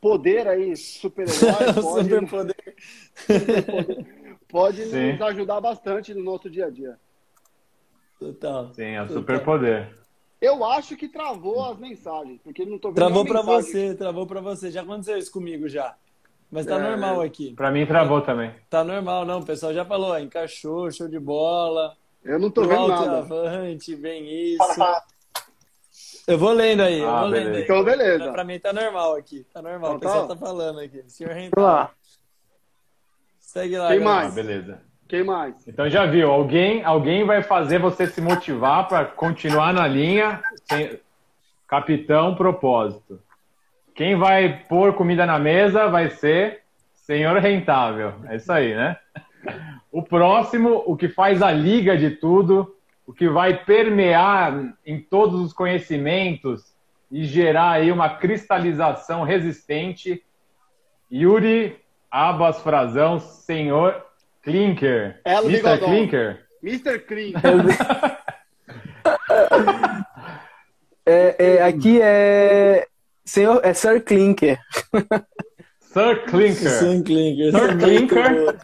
poder 0.00 0.46
aí 0.46 0.76
super-herói 0.76 1.72
pode, 1.82 2.04
Superpoder. 2.04 2.76
pode 4.48 4.84
Sim. 4.86 5.12
nos 5.12 5.22
ajudar 5.22 5.60
bastante 5.60 6.14
no 6.14 6.22
nosso 6.22 6.48
dia 6.48 6.66
a 6.66 6.70
dia. 6.70 6.98
Total. 8.18 8.72
Sim, 8.72 8.82
é 8.84 9.02
o 9.02 9.08
superpoder. 9.08 9.94
Eu 10.40 10.64
acho 10.64 10.96
que 10.96 11.08
travou 11.08 11.64
as 11.64 11.78
mensagens, 11.78 12.40
porque 12.42 12.64
não 12.64 12.78
tô 12.78 12.88
vendo 12.88 12.96
Travou 12.96 13.24
mensagem. 13.24 13.44
você, 13.62 13.94
travou 13.94 14.26
pra 14.26 14.40
você. 14.40 14.70
Já 14.70 14.82
aconteceu 14.82 15.16
isso 15.18 15.32
comigo 15.32 15.68
já. 15.68 15.96
Mas 16.50 16.64
tá 16.66 16.76
É. 16.76 16.78
normal 16.80 17.20
aqui. 17.20 17.54
Pra 17.54 17.70
mim 17.70 17.84
travou 17.86 18.20
também. 18.22 18.52
Tá 18.70 18.84
normal, 18.84 19.24
não. 19.24 19.40
O 19.40 19.44
pessoal 19.44 19.74
já 19.74 19.84
falou, 19.84 20.10
ó, 20.10 20.18
encaixou, 20.18 20.90
show 20.90 21.08
de 21.08 21.18
bola. 21.18 21.96
Eu 22.24 22.38
não 22.38 22.50
tô 22.50 22.62
vendo 22.62 22.80
alto 22.92 23.04
nada. 23.06 23.18
avante, 23.18 23.94
vem 23.94 24.54
isso. 24.54 24.62
Eu 26.26 26.38
vou 26.38 26.52
lendo 26.52 26.82
aí, 26.82 27.00
eu 27.00 27.08
Ah, 27.08 27.20
vou 27.20 27.28
lendo 27.28 27.44
beleza. 27.44 27.56
aí. 27.58 27.62
Então, 27.64 27.84
beleza. 27.84 28.32
Pra 28.32 28.44
mim 28.44 28.58
tá 28.58 28.72
normal 28.72 29.14
aqui. 29.16 29.46
Tá 29.52 29.62
normal, 29.62 29.92
o 29.92 29.96
Então, 29.96 30.08
pessoal 30.10 30.28
tá. 30.28 30.34
tá 30.34 30.40
falando 30.40 30.80
aqui. 30.80 31.04
Senhor 31.08 31.32
Rental. 31.32 31.62
lá. 31.64 31.90
Segue 33.38 33.78
lá. 33.78 33.88
Quem 33.88 34.00
galera. 34.00 34.18
Ah, 34.18 34.22
mais? 34.22 34.34
beleza. 34.34 34.80
Quem 35.08 35.22
mais? 35.24 35.68
Então 35.68 35.88
já 35.88 36.04
viu, 36.04 36.30
alguém, 36.32 36.82
alguém 36.84 37.24
vai 37.24 37.42
fazer 37.42 37.78
você 37.78 38.08
se 38.08 38.20
motivar 38.20 38.88
para 38.88 39.04
continuar 39.04 39.72
na 39.72 39.86
linha. 39.86 40.42
sem- 40.64 40.98
Capitão 41.68 42.34
propósito. 42.36 43.20
Quem 43.96 44.14
vai 44.14 44.62
pôr 44.68 44.92
comida 44.92 45.24
na 45.24 45.38
mesa 45.38 45.88
vai 45.88 46.10
ser 46.10 46.60
senhor 46.92 47.38
rentável. 47.38 48.12
É 48.28 48.36
isso 48.36 48.52
aí, 48.52 48.74
né? 48.74 48.96
O 49.90 50.02
próximo, 50.02 50.82
o 50.84 50.94
que 50.94 51.08
faz 51.08 51.40
a 51.40 51.50
liga 51.50 51.96
de 51.96 52.10
tudo, 52.10 52.76
o 53.06 53.12
que 53.12 53.26
vai 53.26 53.64
permear 53.64 54.74
em 54.84 55.00
todos 55.00 55.40
os 55.40 55.54
conhecimentos 55.54 56.74
e 57.10 57.24
gerar 57.24 57.70
aí 57.70 57.90
uma 57.90 58.10
cristalização 58.10 59.22
resistente. 59.22 60.22
Yuri 61.10 61.80
Abas 62.10 62.60
Frazão, 62.60 63.18
senhor 63.18 64.04
Clinker. 64.42 65.20
Elo 65.24 65.48
Mr. 65.48 65.62
Bigodão. 65.62 65.88
Clinker. 65.88 66.46
Mr. 66.62 66.98
Clean. 66.98 67.32
É, 71.08 71.36
é, 71.38 71.62
aqui 71.62 72.00
é. 72.02 72.88
Senhor, 73.26 73.60
é 73.64 73.74
Sir 73.74 74.00
Clinker. 74.02 74.58
Sir 75.80 76.24
Clinker. 76.26 76.70
Sam 76.70 77.02
Clinker. 77.02 77.50
Sir 77.50 77.70
é 77.70 77.76
Clinker. 77.76 78.56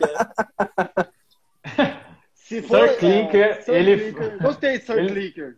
Se 2.35 2.63
for, 2.63 2.89
Sir 2.89 2.99
Clinker, 2.99 3.63
Sir 3.63 3.75
ele- 3.75 4.13
Clinker. 4.13 4.39
Gostei 4.43 4.79
Sir 4.79 4.99
ele- 4.99 5.11
Clinker. 5.11 5.57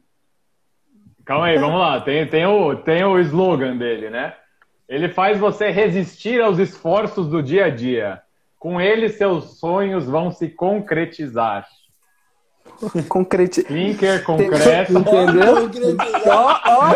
Calma 1.24 1.46
aí, 1.46 1.58
vamos 1.58 1.80
lá. 1.80 2.00
Tem, 2.00 2.26
tem, 2.26 2.46
o, 2.46 2.76
tem 2.76 3.02
o 3.04 3.18
slogan 3.18 3.76
dele, 3.76 4.10
né? 4.10 4.34
Ele 4.88 5.08
faz 5.08 5.38
você 5.38 5.70
resistir 5.70 6.40
aos 6.42 6.58
esforços 6.58 7.28
do 7.28 7.42
dia 7.42 7.66
a 7.66 7.70
dia. 7.70 8.20
Com 8.58 8.80
ele, 8.80 9.08
seus 9.08 9.58
sonhos 9.58 10.04
vão 10.06 10.30
se 10.30 10.48
concretizar. 10.50 11.66
Concreti... 13.08 13.62
Clinker, 13.64 14.22
concreto. 14.24 14.92
Entendeu? 14.92 15.70
Ó, 16.26 16.60
ó. 16.66 16.90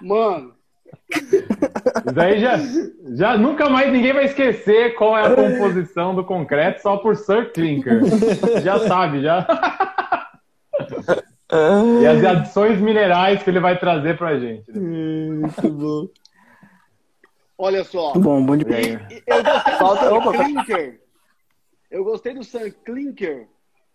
Mano, 0.00 0.52
Isso 1.10 2.20
aí 2.20 2.40
já, 2.40 2.58
já 3.14 3.36
nunca 3.36 3.68
mais 3.68 3.92
ninguém 3.92 4.12
vai 4.12 4.24
esquecer 4.24 4.94
qual 4.94 5.16
é 5.16 5.26
a 5.26 5.34
composição 5.34 6.14
do 6.14 6.24
concreto 6.24 6.80
só 6.82 6.96
por 6.96 7.16
Sir 7.16 7.52
Clinker. 7.52 8.00
Já 8.62 8.78
sabe, 8.80 9.22
já. 9.22 9.46
E 12.00 12.06
as 12.06 12.24
adições 12.24 12.80
minerais 12.80 13.42
que 13.42 13.50
ele 13.50 13.60
vai 13.60 13.78
trazer 13.78 14.16
pra 14.16 14.38
gente. 14.38 14.64
né? 14.72 14.80
Muito 14.80 15.68
bom. 15.68 16.06
olha 17.58 17.84
só. 17.84 18.12
Bom, 18.14 18.42
bom 18.44 18.56
de 18.56 18.64
E 18.68 18.74
aí? 18.74 18.98
Eu 19.26 19.42
gostei 19.44 19.72
do 19.74 19.78
Falta- 19.78 20.14
opa, 20.14 20.32
Clinker. 20.32 21.01
Eu 21.92 22.02
gostei 22.04 22.32
do 22.32 22.42
Sam 22.42 22.70
Clinker, 22.70 23.46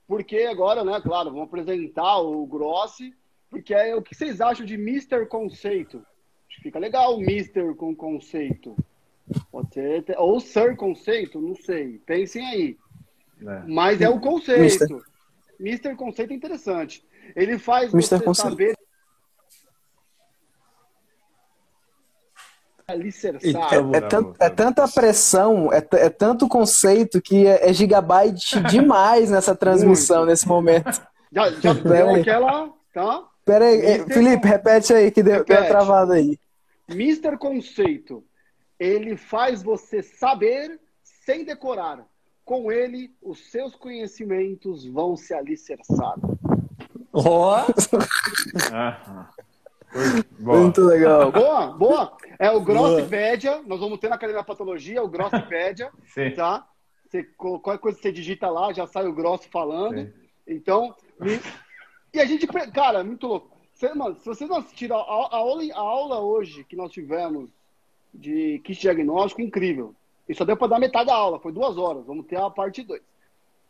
porque 0.08 0.42
agora, 0.42 0.86
né, 0.86 1.02
claro, 1.02 1.32
vamos 1.32 1.48
apresentar 1.48 2.20
o 2.20 2.46
Grossi, 2.46 3.12
porque 3.50 3.74
é 3.74 3.96
o 3.96 4.04
que 4.04 4.14
vocês 4.14 4.40
acham 4.40 4.64
de 4.64 4.76
Mr. 4.76 5.26
Conceito? 5.26 6.06
Acho 6.48 6.58
que 6.58 6.64
fica 6.64 6.78
legal 6.78 7.18
o 7.18 7.24
Mr. 7.24 7.74
com 7.74 7.96
conceito. 7.96 8.76
Pode 9.52 9.74
ser, 9.74 10.06
ou 10.18 10.40
Sir 10.40 10.76
Conceito, 10.76 11.42
não 11.42 11.56
sei. 11.56 11.98
Pensem 12.06 12.46
aí. 12.46 12.78
É. 13.42 13.64
Mas 13.68 14.00
é 14.00 14.08
o 14.08 14.20
conceito. 14.20 15.04
Mr. 15.60 15.96
Conceito 15.96 16.32
é 16.32 16.36
interessante. 16.36 17.04
Ele 17.36 17.58
faz 17.58 17.92
Mr. 17.92 18.18
você 18.18 18.24
Conceito. 18.24 18.50
saber 18.52 18.77
alicerçar. 22.98 23.74
Eita, 23.74 23.98
É, 23.98 24.02
tant- 24.02 24.36
é 24.40 24.50
tanta 24.50 24.88
pressão, 24.88 25.72
é, 25.74 25.86
é 25.94 26.10
tanto 26.10 26.48
conceito 26.48 27.22
que 27.22 27.46
é, 27.46 27.70
é 27.70 27.74
gigabyte 27.74 28.60
demais 28.72 29.30
nessa 29.30 29.54
transmissão, 29.56 30.20
Muito. 30.20 30.30
nesse 30.30 30.48
momento. 30.48 31.02
Já, 31.32 31.52
já 31.52 31.76
Pera 31.84 31.84
deu 31.84 32.10
aí. 32.10 32.22
aquela, 32.22 32.74
tá? 32.94 33.24
Pera 33.46 33.66
aí, 33.66 33.82
é, 33.82 33.96
Mr. 33.96 34.14
Felipe, 34.14 34.48
repete 34.48 34.94
aí 34.94 35.12
que 35.12 35.22
deu, 35.22 35.44
deu 35.44 35.56
uma 35.56 35.62
Repete. 35.64 35.70
travada 35.70 36.14
aí. 36.14 36.40
Mr. 36.90 37.38
Conceito, 37.38 38.24
ele 38.80 39.18
faz 39.18 39.62
você 39.62 40.02
saber 40.02 40.80
sem 41.04 41.44
decorar. 41.44 42.06
Com 42.46 42.72
ele, 42.72 43.12
os 43.22 43.52
seus 43.52 43.76
conhecimentos 43.76 44.86
vão 44.86 45.18
se 45.18 45.34
alicerçar. 45.34 46.16
Ó, 47.12 47.66
Ah. 48.72 49.30
Boa. 50.40 50.60
Muito 50.60 50.82
legal. 50.82 51.32
Boa, 51.32 51.68
boa. 51.68 52.18
É 52.40 52.52
o 52.52 52.62
Grosspedia, 52.62 53.62
nós 53.66 53.80
vamos 53.80 54.00
ter 54.00 54.10
na 54.10 54.16
Academia 54.16 54.44
Patologia, 54.44 55.02
o 55.04 55.08
Grosspedia, 55.08 55.92
tá? 56.36 56.68
Você, 57.10 57.24
qualquer 57.24 57.78
coisa 57.80 57.98
que 57.98 58.04
você 58.04 58.12
digita 58.12 58.50
lá, 58.50 58.72
já 58.74 58.86
sai 58.86 59.08
o 59.08 59.14
Gross 59.14 59.46
falando. 59.46 59.98
Sim. 59.98 60.14
Então, 60.48 60.94
me- 61.20 61.40
e 62.14 62.20
a 62.20 62.26
gente, 62.26 62.46
cara, 62.48 63.00
é 63.00 63.04
muito 63.04 63.28
louco. 63.28 63.58
Você, 63.74 63.94
mano, 63.94 64.16
se 64.18 64.26
vocês 64.26 64.50
não 64.50 64.58
assistiram 64.58 64.98
a, 64.98 65.00
a 65.02 65.36
aula, 65.38 65.64
a 65.74 65.80
aula 65.80 66.20
hoje 66.20 66.64
que 66.64 66.76
nós 66.76 66.92
tivemos 66.92 67.50
de 68.14 68.60
kit 68.64 68.80
diagnóstico, 68.82 69.42
incrível. 69.42 69.94
E 70.28 70.34
só 70.34 70.44
deu 70.44 70.58
para 70.58 70.68
dar 70.68 70.80
metade 70.80 71.08
da 71.08 71.16
aula, 71.16 71.40
foi 71.40 71.52
duas 71.52 71.78
horas. 71.78 72.06
Vamos 72.06 72.26
ter 72.26 72.38
a 72.38 72.50
parte 72.50 72.84
2. 72.84 73.02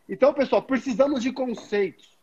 Então, 0.09 0.33
pessoal, 0.33 0.61
precisamos 0.61 1.21
de 1.21 1.31
conceitos. 1.31 2.16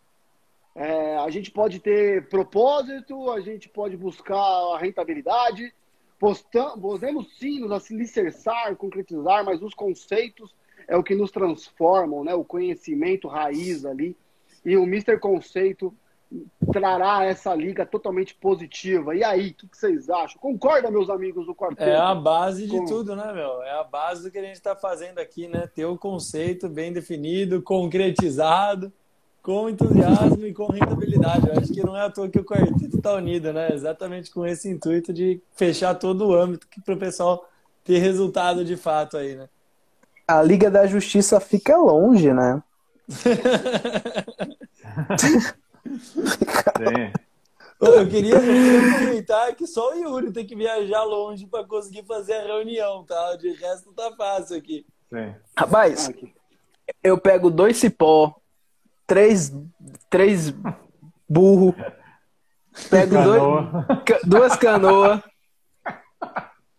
É, 0.75 1.17
a 1.19 1.31
gente 1.31 1.51
pode 1.51 1.79
ter 1.79 2.29
propósito, 2.29 3.31
a 3.31 3.41
gente 3.41 3.69
pode 3.69 3.97
buscar 3.97 4.37
a 4.37 4.79
rentabilidade. 4.79 5.73
Postam, 6.19 6.81
podemos 6.81 7.37
sim 7.39 7.61
nos 7.61 7.91
alicerçar, 7.91 8.75
concretizar, 8.77 9.45
mas 9.45 9.63
os 9.63 9.75
conceitos 9.75 10.55
é 10.89 10.97
o 10.97 11.03
que 11.03 11.15
nos 11.15 11.31
transformam, 11.31 12.25
né? 12.25 12.35
O 12.35 12.45
conhecimento 12.45 13.29
raiz 13.29 13.85
ali. 13.85 14.17
E 14.65 14.77
o 14.77 14.85
Mr. 14.85 15.19
Conceito 15.19 15.95
trará 16.73 17.25
essa 17.25 17.55
liga 17.55 17.87
totalmente 17.87 18.35
positiva. 18.35 19.15
E 19.15 19.23
aí, 19.23 19.51
o 19.51 19.55
que, 19.55 19.69
que 19.69 19.77
vocês 19.77 20.09
acham? 20.11 20.41
Concorda, 20.41 20.91
meus 20.91 21.09
amigos 21.11 21.47
do 21.47 21.55
quarteto? 21.55 21.89
é 21.89 21.97
a 21.97 22.15
base 22.15 22.67
de 22.67 22.77
Com- 22.77 22.85
tudo, 22.85 23.15
né, 23.15 23.33
meu? 23.33 23.63
É 23.63 23.79
a 23.79 23.85
base 23.85 24.25
do 24.25 24.31
que 24.31 24.39
a 24.39 24.43
gente 24.43 24.61
tá 24.61 24.75
fazendo 24.75 25.19
aqui, 25.19 25.47
né? 25.47 25.69
Ter 25.73 25.85
o 25.85 25.99
conceito 25.99 26.69
bem 26.69 26.93
definido, 26.93 27.63
concretizado, 27.63 28.93
com 29.45 29.69
entusiasmo 29.69 30.47
e 30.47 30.55
com 30.55 30.67
rentabilidade. 30.69 31.47
Eu 31.47 31.59
acho 31.59 31.71
que 31.71 31.85
não 31.85 31.95
é 31.95 32.01
à 32.01 32.11
toa 32.11 32.31
que 32.31 32.39
o 32.39 32.45
quarteto 32.45 33.01
tá 33.03 33.13
unido, 33.13 33.53
né? 33.53 33.75
Exatamente 33.75 34.31
com 34.31 34.47
esse 34.47 34.71
intuito 34.71 35.13
de 35.13 35.39
fechar 35.55 35.95
todo 35.95 36.27
o 36.27 36.35
âmbito 36.35 36.67
que 36.67 36.81
pro 36.81 36.97
pessoal 36.97 37.47
ter 37.85 37.99
resultado 37.99 38.65
de 38.65 38.75
fato 38.75 39.19
aí, 39.19 39.37
né? 39.37 39.47
A 40.27 40.43
Liga 40.43 40.71
da 40.71 40.87
Justiça 40.87 41.39
fica 41.41 41.77
longe, 41.77 42.33
né? 42.33 42.63
Sim. 43.11 43.37
Eu 47.79 48.09
queria, 48.09 48.39
aproveitar 48.39 49.55
que 49.55 49.67
só 49.67 49.93
o 49.93 49.95
Yuri 49.95 50.33
tem 50.33 50.47
que 50.47 50.57
viajar 50.57 51.05
longe 51.05 51.47
para 51.47 51.67
conseguir 51.67 52.03
fazer 52.07 52.33
a 52.33 52.45
reunião, 52.45 53.05
tá? 53.05 53.37
De 53.37 53.53
resto 53.53 53.93
tá 53.93 54.11
fácil 54.17 54.57
aqui. 54.57 54.87
Sim. 55.13 55.35
Rapaz, 55.55 56.11
eu 57.03 57.19
pego 57.19 57.51
dois 57.51 57.77
cipó, 57.77 58.35
três, 59.07 59.53
três 60.11 60.55
burro, 61.29 61.75
pego 62.91 63.15
dois, 63.15 63.27
Canoa. 63.39 63.87
duas 64.25 64.57
canoas, 64.57 65.21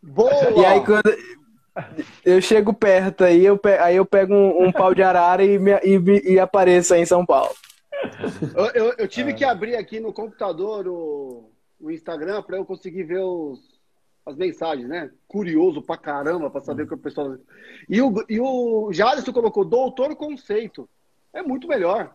Boa! 0.01 0.51
e 0.61 0.65
aí 0.65 0.83
quando 0.83 1.15
eu 2.23 2.41
chego 2.41 2.73
perto, 2.73 3.23
aí 3.23 3.43
eu, 3.45 3.57
pe- 3.57 3.77
aí 3.79 3.95
eu 3.95 4.05
pego 4.05 4.33
um, 4.33 4.65
um 4.67 4.71
pau 4.71 4.93
de 4.93 5.03
arara 5.03 5.43
e, 5.43 5.57
me- 5.59 5.79
e, 5.83 6.33
e 6.33 6.39
apareço 6.39 6.93
aí 6.93 7.01
em 7.01 7.05
São 7.05 7.25
Paulo. 7.25 7.53
Eu, 8.55 8.65
eu- 8.85 8.93
eu 8.97 9.07
tive 9.07 9.31
É. 9.31 9.33
que 9.33 9.43
abrir 9.43 9.75
aqui 9.75 9.99
no 9.99 10.13
computador 10.13 10.87
o, 10.87 11.51
o 11.79 11.91
Instagram 11.91 12.41
para 12.43 12.57
eu 12.57 12.65
conseguir 12.65 13.03
ver 13.03 13.19
os, 13.19 13.59
as 14.25 14.35
mensagens, 14.35 14.87
né? 14.87 15.09
Curioso 15.27 15.81
pra 15.81 15.97
caramba 15.97 16.49
pra 16.49 16.61
saber 16.61 16.83
o 16.83 16.87
que 16.87 16.93
o 16.93 16.97
pessoal. 16.97 17.35
E 17.89 18.01
o, 18.01 18.13
e 18.29 18.39
o 18.39 18.89
Jadson 18.93 19.33
colocou 19.33 19.65
Doutor 19.65 20.15
Conceito. 20.15 20.87
É 21.35 21.43
muito 21.43 21.67
melhor. 21.67 22.11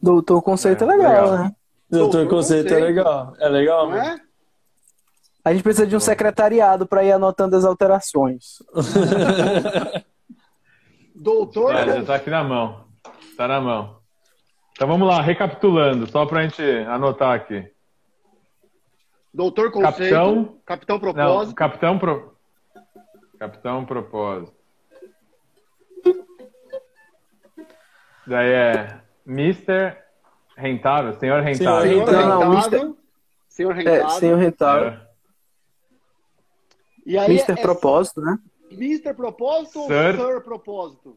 Doutor, 0.00 0.42
conceito 0.42 0.82
é, 0.84 0.86
É, 0.86 0.90
legal, 0.96 1.12
legal. 1.30 1.38
né? 1.44 1.54
Doutor 1.90 2.10
Doutor 2.24 2.28
Conceito 2.36 2.74
é 2.74 2.78
legal. 2.80 3.34
É 3.38 3.48
legal, 3.48 3.84
Não 3.88 3.96
mano. 3.96 4.02
é? 4.02 4.20
A 5.44 5.52
gente 5.52 5.62
precisa 5.62 5.86
de 5.86 5.94
um 5.96 6.00
secretariado 6.00 6.86
para 6.86 7.04
ir 7.04 7.12
anotando 7.12 7.56
as 7.56 7.64
alterações. 7.64 8.58
Doutor 11.14 11.74
É, 11.74 11.86
já 12.00 12.04
tá 12.04 12.14
aqui 12.16 12.30
na 12.30 12.42
mão. 12.42 12.84
Tá 13.36 13.46
na 13.46 13.60
mão. 13.60 13.98
Então 14.72 14.88
vamos 14.88 15.06
lá, 15.06 15.20
recapitulando, 15.20 16.10
só 16.10 16.24
pra 16.26 16.42
gente 16.42 16.62
anotar 16.88 17.34
aqui. 17.34 17.70
Doutor 19.32 19.70
Conceito. 19.70 19.96
Capitão- 20.14 20.58
Capitão 20.66 20.96
Não, 20.96 21.00
Propósito. 21.12 21.54
Capitão 21.54 21.98
Pro... 21.98 22.36
Capitão 23.38 23.84
Propósito. 23.84 24.61
Daí 28.26 28.50
é 28.50 29.00
Mr. 29.26 29.96
Rentável, 30.56 31.14
Senhor 31.14 31.42
Rentável. 31.42 31.90
Senhor 31.90 32.12
Não, 32.12 32.28
não, 32.28 32.50
Rentável. 32.54 32.96
Senhor 33.48 33.78
É, 33.80 34.08
senhor 34.08 34.38
rentável. 34.38 34.88
É. 34.88 35.00
E 37.04 37.18
aí 37.18 37.28
Mister 37.28 37.58
é 37.58 37.60
Propósito, 37.60 38.20
né? 38.20 38.38
Mister 38.70 39.14
Propósito 39.14 39.80
ou 39.80 39.88
Sir. 39.88 40.16
Sir 40.16 40.40
Propósito? 40.40 41.16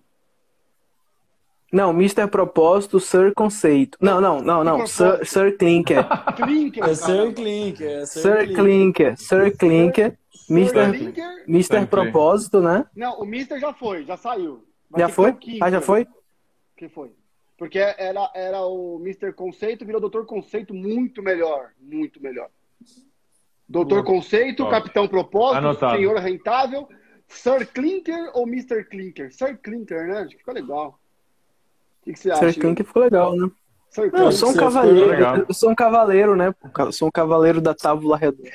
Não, 1.71 1.91
Mr. 1.91 2.27
Propósito, 2.27 2.99
Sir 2.99 3.33
Conceito. 3.33 3.97
Não, 4.01 4.21
não, 4.21 4.41
não, 4.41 4.63
não. 4.63 4.87
Sir, 4.87 5.25
Sir 5.25 5.57
Clinker. 5.57 6.05
Clinker. 6.35 6.83
É 6.83 6.93
Sir. 6.93 7.33
Clinker. 7.33 7.89
É 7.89 8.05
Sir, 8.05 8.21
Sir 8.21 8.55
Clinker. 8.55 9.17
Sir 9.17 9.57
Clinker. 9.57 10.17
Mr. 10.49 11.13
Mr. 11.47 11.85
Propósito, 11.87 12.61
né? 12.61 12.85
Não, 12.95 13.19
o 13.19 13.25
Mister 13.25 13.59
já 13.59 13.73
foi, 13.73 14.05
já 14.05 14.15
saiu. 14.15 14.63
Vai 14.89 15.01
Já 15.01 15.09
foi? 15.09 15.35
Ah, 15.59 15.71
já 15.71 15.81
foi? 15.81 16.07
Que 16.75 16.89
foi? 16.89 17.11
Porque 17.57 17.79
era, 17.79 18.29
era 18.35 18.61
o 18.65 18.99
Mr. 19.01 19.31
Conceito, 19.33 19.85
virou 19.85 20.01
Doutor 20.01 20.25
Conceito 20.25 20.73
muito 20.73 21.23
melhor. 21.23 21.69
Muito 21.79 22.21
melhor. 22.21 22.49
Doutor 23.67 24.03
Boa. 24.03 24.15
Conceito, 24.15 24.57
Top. 24.63 24.71
Capitão 24.71 25.07
Propósito, 25.07 25.57
Anotado. 25.59 25.95
Senhor 25.97 26.17
Rentável, 26.17 26.87
Sir 27.27 27.65
Clinker 27.73 28.31
ou 28.33 28.45
Mr. 28.47 28.83
Clinker? 28.83 29.33
Sir 29.33 29.57
Clinker, 29.57 30.05
né? 30.07 30.19
Acho 30.19 30.29
que 30.31 30.37
ficou 30.37 30.53
legal. 30.53 30.99
O 32.01 32.03
que, 32.03 32.13
que 32.13 32.19
você 32.19 32.29
acha? 32.31 32.51
Sir 32.51 32.59
Clinker 32.59 32.85
ficou 32.85 33.01
legal, 33.03 33.35
né? 33.35 33.49
Sir 33.89 34.11
Não, 34.11 34.25
eu 34.25 34.31
sou 34.33 34.49
um 34.49 34.51
Sir 34.51 34.59
cavaleiro. 34.59 35.45
Eu 35.47 35.53
sou 35.53 35.71
um 35.71 35.75
cavaleiro, 35.75 36.35
né? 36.35 36.53
Eu 36.77 36.91
sou 36.91 37.07
um 37.07 37.11
cavaleiro 37.11 37.61
da 37.61 37.73
tábula 37.73 38.17
redonda. 38.17 38.51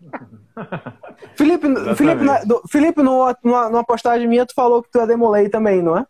Felipe, 1.36 1.66
Felipe, 1.94 2.24
na- 2.24 2.42
do- 2.44 2.62
Felipe 2.68 3.02
no, 3.02 3.24
numa, 3.44 3.68
numa 3.68 3.84
postagem 3.84 4.26
minha, 4.26 4.46
tu 4.46 4.54
falou 4.54 4.82
que 4.82 4.90
tu 4.90 4.98
é 5.00 5.06
Demolei 5.06 5.48
também, 5.48 5.82
não 5.82 5.96
é? 5.98 6.06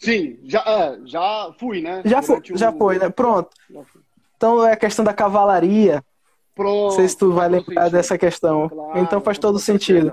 Sim, 0.00 0.38
já, 0.44 0.60
é, 0.66 0.98
já 1.04 1.52
fui, 1.58 1.82
né? 1.82 2.00
Já 2.04 2.20
o- 2.20 2.56
já 2.56 2.72
foi, 2.72 2.98
né? 2.98 3.10
Pronto. 3.10 3.50
Já 3.70 3.84
fui. 3.84 4.00
Então 4.36 4.66
é 4.66 4.72
a 4.72 4.76
questão 4.76 5.04
da 5.04 5.12
cavalaria. 5.12 6.02
Pronto. 6.54 6.84
Não 6.84 6.90
sei 6.92 7.08
se 7.08 7.16
tu 7.16 7.32
vai 7.32 7.48
lembrar 7.48 7.82
sentido. 7.82 7.92
dessa 7.92 8.18
questão. 8.18 8.68
Claro, 8.68 8.98
então 8.98 9.20
faz 9.20 9.38
todo 9.38 9.58
sentido. 9.58 10.12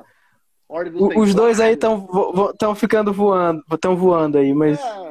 O- 0.67 1.21
Os 1.21 1.33
dois 1.33 1.59
aí 1.61 1.73
estão 1.73 2.75
ficando 2.75 3.13
voando, 3.13 3.63
estão 3.73 3.95
voando 3.95 4.37
aí, 4.37 4.53
mas 4.53 4.79
É. 4.79 5.07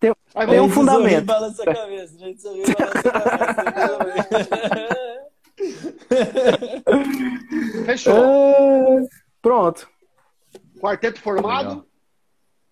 Tem- 0.00 0.14
Aí 0.34 0.46
tem 0.48 0.60
um 0.60 0.68
fundamento. 0.70 1.24
balança 1.26 1.62
a 1.62 1.74
cabeça. 1.74 2.18
Gente, 2.18 2.40
sorri, 2.42 2.62
balança 2.74 3.08
a 3.08 3.72
cabeça. 3.72 4.48
Fechou. 7.86 8.14
É, 8.16 9.06
Pronto. 9.40 9.88
Quarteto 10.80 11.20
formado. 11.20 11.86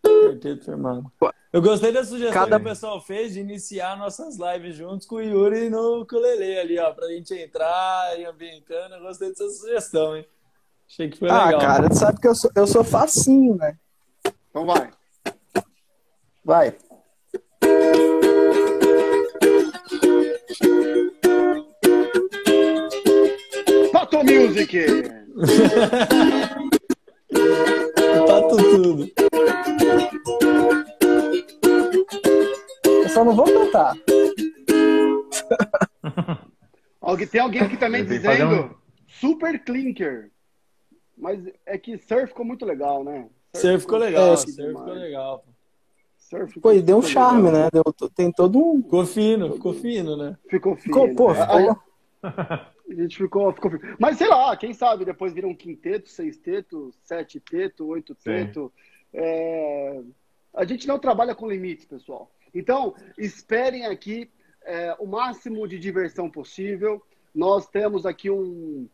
Quarteto 0.05 0.65
firmado. 0.65 1.11
Eu 1.53 1.61
gostei 1.61 1.93
da 1.93 2.03
sugestão 2.03 2.33
Cada- 2.33 2.57
que 2.59 2.62
o 2.62 2.69
pessoal 2.71 3.01
fez 3.01 3.35
de 3.35 3.41
iniciar 3.41 3.97
nossas 3.99 4.38
lives 4.38 4.75
juntos 4.75 5.07
com 5.07 5.17
o 5.17 5.21
Yuri 5.23 5.69
no 5.69 6.01
ukulele 6.01 6.59
ali, 6.59 6.79
ó, 6.79 6.91
pra 6.93 7.09
gente 7.09 7.35
entrar 7.35 8.19
e 8.19 8.25
ambientando. 8.25 8.95
Eu 8.95 9.03
gostei 9.03 9.29
dessa 9.29 9.51
sugestão, 9.51 10.17
hein? 10.17 10.27
Achei 10.88 11.11
que 11.11 11.19
foi 11.19 11.29
Ah, 11.29 11.47
legal. 11.47 11.61
cara, 11.61 11.88
tu 11.91 11.97
sabe 11.97 12.21
que 12.21 12.29
eu 12.29 12.35
sou, 12.35 12.51
eu 12.57 12.67
sou 12.67 12.83
facinho, 12.83 13.55
né? 13.57 13.77
Então 14.51 14.65
vai. 14.65 14.91
Vai. 16.45 16.75
Pato 23.93 24.19
Music. 24.25 24.73
Pato 28.27 28.57
tudo. 28.57 29.09
Só 33.12 33.25
não 33.25 33.35
vou 33.35 33.44
cantar. 33.44 33.94
Tem 37.31 37.40
alguém 37.40 37.62
aqui 37.62 37.77
também 37.77 38.05
dizendo 38.05 38.55
um- 38.64 38.70
Super 39.07 39.62
Clinker. 39.62 40.31
Mas 41.16 41.44
é 41.66 41.77
que 41.79 41.98
Surf 41.98 42.29
ficou 42.29 42.44
muito 42.44 42.64
legal, 42.64 43.05
né? 43.05 43.29
Surf 43.55 43.81
ficou 43.81 43.98
legal, 43.98 44.33
É, 44.33 44.37
surf 44.37 44.53
ficou 44.57 44.92
legal. 44.94 45.44
Surf 46.18 46.46
Pô, 46.55 46.70
ficou 46.70 46.75
e 46.75 46.83
deu 46.83 46.98
um 46.98 47.03
charme, 47.03 47.42
legal. 47.51 47.62
né? 47.64 47.68
Deu, 47.72 47.85
tem 48.14 48.33
todo 48.33 48.59
um. 48.59 48.83
Ficou 48.83 49.05
fino, 49.07 49.53
ficou 49.53 49.75
fino, 49.75 50.16
né? 50.16 50.37
Ficou 50.48 50.75
fino. 50.77 50.94
Ficou, 50.94 51.14
pô, 51.14 51.31
A- 51.31 51.35
ficou- 51.46 51.83
A, 52.90 52.94
gente 52.94 53.16
ficou, 53.18 53.53
ficou 53.53 53.70
fino. 53.70 53.96
Mas 53.98 54.16
sei 54.18 54.29
lá, 54.29 54.57
quem 54.57 54.72
sabe 54.72 55.05
depois 55.05 55.33
vira 55.33 55.46
um 55.46 55.55
quinteto, 55.55 56.09
seis 56.09 56.37
teto, 56.38 56.90
sete 57.05 57.38
teto, 57.40 57.87
oito 57.87 58.14
teto. 58.14 58.72
É, 59.12 60.01
A 60.55 60.64
gente 60.64 60.87
não 60.88 60.98
trabalha 60.98 61.35
com 61.35 61.48
limites, 61.48 61.85
pessoal. 61.85 62.31
Então, 62.55 62.95
esperem 63.17 63.87
aqui 63.87 64.31
é, 64.65 64.95
o 64.99 65.07
máximo 65.07 65.67
de 65.67 65.79
diversão 65.79 66.31
possível. 66.31 67.03
Nós 67.35 67.67
temos 67.67 68.05
aqui 68.05 68.31
um, 68.31 68.88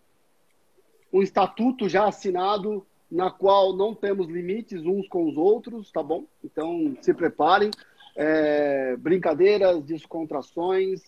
um 1.13 1.23
estatuto 1.23 1.89
já 1.89 2.07
assinado 2.07 2.87
na 3.11 3.31
qual 3.31 3.75
não 3.75 3.95
temos 3.95 4.29
limites 4.29 4.83
uns 4.85 5.09
com 5.09 5.29
os 5.29 5.37
outros, 5.37 5.91
tá 5.91 6.03
bom? 6.03 6.25
Então, 6.45 6.97
se 7.01 7.15
preparem. 7.15 7.71
É, 8.15 8.97
brincadeiras, 8.97 9.83
descontrações. 9.85 11.03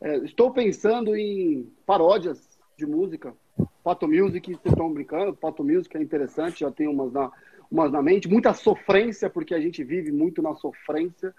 É, 0.00 0.16
estou 0.18 0.50
pensando 0.50 1.16
em 1.16 1.72
paródias 1.86 2.48
de 2.76 2.84
música. 2.84 3.34
Pato 3.82 4.08
Music, 4.08 4.52
vocês 4.52 4.72
estão 4.72 4.92
brincando? 4.92 5.34
Pato 5.34 5.64
Music 5.64 5.96
é 5.96 6.02
interessante, 6.02 6.60
já 6.60 6.70
tem 6.70 6.88
umas 6.88 7.12
na, 7.12 7.30
umas 7.70 7.92
na 7.92 8.02
mente. 8.02 8.28
Muita 8.28 8.52
sofrência, 8.52 9.30
porque 9.30 9.54
a 9.54 9.60
gente 9.60 9.82
vive 9.84 10.12
muito 10.12 10.42
na 10.42 10.54
sofrência, 10.56 11.34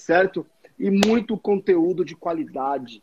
certo? 0.00 0.46
E 0.78 0.90
muito 0.90 1.36
conteúdo 1.36 2.04
de 2.04 2.16
qualidade. 2.16 3.02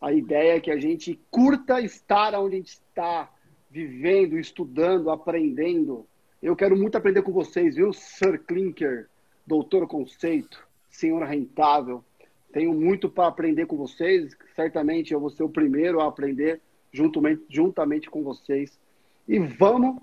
A 0.00 0.12
ideia 0.12 0.56
é 0.56 0.60
que 0.60 0.70
a 0.70 0.78
gente 0.78 1.20
curta 1.30 1.80
estar 1.80 2.34
onde 2.34 2.54
a 2.54 2.58
gente 2.58 2.68
está, 2.68 3.30
vivendo, 3.70 4.38
estudando, 4.38 5.10
aprendendo. 5.10 6.06
Eu 6.40 6.54
quero 6.54 6.76
muito 6.76 6.96
aprender 6.96 7.22
com 7.22 7.32
vocês, 7.32 7.74
viu? 7.74 7.92
Sir 7.92 8.38
Clinker, 8.46 9.08
Doutor 9.46 9.86
Conceito, 9.88 10.64
Senhor 10.88 11.22
Rentável. 11.24 12.04
Tenho 12.52 12.72
muito 12.72 13.10
para 13.10 13.26
aprender 13.26 13.66
com 13.66 13.76
vocês. 13.76 14.36
Certamente 14.54 15.12
eu 15.12 15.20
vou 15.20 15.30
ser 15.30 15.42
o 15.42 15.50
primeiro 15.50 16.00
a 16.00 16.06
aprender 16.06 16.60
juntamente, 16.92 17.42
juntamente 17.48 18.08
com 18.08 18.22
vocês. 18.22 18.78
E 19.26 19.38
vamos 19.38 20.00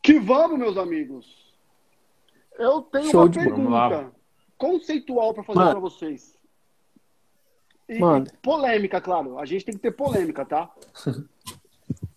que 0.00 0.20
vamos, 0.20 0.58
meus 0.58 0.76
amigos. 0.76 1.52
Eu 2.58 2.82
tenho 2.82 3.10
Show 3.10 3.22
uma 3.22 3.28
de 3.28 3.38
bola. 3.38 3.56
Vamos 3.56 3.72
lá. 3.72 3.88
pergunta 3.88 4.23
conceitual 4.58 5.32
para 5.34 5.42
fazer 5.44 5.58
para 5.70 5.80
vocês. 5.80 6.38
E, 7.88 7.98
Manda. 7.98 8.30
e 8.32 8.36
polêmica, 8.38 9.00
claro. 9.00 9.38
A 9.38 9.44
gente 9.44 9.64
tem 9.64 9.74
que 9.74 9.80
ter 9.80 9.92
polêmica, 9.92 10.44
tá? 10.44 10.72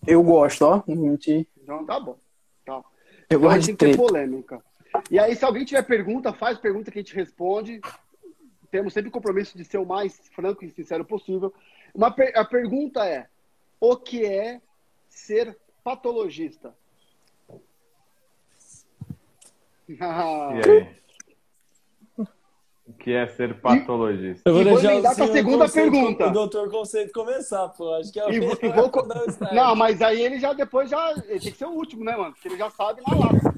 Eu 0.06 0.22
gosto, 0.22 0.62
ó. 0.64 0.82
Então 1.62 1.84
tá 1.84 2.00
bom. 2.00 2.16
Tá. 2.64 2.82
Eu 3.28 3.38
Então, 3.38 3.40
gosto 3.40 3.66
tem 3.66 3.74
de 3.74 3.76
que 3.76 3.84
ter 3.86 3.96
polêmica. 3.96 4.64
E 5.10 5.18
aí, 5.18 5.36
se 5.36 5.44
alguém 5.44 5.64
tiver 5.66 5.82
pergunta, 5.82 6.32
faz 6.32 6.58
pergunta 6.58 6.90
que 6.90 6.98
a 6.98 7.02
gente 7.02 7.14
responde. 7.14 7.80
Temos 8.70 8.92
sempre 8.94 9.08
o 9.10 9.12
compromisso 9.12 9.56
de 9.56 9.64
ser 9.64 9.76
o 9.78 9.84
mais 9.84 10.18
franco 10.34 10.64
e 10.64 10.70
sincero 10.70 11.04
possível. 11.04 11.52
Uma 11.94 12.10
per- 12.10 12.36
a 12.36 12.44
pergunta 12.44 13.04
é: 13.06 13.28
o 13.78 13.96
que 13.96 14.24
é 14.24 14.60
ser 15.10 15.58
patologista? 15.84 16.74
E 19.88 19.96
aí? 20.00 20.88
Que 23.08 23.14
é 23.14 23.26
ser 23.26 23.58
patologista? 23.58 24.42
Eu 24.44 24.52
vou 24.52 24.60
E 24.60 24.64
vou 24.66 24.78
deixar 24.82 25.00
com 25.16 25.22
a 25.22 25.26
segunda 25.28 25.64
conceito- 25.64 25.90
pergunta. 25.90 26.26
O 26.26 26.30
doutor 26.30 26.70
Conceito 26.70 27.10
começar, 27.14 27.66
pô. 27.70 27.94
Acho 27.94 28.12
que 28.12 28.20
é 28.20 28.26
o 28.26 28.30
E 28.30 28.38
vou- 28.38 28.54
que 28.54 28.66
e 28.66 28.68
vou. 28.68 28.92
Não, 29.54 29.74
mas 29.74 30.02
aí 30.02 30.20
ele 30.20 30.38
já 30.38 30.52
depois 30.52 30.90
já. 30.90 31.12
Ele 31.26 31.40
tem 31.40 31.50
que 31.52 31.56
ser 31.56 31.64
o 31.64 31.70
último, 31.70 32.04
né, 32.04 32.14
mano? 32.14 32.34
Porque 32.34 32.48
ele 32.48 32.58
já 32.58 32.68
sabe 32.68 33.00
na 33.08 33.16
lata. 33.16 33.54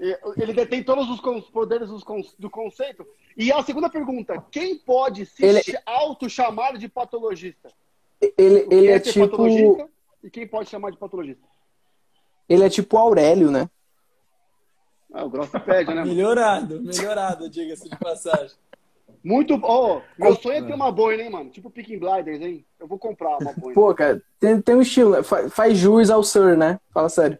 E- 0.00 0.18
Ele 0.40 0.54
detém 0.54 0.82
todos 0.82 1.06
os 1.10 1.20
poderes 1.50 1.90
do 2.38 2.48
conceito. 2.48 3.06
E 3.36 3.52
a 3.52 3.62
segunda 3.62 3.90
pergunta: 3.90 4.42
quem 4.50 4.74
pode 4.78 5.26
se 5.26 5.44
Ele- 5.44 5.62
ch- 5.62 5.76
auto-chamar 5.84 6.78
de 6.78 6.88
patologista? 6.88 7.68
Ele, 8.38 8.66
ele 8.70 8.86
é 8.86 8.98
ser 8.98 9.12
tipo. 9.12 9.28
patologista 9.28 9.86
e 10.24 10.30
quem 10.30 10.46
pode 10.46 10.70
chamar 10.70 10.92
de 10.92 10.96
patologista? 10.96 11.46
Ele 12.48 12.64
é 12.64 12.70
tipo 12.70 12.96
Aurélio, 12.96 13.50
né? 13.50 13.68
Ah, 15.18 15.24
o 15.24 15.30
Grossipédia, 15.30 15.94
né? 15.94 16.00
mano? 16.02 16.12
Melhorado, 16.14 16.82
melhorado, 16.82 17.48
diga-se 17.48 17.88
de 17.88 17.96
passagem. 17.98 18.54
Muito. 19.24 19.58
Ó, 19.62 20.02
meu 20.18 20.34
sonho 20.36 20.58
é 20.58 20.62
ter 20.62 20.74
uma 20.74 20.92
boina, 20.92 21.22
hein, 21.22 21.30
mano? 21.30 21.50
Tipo 21.50 21.70
Picking 21.70 21.98
Blinders, 21.98 22.40
hein? 22.40 22.64
Eu 22.78 22.86
vou 22.86 22.98
comprar 22.98 23.38
uma 23.38 23.52
boina. 23.54 23.74
Pô, 23.74 23.94
cara, 23.94 24.22
tem, 24.38 24.60
tem 24.60 24.74
um 24.76 24.82
estilo, 24.82 25.10
né? 25.12 25.22
Fa- 25.22 25.48
faz 25.48 25.76
jus 25.78 26.10
ao 26.10 26.22
Sir, 26.22 26.56
né? 26.56 26.78
Fala 26.92 27.08
sério. 27.08 27.38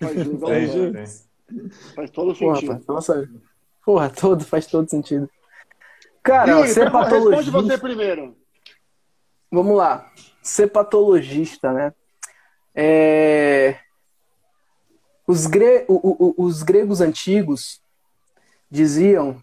Faz, 0.00 0.22
jus 0.24 0.42
ao- 0.42 0.52
É 0.52 0.66
juro. 0.66 1.02
isso, 1.02 1.28
faz 1.94 2.10
todo 2.10 2.34
Porra, 2.36 2.54
sentido. 2.56 2.68
rapaz, 2.72 2.84
fala 2.86 3.00
sério. 3.02 3.42
Porra, 3.84 4.10
todo, 4.10 4.44
faz 4.44 4.66
todo 4.66 4.88
sentido. 4.90 5.28
Cara, 6.22 6.52
Yuri, 6.52 6.68
ser 6.68 6.80
pergunta- 6.90 7.04
responde 7.04 7.24
patologista. 7.24 7.62
você 7.62 7.78
primeiro. 7.78 8.36
Vamos 9.50 9.76
lá. 9.76 10.10
Ser 10.42 10.66
patologista, 10.68 11.72
né? 11.72 11.92
É... 12.74 13.76
Os, 15.26 15.46
gre... 15.46 15.84
o- 15.88 15.94
o- 15.94 16.34
o- 16.36 16.44
os 16.44 16.62
gregos 16.62 17.00
antigos 17.00 17.80
diziam 18.70 19.40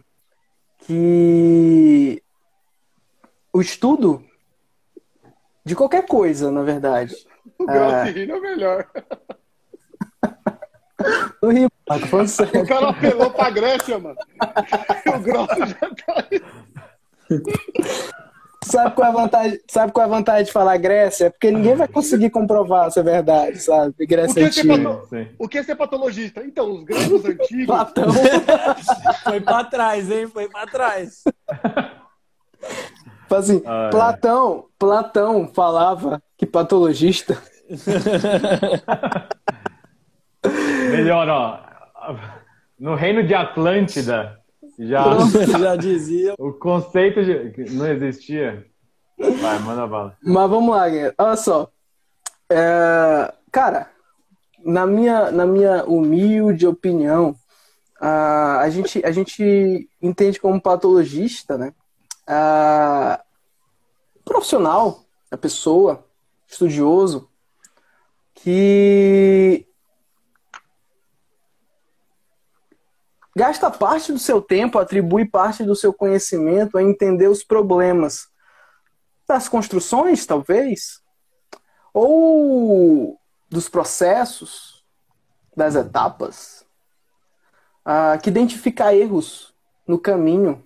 que 0.80 2.22
o 3.54 3.62
estudo 3.62 4.24
de 5.66 5.76
qualquer 5.76 6.06
coisa, 6.08 6.52
na 6.52 6.62
verdade. 6.64 7.16
O 7.58 7.66
Grossino 7.66 8.36
é 8.36 8.40
melhor. 8.40 8.88
Não 11.42 11.50
ri, 11.52 11.68
tô 11.86 12.00
falando 12.08 12.28
sério. 12.28 12.62
O 12.64 12.68
cara 12.68 12.90
apelou 12.90 13.32
pra 13.32 13.50
Grécia, 13.50 13.98
mano. 14.00 14.18
O 15.16 15.20
Grosso 15.20 15.56
já 15.66 15.90
tá. 16.06 16.28
Sabe 18.64 18.94
qual 18.96 19.08
é 19.08 19.10
a 19.10 19.14
vantagem? 19.14 19.60
Sabe 19.70 19.92
qual 19.92 20.04
é 20.04 20.06
a 20.08 20.12
vantagem 20.12 20.46
de 20.46 20.52
falar 20.52 20.78
Grécia? 20.78 21.26
É 21.26 21.30
porque 21.32 21.50
ninguém 21.52 21.76
vai 21.76 21.88
conseguir 21.88 22.30
comprovar 22.30 22.92
se 22.92 23.00
é 23.00 23.04
verdade, 23.04 23.60
sabe? 23.60 23.96
O 24.00 24.08
Grécia 24.08 24.36
que, 24.36 24.40
é 24.42 24.52
ser 24.52 24.62
antiga. 24.72 24.90
pato- 24.90 25.08
sim. 25.10 25.28
o 25.40 25.48
que 25.48 25.58
é 25.58 25.64
ser 25.64 25.76
patologista? 25.76 26.44
Então, 26.44 26.72
os 26.72 26.84
gregos 26.84 27.26
antigos. 27.26 27.66
Platão. 27.66 28.06
Foi 29.24 29.42
pra 29.42 29.64
trás, 29.64 30.12
hein? 30.12 30.28
Foi 30.28 30.48
pra 30.48 30.68
trás. 30.68 31.24
Tipo 33.24 33.36
assim, 33.36 33.64
Ah, 33.66 33.88
é. 33.88 33.90
Platão, 33.90 34.66
Platão 34.78 35.48
falava 35.54 36.22
que 36.38 36.46
patologista. 36.46 37.42
Melhor, 40.92 41.28
ó. 41.30 41.60
No 42.80 42.96
reino 42.96 43.24
de 43.26 43.34
Atlântida, 43.34 44.40
já 44.88 45.04
Já 45.60 45.76
dizia. 45.76 46.36
o 46.38 46.52
conceito 46.54 47.24
de... 47.24 47.72
não 47.74 47.88
existia. 47.88 48.66
Vai, 49.18 49.60
manda 49.60 49.86
bala. 49.86 50.18
Mas 50.24 50.50
vamos 50.50 50.74
lá, 50.74 50.90
galera. 50.90 51.16
Olha 51.18 51.36
só. 51.36 51.70
É, 52.50 53.34
cara, 53.52 53.90
na 54.64 54.86
minha, 54.86 55.32
na 55.32 55.46
minha 55.46 55.86
humilde 55.86 56.66
opinião, 56.66 57.36
a, 58.00 58.62
a, 58.62 58.70
gente, 58.70 59.06
a 59.06 59.12
gente 59.12 59.88
entende 60.02 60.40
como 60.40 60.62
patologista, 60.62 61.58
né? 61.58 61.74
A, 62.28 63.22
profissional, 64.26 65.04
a 65.30 65.38
pessoa, 65.38 66.04
estudioso, 66.48 67.30
que 68.34 69.68
gasta 73.36 73.70
parte 73.72 74.12
do 74.12 74.20
seu 74.20 74.42
tempo, 74.42 74.80
atribui 74.80 75.26
parte 75.26 75.64
do 75.64 75.76
seu 75.76 75.94
conhecimento 75.94 76.78
a 76.78 76.84
entender 76.84 77.28
os 77.28 77.44
problemas 77.44 78.30
das 79.28 79.48
construções, 79.48 80.26
talvez, 80.26 81.02
ou 81.94 83.18
dos 83.50 83.70
processos, 83.70 84.84
das 85.56 85.76
etapas, 85.76 86.66
ah, 87.86 88.18
que 88.18 88.30
identifica 88.30 88.94
erros 88.94 89.54
no 89.88 90.00
caminho 90.00 90.64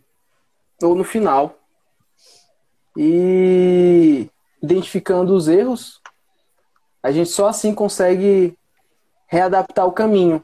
ou 0.82 0.95
no 0.95 1.03
final. 1.03 1.57
E 2.97 4.30
identificando 4.61 5.36
os 5.36 5.47
erros, 5.47 6.01
a 7.03 7.11
gente 7.11 7.30
só 7.30 7.47
assim 7.47 7.74
consegue 7.74 8.57
readaptar 9.28 9.86
o 9.86 9.91
caminho. 9.91 10.43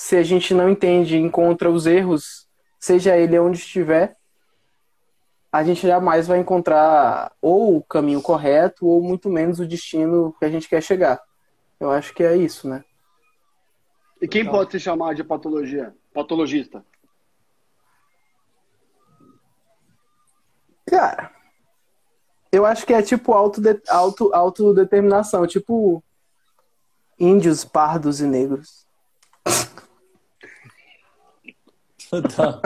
Se 0.00 0.16
a 0.16 0.22
gente 0.22 0.54
não 0.54 0.70
entende 0.70 1.16
e 1.16 1.20
encontra 1.20 1.68
os 1.68 1.84
erros, 1.84 2.48
seja 2.78 3.16
ele 3.16 3.36
onde 3.36 3.58
estiver, 3.58 4.16
a 5.50 5.64
gente 5.64 5.84
jamais 5.84 6.28
vai 6.28 6.38
encontrar 6.38 7.32
ou 7.42 7.78
o 7.78 7.82
caminho 7.82 8.22
correto 8.22 8.86
ou 8.86 9.02
muito 9.02 9.28
menos 9.28 9.58
o 9.58 9.66
destino 9.66 10.32
que 10.38 10.44
a 10.44 10.48
gente 10.48 10.68
quer 10.68 10.80
chegar. 10.80 11.20
Eu 11.80 11.90
acho 11.90 12.14
que 12.14 12.22
é 12.22 12.36
isso, 12.36 12.68
né? 12.68 12.84
E 14.22 14.28
quem 14.28 14.48
pode 14.48 14.70
se 14.70 14.78
chamar 14.78 15.16
de 15.16 15.24
patologia? 15.24 15.92
Patologista. 16.14 16.86
Cara, 20.86 21.34
eu 22.52 22.64
acho 22.64 22.86
que 22.86 22.94
é 22.94 23.02
tipo 23.02 23.32
autode- 23.32 23.82
auto, 23.88 24.32
autodeterminação, 24.32 25.44
tipo 25.44 26.04
índios, 27.18 27.64
pardos 27.64 28.20
e 28.20 28.26
negros. 28.26 28.86
Total. 32.10 32.62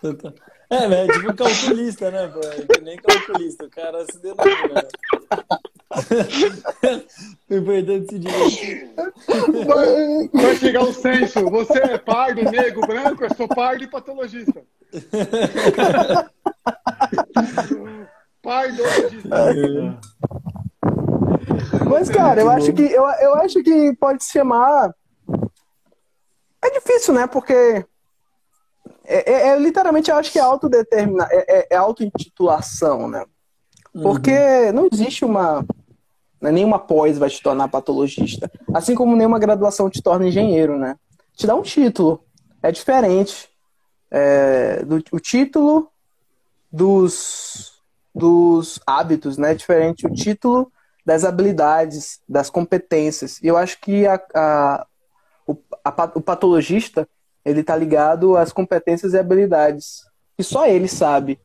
Total. 0.00 0.34
É, 0.68 0.88
velho, 0.88 1.12
tipo 1.12 1.34
calculista, 1.34 2.10
né, 2.10 2.26
pô? 2.26 2.40
É 2.40 2.66
que 2.66 2.80
nem 2.80 2.96
calculista, 2.96 3.64
o 3.64 3.70
cara 3.70 4.04
se 4.04 4.18
denomina. 4.20 4.86
O 7.48 7.54
importante 7.54 8.04
é 8.04 8.08
se 8.08 8.18
divertir. 8.18 8.90
Vai, 9.66 10.28
vai 10.42 10.56
chegar 10.56 10.82
o 10.82 10.92
censo. 10.92 11.48
Você 11.48 11.78
é 11.78 11.96
pardo, 11.96 12.42
negro, 12.42 12.80
branco, 12.80 13.24
eu 13.24 13.34
sou 13.34 13.46
pardo 13.46 13.84
e 13.84 13.86
patologista. 13.86 14.62
Pardologista. 18.42 19.28
Mas, 21.88 22.10
cara, 22.10 22.40
eu 22.40 22.50
acho 22.50 22.72
que 22.72 22.82
eu, 22.82 23.04
eu 23.04 23.34
acho 23.36 23.62
que 23.62 23.94
pode 23.94 24.24
se 24.24 24.32
chamar. 24.32 24.92
É 26.62 26.70
difícil, 26.70 27.14
né? 27.14 27.26
Porque 27.28 27.84
é, 29.06 29.32
é- 29.32 29.48
é 29.48 29.58
literalmente, 29.58 30.10
eu 30.10 30.16
acho 30.16 30.30
que 30.32 30.38
é 30.38 30.42
autodetermina, 30.42 31.26
é, 31.30 31.58
é, 31.60 31.66
é 31.70 31.76
auto-intitulação, 31.76 33.08
né? 33.08 33.24
Porque 34.02 34.72
não 34.72 34.88
existe 34.92 35.24
uma. 35.24 35.64
né, 36.40 36.52
Nenhuma 36.52 36.78
pós 36.78 37.16
vai 37.18 37.30
te 37.30 37.42
tornar 37.42 37.68
patologista. 37.68 38.50
Assim 38.74 38.94
como 38.94 39.16
nenhuma 39.16 39.38
graduação 39.38 39.88
te 39.88 40.02
torna 40.02 40.26
engenheiro, 40.28 40.78
né? 40.78 40.96
Te 41.34 41.46
dá 41.46 41.54
um 41.54 41.62
título. 41.62 42.22
É 42.62 42.70
diferente. 42.70 43.48
É, 44.10 44.84
do, 44.84 45.02
o 45.12 45.18
título 45.18 45.88
dos, 46.70 47.72
dos 48.14 48.78
hábitos, 48.86 49.36
né? 49.38 49.52
É 49.52 49.54
diferente 49.54 50.06
o 50.06 50.12
título 50.12 50.70
das 51.04 51.24
habilidades, 51.24 52.20
das 52.28 52.50
competências. 52.50 53.40
E 53.42 53.46
eu 53.46 53.56
acho 53.56 53.80
que 53.80 54.06
a, 54.06 54.20
a- 54.34 54.86
o, 55.46 55.56
a 55.84 56.12
o 56.16 56.20
patologista 56.20 57.08
ele 57.46 57.62
tá 57.62 57.76
ligado 57.76 58.36
às 58.36 58.52
competências 58.52 59.14
e 59.14 59.18
habilidades. 59.18 60.02
E 60.36 60.42
só 60.42 60.66
ele 60.66 60.88
sabe 60.88 61.38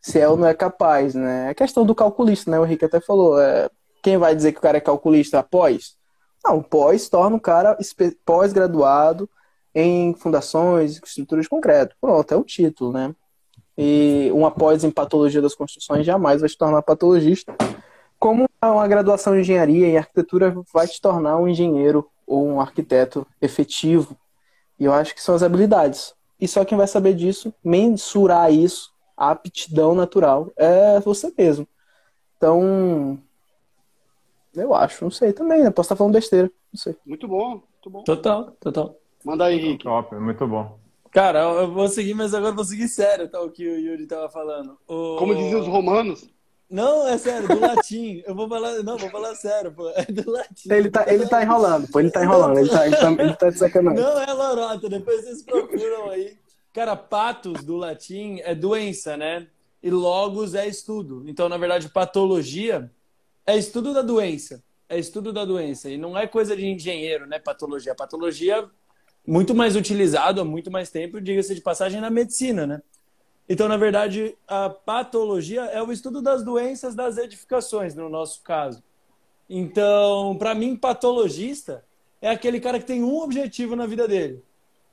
se 0.00 0.18
é 0.18 0.28
ou 0.28 0.36
não 0.36 0.48
é 0.48 0.52
capaz, 0.52 1.14
né? 1.14 1.50
É 1.50 1.54
questão 1.54 1.86
do 1.86 1.94
calculista, 1.94 2.50
né? 2.50 2.58
O 2.58 2.66
Henrique 2.66 2.84
até 2.84 3.00
falou. 3.00 3.40
É, 3.40 3.70
quem 4.02 4.18
vai 4.18 4.34
dizer 4.34 4.50
que 4.50 4.58
o 4.58 4.60
cara 4.60 4.78
é 4.78 4.80
calculista 4.80 5.38
após? 5.38 5.94
Não, 6.44 6.60
pós 6.60 7.08
torna 7.08 7.36
o 7.36 7.40
cara 7.40 7.78
pós-graduado 8.24 9.30
em 9.72 10.12
fundações, 10.14 11.00
estruturas 11.02 11.44
de 11.44 11.48
concreto. 11.48 11.94
Pronto, 12.00 12.34
é 12.34 12.36
o 12.36 12.42
título, 12.42 12.92
né? 12.92 13.14
E 13.78 14.30
uma 14.32 14.50
pós 14.50 14.82
em 14.82 14.90
patologia 14.90 15.40
das 15.40 15.54
construções 15.54 16.04
jamais 16.04 16.40
vai 16.40 16.50
te 16.50 16.58
tornar 16.58 16.82
patologista. 16.82 17.54
Como 18.18 18.46
uma 18.60 18.88
graduação 18.88 19.36
em 19.36 19.40
engenharia 19.40 19.88
e 19.88 19.96
arquitetura 19.96 20.54
vai 20.72 20.88
te 20.88 21.00
tornar 21.00 21.38
um 21.38 21.46
engenheiro 21.46 22.08
ou 22.26 22.44
um 22.44 22.60
arquiteto 22.60 23.26
efetivo. 23.40 24.16
E 24.84 24.86
eu 24.86 24.92
acho 24.92 25.14
que 25.14 25.22
são 25.22 25.34
as 25.34 25.42
habilidades. 25.42 26.14
E 26.38 26.46
só 26.46 26.62
quem 26.62 26.76
vai 26.76 26.86
saber 26.86 27.14
disso, 27.14 27.54
mensurar 27.64 28.52
isso, 28.52 28.92
a 29.16 29.30
aptidão 29.30 29.94
natural, 29.94 30.52
é 30.56 31.00
você 31.00 31.32
mesmo. 31.38 31.66
Então, 32.36 33.18
eu 34.54 34.74
acho, 34.74 35.02
não 35.02 35.10
sei 35.10 35.32
também, 35.32 35.62
né? 35.62 35.70
Posso 35.70 35.86
estar 35.86 35.96
falando 35.96 36.12
besteira, 36.12 36.52
não 36.70 36.78
sei. 36.78 36.94
Muito 37.06 37.26
bom, 37.26 37.48
muito 37.52 37.88
bom. 37.88 38.02
Total, 38.02 38.50
total. 38.60 38.94
Manda 39.24 39.46
aí, 39.46 39.58
Henrique. 39.58 39.84
Top, 39.84 40.14
muito 40.16 40.46
bom. 40.46 40.78
Cara, 41.10 41.38
eu 41.40 41.72
vou 41.72 41.88
seguir, 41.88 42.12
mas 42.12 42.34
agora 42.34 42.54
vou 42.54 42.64
seguir 42.64 42.88
sério, 42.88 43.26
tá? 43.26 43.40
O 43.40 43.50
que 43.50 43.66
o 43.66 43.78
Yuri 43.78 44.06
tava 44.06 44.28
falando. 44.28 44.76
O... 44.86 45.16
Como 45.16 45.34
diziam 45.34 45.62
os 45.62 45.66
romanos. 45.66 46.28
Não, 46.70 47.06
é 47.06 47.18
sério, 47.18 47.46
do 47.46 47.60
latim. 47.60 48.22
Eu 48.26 48.34
vou 48.34 48.48
falar, 48.48 48.82
não, 48.82 48.96
vou 48.96 49.10
falar 49.10 49.34
sério, 49.34 49.72
pô. 49.72 49.88
É 49.90 50.04
do 50.04 50.30
latim. 50.30 50.72
Ele 50.72 50.90
tá, 50.90 51.04
ele 51.06 51.26
tá 51.28 51.42
enrolando, 51.42 51.88
pô. 51.88 52.00
Ele 52.00 52.10
tá 52.10 52.22
enrolando. 52.22 52.58
Ele 52.58 52.68
tá, 52.68 52.86
ele 52.86 52.96
tá, 52.96 53.10
ele 53.10 53.34
tá 53.34 53.50
de 53.50 53.58
sacanagem. 53.58 54.02
Não 54.02 54.20
é 54.20 54.32
lorota, 54.32 54.88
depois 54.88 55.22
vocês 55.22 55.42
procuram 55.42 56.10
aí. 56.10 56.36
Cara, 56.72 56.96
patos 56.96 57.62
do 57.62 57.76
latim 57.76 58.40
é 58.42 58.54
doença, 58.54 59.16
né? 59.16 59.46
E 59.82 59.90
logos 59.90 60.54
é 60.54 60.66
estudo. 60.66 61.22
Então, 61.26 61.48
na 61.48 61.56
verdade, 61.56 61.88
patologia 61.88 62.90
é 63.46 63.56
estudo 63.56 63.92
da 63.92 64.02
doença. 64.02 64.62
É 64.88 64.98
estudo 64.98 65.32
da 65.32 65.44
doença. 65.44 65.88
E 65.90 65.96
não 65.96 66.16
é 66.18 66.26
coisa 66.26 66.56
de 66.56 66.66
engenheiro, 66.66 67.26
né? 67.26 67.38
Patologia. 67.38 67.94
Patologia 67.94 68.68
muito 69.26 69.54
mais 69.54 69.76
utilizado 69.76 70.40
há 70.40 70.44
muito 70.44 70.70
mais 70.70 70.90
tempo, 70.90 71.20
diga-se 71.20 71.54
de 71.54 71.60
passagem, 71.60 72.00
na 72.00 72.10
medicina, 72.10 72.66
né? 72.66 72.82
Então, 73.48 73.68
na 73.68 73.76
verdade, 73.76 74.36
a 74.48 74.70
patologia 74.70 75.62
é 75.66 75.82
o 75.82 75.92
estudo 75.92 76.22
das 76.22 76.42
doenças 76.42 76.94
das 76.94 77.18
edificações, 77.18 77.94
no 77.94 78.08
nosso 78.08 78.42
caso. 78.42 78.82
Então, 79.48 80.36
para 80.38 80.54
mim, 80.54 80.76
patologista 80.76 81.84
é 82.22 82.30
aquele 82.30 82.58
cara 82.58 82.78
que 82.78 82.86
tem 82.86 83.02
um 83.02 83.20
objetivo 83.20 83.76
na 83.76 83.86
vida 83.86 84.08
dele: 84.08 84.42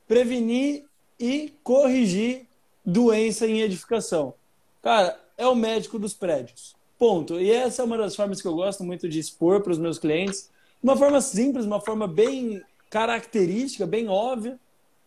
prevenir 0.06 0.84
e 1.18 1.54
corrigir 1.62 2.46
doença 2.84 3.46
em 3.46 3.60
edificação. 3.60 4.34
Cara, 4.82 5.18
é 5.38 5.46
o 5.46 5.54
médico 5.54 5.98
dos 5.98 6.12
prédios. 6.12 6.74
Ponto. 6.98 7.40
E 7.40 7.50
essa 7.50 7.82
é 7.82 7.84
uma 7.84 7.96
das 7.96 8.14
formas 8.14 8.42
que 8.42 8.46
eu 8.46 8.54
gosto 8.54 8.84
muito 8.84 9.08
de 9.08 9.18
expor 9.18 9.60
para 9.62 9.72
os 9.72 9.78
meus 9.78 9.98
clientes. 9.98 10.50
Uma 10.82 10.96
forma 10.96 11.20
simples, 11.20 11.64
uma 11.64 11.80
forma 11.80 12.06
bem 12.06 12.62
característica, 12.90 13.86
bem 13.86 14.08
óbvia, 14.08 14.58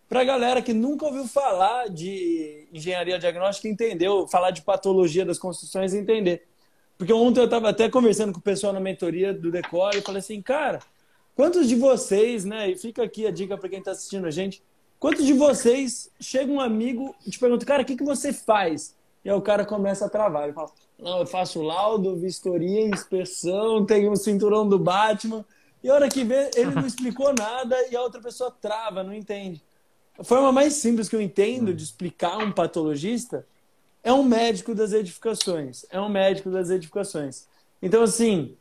para 0.08 0.22
a 0.22 0.24
galera 0.24 0.62
que 0.62 0.74
nunca 0.74 1.06
ouviu 1.06 1.28
falar 1.28 1.90
de 1.90 2.68
engenharia 2.72 3.18
diagnóstica 3.18 3.68
entendeu, 3.68 4.28
falar 4.28 4.52
de 4.52 4.62
patologia 4.62 5.26
das 5.26 5.40
construções 5.40 5.94
e 5.94 5.98
entender. 5.98 6.48
Porque 6.98 7.12
ontem 7.12 7.40
eu 7.40 7.46
estava 7.46 7.70
até 7.70 7.90
conversando 7.90 8.32
com 8.32 8.40
o 8.40 8.44
pessoal 8.44 8.72
na 8.72 8.80
mentoria 8.80 9.34
do 9.34 9.52
Decore 9.52 9.98
e 9.98 10.02
falei 10.02 10.20
assim, 10.20 10.42
cara, 10.42 10.80
quantos 11.36 11.68
de 11.68 11.76
vocês, 11.76 12.46
né? 12.46 12.70
E 12.70 12.78
fica 12.78 13.04
aqui 13.04 13.26
a 13.26 13.32
dica 13.32 13.58
para 13.58 13.68
quem 13.68 13.80
está 13.80 13.92
assistindo 13.92 14.26
a 14.26 14.32
gente. 14.32 14.64
Quantos 15.00 15.26
de 15.26 15.34
vocês 15.34 16.10
chega 16.22 16.52
um 16.52 16.62
amigo 16.62 17.14
e 17.26 17.32
te 17.32 17.40
pergunta, 17.40 17.66
cara, 17.66 17.82
o 17.82 17.86
que, 17.86 17.98
que 17.98 18.04
você 18.04 18.32
faz? 18.32 18.96
E 19.24 19.30
aí 19.30 19.36
o 19.36 19.42
cara 19.42 19.66
começa 19.66 20.06
a 20.06 20.10
travar. 20.10 20.44
Ele 20.44 20.54
fala, 20.54 20.70
não, 21.00 21.20
eu 21.20 21.26
faço 21.26 21.62
laudo, 21.62 22.16
vistoria, 22.16 22.88
inspeção, 22.88 23.86
tenho 23.86 24.12
um 24.12 24.16
cinturão 24.16 24.70
do 24.70 24.78
Batman. 24.78 25.44
E 25.84 25.90
a 25.90 25.96
hora 25.96 26.08
que 26.08 26.24
vê, 26.24 26.52
ele 26.56 26.72
não 26.72 26.86
explicou 26.86 27.34
nada 27.38 27.76
e 27.90 27.96
a 27.96 28.02
outra 28.02 28.22
pessoa 28.22 28.52
trava, 28.52 29.04
não 29.04 29.14
entende. 29.14 29.65
A 30.18 30.24
forma 30.24 30.52
mais 30.52 30.74
simples 30.74 31.10
que 31.10 31.16
eu 31.16 31.22
entendo 31.22 31.74
de 31.74 31.84
explicar 31.84 32.38
um 32.38 32.52
patologista 32.52 33.46
é 34.04 34.14
um 34.14 34.24
médico 34.24 34.74
das 34.74 34.94
edificações. 34.94 35.86
É 35.90 36.00
um 36.00 36.08
médico 36.08 36.50
das 36.50 36.70
edificações. 36.70 37.48
Então, 37.82 38.04
assim, 38.04 38.56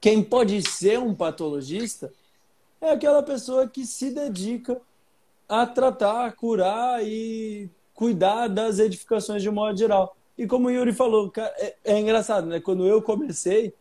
quem 0.00 0.22
pode 0.22 0.60
ser 0.68 0.98
um 0.98 1.14
patologista 1.14 2.12
é 2.80 2.90
aquela 2.90 3.22
pessoa 3.22 3.68
que 3.68 3.84
se 3.84 4.10
dedica 4.10 4.80
a 5.48 5.66
tratar, 5.66 6.32
curar 6.32 7.04
e 7.04 7.68
cuidar 7.94 8.48
das 8.48 8.78
edificações 8.78 9.42
de 9.42 9.48
um 9.50 9.52
modo 9.52 9.78
geral. 9.78 10.16
E 10.38 10.46
como 10.46 10.68
o 10.68 10.70
Yuri 10.70 10.92
falou, 10.92 11.30
é, 11.36 11.74
é 11.84 12.00
engraçado, 12.00 12.46
né? 12.46 12.58
Quando 12.60 12.86
eu 12.86 13.02
comecei, 13.02 13.74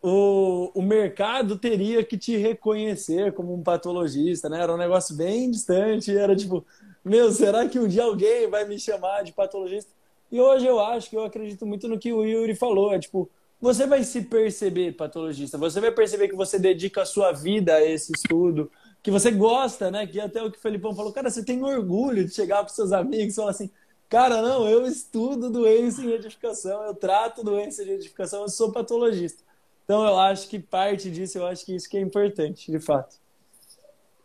o, 0.00 0.70
o 0.74 0.82
mercado 0.82 1.58
teria 1.58 2.04
que 2.04 2.16
te 2.16 2.36
reconhecer 2.36 3.32
como 3.32 3.54
um 3.54 3.62
patologista, 3.62 4.48
né? 4.48 4.60
Era 4.62 4.72
um 4.72 4.78
negócio 4.78 5.16
bem 5.16 5.50
distante, 5.50 6.16
era 6.16 6.36
tipo, 6.36 6.64
meu, 7.04 7.32
será 7.32 7.68
que 7.68 7.78
um 7.78 7.88
dia 7.88 8.04
alguém 8.04 8.48
vai 8.48 8.64
me 8.66 8.78
chamar 8.78 9.22
de 9.24 9.32
patologista? 9.32 9.90
E 10.30 10.40
hoje 10.40 10.66
eu 10.66 10.78
acho 10.78 11.10
que 11.10 11.16
eu 11.16 11.24
acredito 11.24 11.66
muito 11.66 11.88
no 11.88 11.98
que 11.98 12.12
o 12.12 12.24
Yuri 12.24 12.54
falou, 12.54 12.92
é 12.92 12.98
tipo, 12.98 13.30
você 13.60 13.86
vai 13.86 14.04
se 14.04 14.22
perceber 14.22 14.92
patologista, 14.92 15.58
você 15.58 15.80
vai 15.80 15.90
perceber 15.90 16.28
que 16.28 16.36
você 16.36 16.58
dedica 16.58 17.02
a 17.02 17.06
sua 17.06 17.32
vida 17.32 17.74
a 17.74 17.84
esse 17.84 18.12
estudo, 18.12 18.70
que 19.02 19.10
você 19.10 19.30
gosta, 19.30 19.90
né? 19.90 20.06
Que 20.06 20.20
até 20.20 20.42
o 20.42 20.50
que 20.50 20.58
o 20.58 20.60
Felipão 20.60 20.94
falou, 20.94 21.12
cara, 21.12 21.30
você 21.30 21.44
tem 21.44 21.62
orgulho 21.62 22.24
de 22.24 22.34
chegar 22.34 22.58
para 22.58 22.68
seus 22.68 22.92
amigos 22.92 23.32
e 23.32 23.36
falar 23.36 23.50
assim, 23.50 23.70
cara, 24.08 24.42
não, 24.42 24.68
eu 24.68 24.86
estudo 24.86 25.50
doença 25.50 26.02
em 26.02 26.10
edificação, 26.10 26.84
eu 26.84 26.94
trato 26.94 27.42
doença 27.42 27.84
de 27.84 27.90
edificação, 27.92 28.42
eu 28.42 28.48
sou 28.48 28.70
patologista. 28.70 29.47
Então 29.88 30.04
eu 30.04 30.18
acho 30.18 30.50
que 30.50 30.58
parte 30.58 31.10
disso, 31.10 31.38
eu 31.38 31.46
acho 31.46 31.64
que 31.64 31.74
isso 31.74 31.88
que 31.88 31.96
é 31.96 32.00
importante, 32.02 32.70
de 32.70 32.78
fato. 32.78 33.16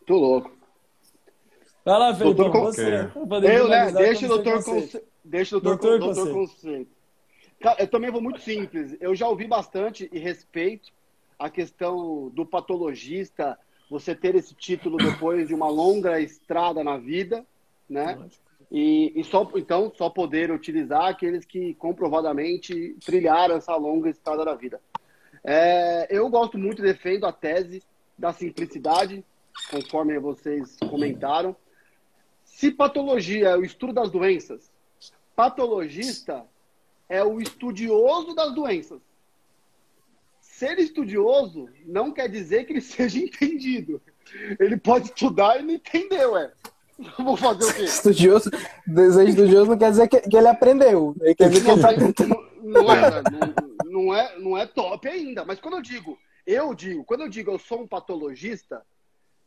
Tô 0.05 0.17
louco. 0.17 0.51
Vai 1.85 1.97
lá, 1.97 2.13
Felipe, 2.13 2.35
Doutor 2.35 2.61
você. 2.63 3.09
Eu, 3.49 3.69
né? 3.69 3.89
Deixa 3.93 4.25
o 4.25 4.27
doutor 4.27 4.61
conceito. 4.61 5.07
Deixa 5.23 5.55
o 5.55 5.61
doutor, 5.61 5.99
doutor, 5.99 6.15
doutor 6.15 6.33
conceito. 6.33 6.91
Cara, 7.61 7.81
eu 7.81 7.87
também 7.87 8.11
vou 8.11 8.21
muito 8.21 8.41
simples. 8.41 8.97
Eu 8.99 9.15
já 9.15 9.25
ouvi 9.29 9.47
bastante 9.47 10.09
e 10.11 10.19
respeito 10.19 10.91
a 11.39 11.49
questão 11.49 12.27
do 12.33 12.45
patologista, 12.45 13.57
você 13.89 14.13
ter 14.13 14.35
esse 14.35 14.53
título 14.53 14.97
depois 14.97 15.47
de 15.47 15.53
uma 15.53 15.69
longa 15.69 16.19
estrada 16.19 16.83
na 16.83 16.97
vida, 16.97 17.45
né? 17.89 18.19
E, 18.69 19.13
e, 19.15 19.23
só 19.23 19.49
então 19.55 19.93
só 19.95 20.09
poder 20.09 20.51
utilizar 20.51 21.05
aqueles 21.05 21.45
que 21.45 21.73
comprovadamente 21.75 22.97
trilharam 23.05 23.55
essa 23.55 23.73
longa 23.77 24.09
estrada 24.09 24.43
da 24.43 24.55
vida. 24.55 24.81
É, 25.43 26.07
eu 26.09 26.29
gosto 26.29 26.57
muito, 26.57 26.81
defendo 26.81 27.25
a 27.25 27.31
tese 27.31 27.83
da 28.17 28.31
simplicidade, 28.31 29.23
conforme 29.69 30.17
vocês 30.19 30.77
comentaram. 30.89 31.55
Se 32.45 32.71
patologia 32.71 33.49
é 33.49 33.57
o 33.57 33.63
estudo 33.65 33.93
das 33.93 34.09
doenças, 34.09 34.71
patologista 35.35 36.45
é 37.09 37.23
o 37.23 37.41
estudioso 37.41 38.33
das 38.33 38.53
doenças. 38.53 39.01
Ser 40.39 40.79
estudioso 40.79 41.67
não 41.85 42.11
quer 42.11 42.29
dizer 42.29 42.65
que 42.65 42.73
ele 42.73 42.81
seja 42.81 43.19
entendido. 43.19 44.01
Ele 44.59 44.77
pode 44.77 45.07
estudar 45.07 45.59
e 45.59 45.63
não 45.63 45.73
entender, 45.73 46.25
ué. 46.27 46.51
Vou 47.19 47.35
fazer 47.35 47.65
o 47.65 47.73
quê? 47.73 47.83
Estudioso, 47.83 48.49
desejo 48.85 49.29
estudioso 49.29 49.71
não 49.71 49.77
quer 49.77 49.89
dizer 49.89 50.07
que, 50.07 50.21
que 50.21 50.37
ele 50.37 50.47
aprendeu. 50.47 51.15
Ele 51.21 51.35
quer 51.35 51.49
dizer 51.49 51.65
que 51.65 51.71
ele 51.71 52.13
tá... 52.13 52.52
não, 52.63 52.91
é, 52.91 53.23
não, 53.29 53.91
não 53.91 54.15
é, 54.15 54.39
não 54.39 54.57
é 54.57 54.65
top 54.65 55.07
ainda. 55.07 55.43
Mas 55.43 55.59
quando 55.59 55.75
eu 55.75 55.81
digo, 55.81 56.17
eu 56.47 56.73
digo, 56.73 57.03
quando 57.03 57.21
eu 57.21 57.29
digo 57.29 57.51
eu 57.51 57.59
sou 57.59 57.81
um 57.81 57.87
patologista, 57.87 58.85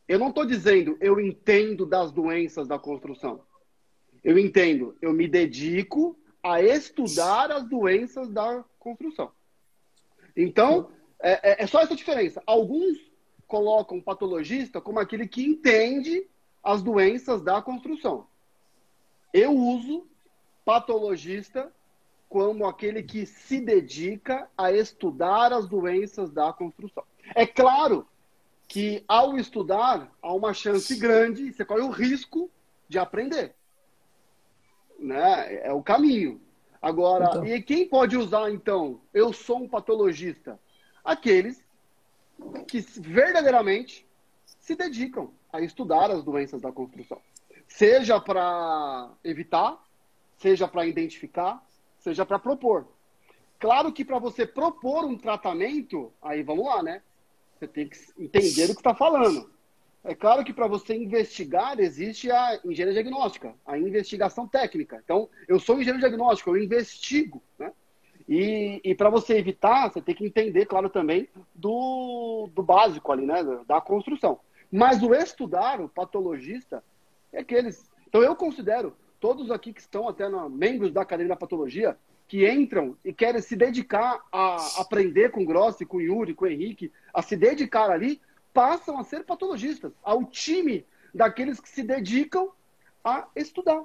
eu 0.06 0.18
não 0.18 0.28
estou 0.28 0.44
dizendo 0.44 0.96
eu 1.00 1.18
entendo 1.18 1.86
das 1.86 2.12
doenças 2.12 2.68
da 2.68 2.78
construção. 2.78 3.42
Eu 4.22 4.38
entendo, 4.38 4.96
eu 5.00 5.12
me 5.12 5.26
dedico 5.26 6.18
a 6.42 6.60
estudar 6.60 7.50
as 7.50 7.64
doenças 7.68 8.28
da 8.28 8.64
construção. 8.78 9.32
Então, 10.36 10.90
é, 11.20 11.52
é, 11.52 11.62
é 11.64 11.66
só 11.66 11.80
essa 11.80 11.96
diferença. 11.96 12.42
Alguns 12.46 12.98
colocam 13.46 14.00
patologista 14.00 14.80
como 14.80 14.98
aquele 14.98 15.26
que 15.26 15.44
entende 15.44 16.28
as 16.62 16.82
doenças 16.82 17.42
da 17.42 17.62
construção. 17.62 18.26
Eu 19.32 19.52
uso 19.52 20.06
patologista 20.64 21.72
como 22.28 22.66
aquele 22.66 23.02
que 23.02 23.24
se 23.24 23.60
dedica 23.60 24.48
a 24.56 24.72
estudar 24.72 25.52
as 25.52 25.68
doenças 25.68 26.30
da 26.30 26.52
construção. 26.52 27.04
É 27.34 27.46
claro 27.46 28.06
que 28.68 29.04
ao 29.06 29.38
estudar 29.38 30.10
há 30.20 30.32
uma 30.32 30.52
chance 30.52 30.94
grande, 30.96 31.52
você 31.52 31.64
corre 31.64 31.82
o 31.82 31.90
risco 31.90 32.50
de 32.88 32.98
aprender. 32.98 33.54
Né? 34.98 35.66
É 35.66 35.72
o 35.72 35.82
caminho. 35.82 36.40
Agora, 36.80 37.26
então... 37.26 37.46
e 37.46 37.62
quem 37.62 37.88
pode 37.88 38.16
usar 38.16 38.50
então? 38.50 39.00
Eu 39.12 39.32
sou 39.32 39.62
um 39.62 39.68
patologista. 39.68 40.58
Aqueles 41.04 41.64
que 42.68 42.80
verdadeiramente 42.80 44.06
se 44.60 44.74
dedicam 44.74 45.30
a 45.52 45.60
estudar 45.60 46.10
as 46.10 46.22
doenças 46.22 46.60
da 46.60 46.72
construção. 46.72 47.20
Seja 47.68 48.20
para 48.20 49.10
evitar, 49.24 49.82
seja 50.36 50.68
para 50.68 50.86
identificar, 50.86 51.64
seja 52.06 52.24
para 52.24 52.38
propor. 52.38 52.86
Claro 53.58 53.92
que 53.92 54.04
para 54.04 54.20
você 54.20 54.46
propor 54.46 55.04
um 55.04 55.18
tratamento, 55.18 56.12
aí 56.22 56.42
vamos 56.42 56.64
lá, 56.64 56.82
né? 56.82 57.02
Você 57.58 57.66
tem 57.66 57.88
que 57.88 57.98
entender 58.16 58.66
o 58.66 58.74
que 58.74 58.80
está 58.80 58.94
falando. 58.94 59.50
É 60.04 60.14
claro 60.14 60.44
que 60.44 60.52
para 60.52 60.68
você 60.68 60.94
investigar 60.94 61.80
existe 61.80 62.30
a 62.30 62.60
engenharia 62.64 63.02
diagnóstica, 63.02 63.54
a 63.66 63.76
investigação 63.76 64.46
técnica. 64.46 65.00
Então, 65.02 65.28
eu 65.48 65.58
sou 65.58 65.76
engenheiro 65.76 65.98
diagnóstico, 65.98 66.50
eu 66.50 66.62
investigo, 66.62 67.42
né? 67.58 67.72
E, 68.28 68.80
e 68.84 68.94
para 68.94 69.10
você 69.10 69.36
evitar, 69.36 69.90
você 69.90 70.00
tem 70.00 70.14
que 70.14 70.24
entender, 70.24 70.66
claro, 70.66 70.88
também 70.88 71.28
do, 71.54 72.48
do 72.54 72.62
básico 72.62 73.10
ali, 73.10 73.26
né? 73.26 73.42
Da 73.66 73.80
construção. 73.80 74.38
Mas 74.70 75.02
o 75.02 75.12
estudar, 75.12 75.80
o 75.80 75.88
patologista, 75.88 76.84
é 77.32 77.40
aqueles. 77.40 77.90
Então 78.06 78.22
eu 78.22 78.36
considero 78.36 78.94
todos 79.20 79.50
aqui 79.50 79.72
que 79.72 79.80
estão 79.80 80.08
até 80.08 80.28
no, 80.28 80.48
membros 80.48 80.92
da 80.92 81.02
Academia 81.02 81.30
da 81.30 81.36
Patologia, 81.36 81.96
que 82.28 82.48
entram 82.48 82.96
e 83.04 83.12
querem 83.12 83.40
se 83.40 83.54
dedicar 83.54 84.20
a 84.32 84.56
aprender 84.80 85.30
com 85.30 85.42
o 85.42 85.46
Grossi, 85.46 85.86
com 85.86 85.98
o 85.98 86.00
Yuri, 86.00 86.34
com 86.34 86.44
o 86.44 86.48
Henrique, 86.48 86.92
a 87.14 87.22
se 87.22 87.36
dedicar 87.36 87.90
ali, 87.90 88.20
passam 88.52 88.98
a 88.98 89.04
ser 89.04 89.24
patologistas, 89.24 89.92
ao 90.02 90.24
time 90.24 90.84
daqueles 91.14 91.60
que 91.60 91.68
se 91.68 91.82
dedicam 91.82 92.50
a 93.04 93.28
estudar. 93.36 93.82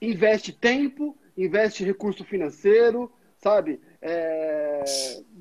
Investe 0.00 0.52
tempo, 0.52 1.16
investe 1.36 1.84
recurso 1.84 2.24
financeiro, 2.24 3.10
sabe? 3.38 3.80
É... 4.00 4.84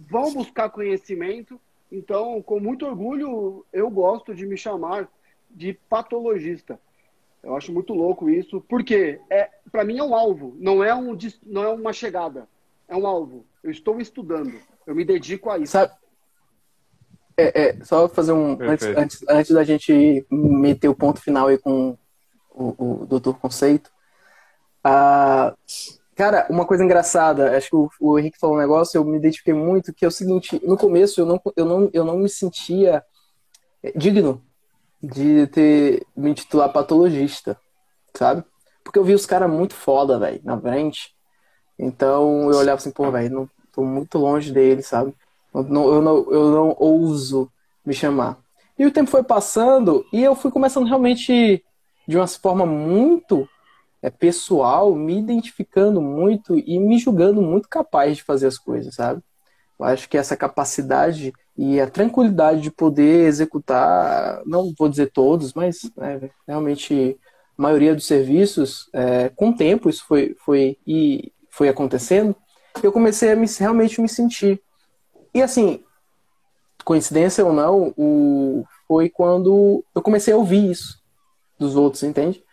Vão 0.10 0.34
buscar 0.34 0.70
conhecimento. 0.70 1.62
Então, 1.92 2.42
com 2.42 2.60
muito 2.60 2.86
orgulho, 2.86 3.66
eu 3.72 3.90
gosto 3.90 4.34
de 4.34 4.46
me 4.46 4.58
chamar 4.58 5.08
de 5.50 5.74
patologista. 5.74 6.80
Eu 7.48 7.56
acho 7.56 7.72
muito 7.72 7.94
louco 7.94 8.30
isso, 8.30 8.60
porque 8.68 9.22
é, 9.30 9.50
para 9.72 9.86
mim 9.86 9.98
é 9.98 10.04
um 10.04 10.14
alvo, 10.14 10.54
não 10.60 10.84
é, 10.84 10.94
um, 10.94 11.18
não 11.46 11.64
é 11.64 11.70
uma 11.70 11.94
chegada, 11.94 12.46
é 12.90 12.96
um 12.96 13.08
alvo. 13.08 13.46
Eu 13.64 13.72
estou 13.72 14.02
estudando, 14.02 14.54
eu 14.86 14.94
me 14.94 15.06
dedico 15.06 15.50
a 15.50 15.58
isso. 15.58 15.72
Sabe, 15.72 15.94
é, 17.38 17.62
é, 17.62 17.86
só 17.86 18.10
fazer 18.10 18.34
um. 18.34 18.58
Antes, 18.62 18.88
antes, 18.88 19.26
antes, 19.30 19.52
da 19.52 19.64
gente 19.64 20.28
meter 20.30 20.90
o 20.90 20.96
ponto 20.96 21.22
final 21.22 21.48
aí 21.48 21.58
com 21.58 21.98
o, 22.52 23.02
o 23.02 23.06
doutor 23.06 23.40
Conceito. 23.40 23.90
Ah, 24.84 25.56
cara, 26.18 26.48
uma 26.50 26.66
coisa 26.66 26.84
engraçada, 26.84 27.56
acho 27.56 27.70
que 27.70 27.76
o, 27.78 27.90
o, 28.02 28.20
Henrique 28.20 28.40
falou 28.40 28.58
um 28.58 28.60
negócio, 28.60 28.98
eu 28.98 29.06
me 29.06 29.18
identifiquei 29.18 29.54
muito, 29.54 29.94
que 29.94 30.04
é 30.04 30.08
o 30.10 30.12
seguinte: 30.12 30.62
no 30.66 30.76
começo 30.76 31.22
eu 31.22 31.26
não, 31.26 31.42
eu 31.56 31.66
não, 31.66 31.90
eu 31.94 32.04
não 32.04 32.18
me 32.18 32.28
sentia 32.28 33.02
digno 33.96 34.46
de 35.02 35.48
ter 35.48 36.06
me 36.16 36.34
titular 36.34 36.72
patologista, 36.72 37.58
sabe? 38.16 38.44
Porque 38.84 38.98
eu 39.00 39.04
vi 39.04 39.14
os 39.14 39.26
caras 39.26 39.50
muito 39.50 39.74
foda, 39.74 40.18
velho, 40.18 40.42
na 40.44 40.60
frente. 40.60 41.14
Então 41.78 42.52
eu 42.52 42.58
olhava 42.58 42.78
assim, 42.78 42.92
pô, 42.92 43.12
velho, 43.12 43.34
não 43.34 43.50
tô 43.72 43.84
muito 43.84 44.18
longe 44.18 44.52
dele, 44.52 44.82
sabe? 44.82 45.14
Eu 45.54 45.64
não, 45.64 45.94
eu, 45.94 46.02
não, 46.02 46.16
eu 46.32 46.52
não 46.52 46.76
ouso 46.80 47.52
me 47.86 47.94
chamar. 47.94 48.38
E 48.78 48.86
o 48.86 48.92
tempo 48.92 49.10
foi 49.10 49.24
passando 49.24 50.06
e 50.12 50.24
eu 50.24 50.36
fui 50.36 50.52
começando 50.52 50.88
realmente 50.88 51.64
de 52.08 52.18
uma 52.18 52.28
forma 52.28 52.66
muito 52.66 53.48
é, 54.02 54.10
pessoal, 54.10 54.96
me 54.96 55.18
identificando 55.18 56.02
muito 56.02 56.58
e 56.58 56.80
me 56.80 56.98
julgando 56.98 57.42
muito 57.42 57.68
capaz 57.68 58.18
de 58.18 58.24
fazer 58.24 58.48
as 58.48 58.58
coisas, 58.58 58.96
sabe? 58.96 59.22
Acho 59.80 60.10
que 60.10 60.18
essa 60.18 60.36
capacidade 60.36 61.34
e 61.58 61.80
a 61.80 61.90
tranquilidade 61.90 62.62
de 62.62 62.72
poder 62.72 63.28
executar, 63.28 64.42
não 64.46 64.74
vou 64.78 64.90
dizer 64.90 65.12
todos, 65.12 65.54
mas 65.54 65.90
é, 66.00 66.30
realmente 66.48 67.18
a 67.58 67.62
maioria 67.62 67.96
dos 67.96 68.06
serviços, 68.06 68.90
é, 68.94 69.30
com 69.30 69.50
o 69.50 69.56
tempo 69.56 69.90
isso 69.90 70.06
foi, 70.08 70.36
foi, 70.44 70.78
e 70.86 71.32
foi 71.50 71.70
acontecendo, 71.70 72.36
eu 72.84 72.92
comecei 72.92 73.32
a 73.32 73.36
me, 73.36 73.48
realmente 73.60 74.02
me 74.02 74.10
sentir 74.10 74.62
e 75.38 75.42
assim, 75.42 75.84
coincidência 76.84 77.46
ou 77.46 77.54
não, 77.54 77.94
o, 77.96 78.66
foi 78.88 79.08
quando 79.10 79.84
eu 79.94 80.02
comecei 80.02 80.34
a 80.34 80.38
ouvir 80.38 80.72
isso 80.72 81.00
dos 81.60 81.76
outros, 81.76 82.02
entende? 82.02 82.44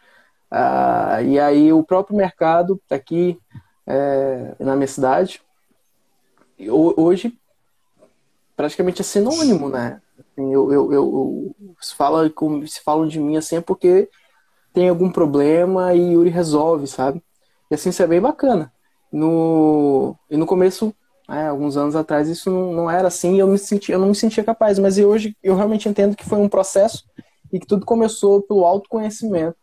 Ah, 0.50 1.22
e 1.22 1.38
aí 1.38 1.72
o 1.72 1.82
próprio 1.82 2.16
mercado 2.16 2.80
tá 2.86 2.96
aqui 2.96 3.38
é, 3.86 4.54
na 4.58 4.76
minha 4.76 4.86
cidade, 4.86 5.40
hoje 6.58 7.36
praticamente 8.56 9.00
é 9.00 9.04
sinônimo, 9.04 9.68
né? 9.68 10.00
Assim, 10.18 10.52
eu, 10.52 10.72
eu, 10.72 10.92
eu, 10.92 11.56
se, 11.80 11.94
fala, 11.94 12.32
se 12.66 12.80
falam 12.80 13.06
de 13.06 13.18
mim 13.18 13.36
assim 13.36 13.56
é 13.56 13.60
porque 13.60 14.08
tem 14.72 14.88
algum 14.88 15.10
problema 15.10 15.94
e 15.94 16.12
Yuri 16.12 16.30
resolve, 16.30 16.86
sabe? 16.86 17.22
E 17.70 17.74
assim, 17.74 17.90
isso 17.90 18.02
é 18.02 18.06
bem 18.06 18.20
bacana. 18.20 18.72
No, 19.12 20.16
e 20.30 20.36
no 20.36 20.46
começo 20.46 20.94
é, 21.28 21.46
alguns 21.46 21.76
anos 21.76 21.96
atrás 21.96 22.28
isso 22.28 22.50
não, 22.50 22.72
não 22.72 22.90
era 22.90 23.08
assim 23.08 23.36
e 23.36 23.38
eu, 23.38 23.46
me 23.46 23.56
senti, 23.56 23.92
eu 23.92 23.98
não 23.98 24.08
me 24.08 24.14
sentia 24.14 24.44
capaz. 24.44 24.78
Mas 24.78 24.98
hoje 24.98 25.36
eu 25.42 25.56
realmente 25.56 25.88
entendo 25.88 26.16
que 26.16 26.24
foi 26.24 26.38
um 26.38 26.48
processo 26.48 27.04
e 27.52 27.60
que 27.60 27.66
tudo 27.66 27.86
começou 27.86 28.42
pelo 28.42 28.64
autoconhecimento. 28.64 29.56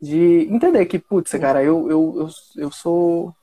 De 0.00 0.46
entender 0.50 0.84
que, 0.86 0.98
putz, 0.98 1.30
cara, 1.32 1.62
eu, 1.62 1.90
eu, 1.90 2.14
eu, 2.18 2.28
eu 2.64 2.70
sou. 2.70 3.34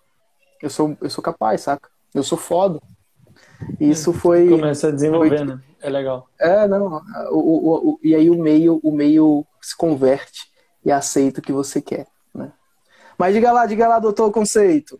Eu 0.61 0.69
sou, 0.69 0.95
eu 1.01 1.09
sou 1.09 1.23
capaz, 1.23 1.61
saca? 1.61 1.89
Eu 2.13 2.23
sou 2.23 2.37
foda. 2.37 2.79
E 3.79 3.89
isso 3.89 4.13
foi. 4.13 4.49
Começa 4.49 4.87
a 4.87 4.91
desenvolver, 4.91 5.37
foi, 5.37 5.45
né? 5.45 5.59
É 5.81 5.89
legal. 5.89 6.29
É, 6.39 6.67
não. 6.67 7.01
O, 7.31 7.37
o, 7.37 7.89
o, 7.89 7.99
e 8.03 8.15
aí 8.15 8.29
o 8.29 8.37
meio, 8.37 8.79
o 8.83 8.91
meio 8.91 9.45
se 9.61 9.75
converte 9.75 10.47
e 10.85 10.91
aceita 10.91 11.39
o 11.39 11.43
que 11.43 11.51
você 11.51 11.81
quer. 11.81 12.07
Né? 12.33 12.51
Mas 13.17 13.33
diga 13.33 13.51
lá, 13.51 13.65
diga 13.65 13.87
lá, 13.87 13.99
doutor 13.99 14.31
Conceito. 14.31 14.99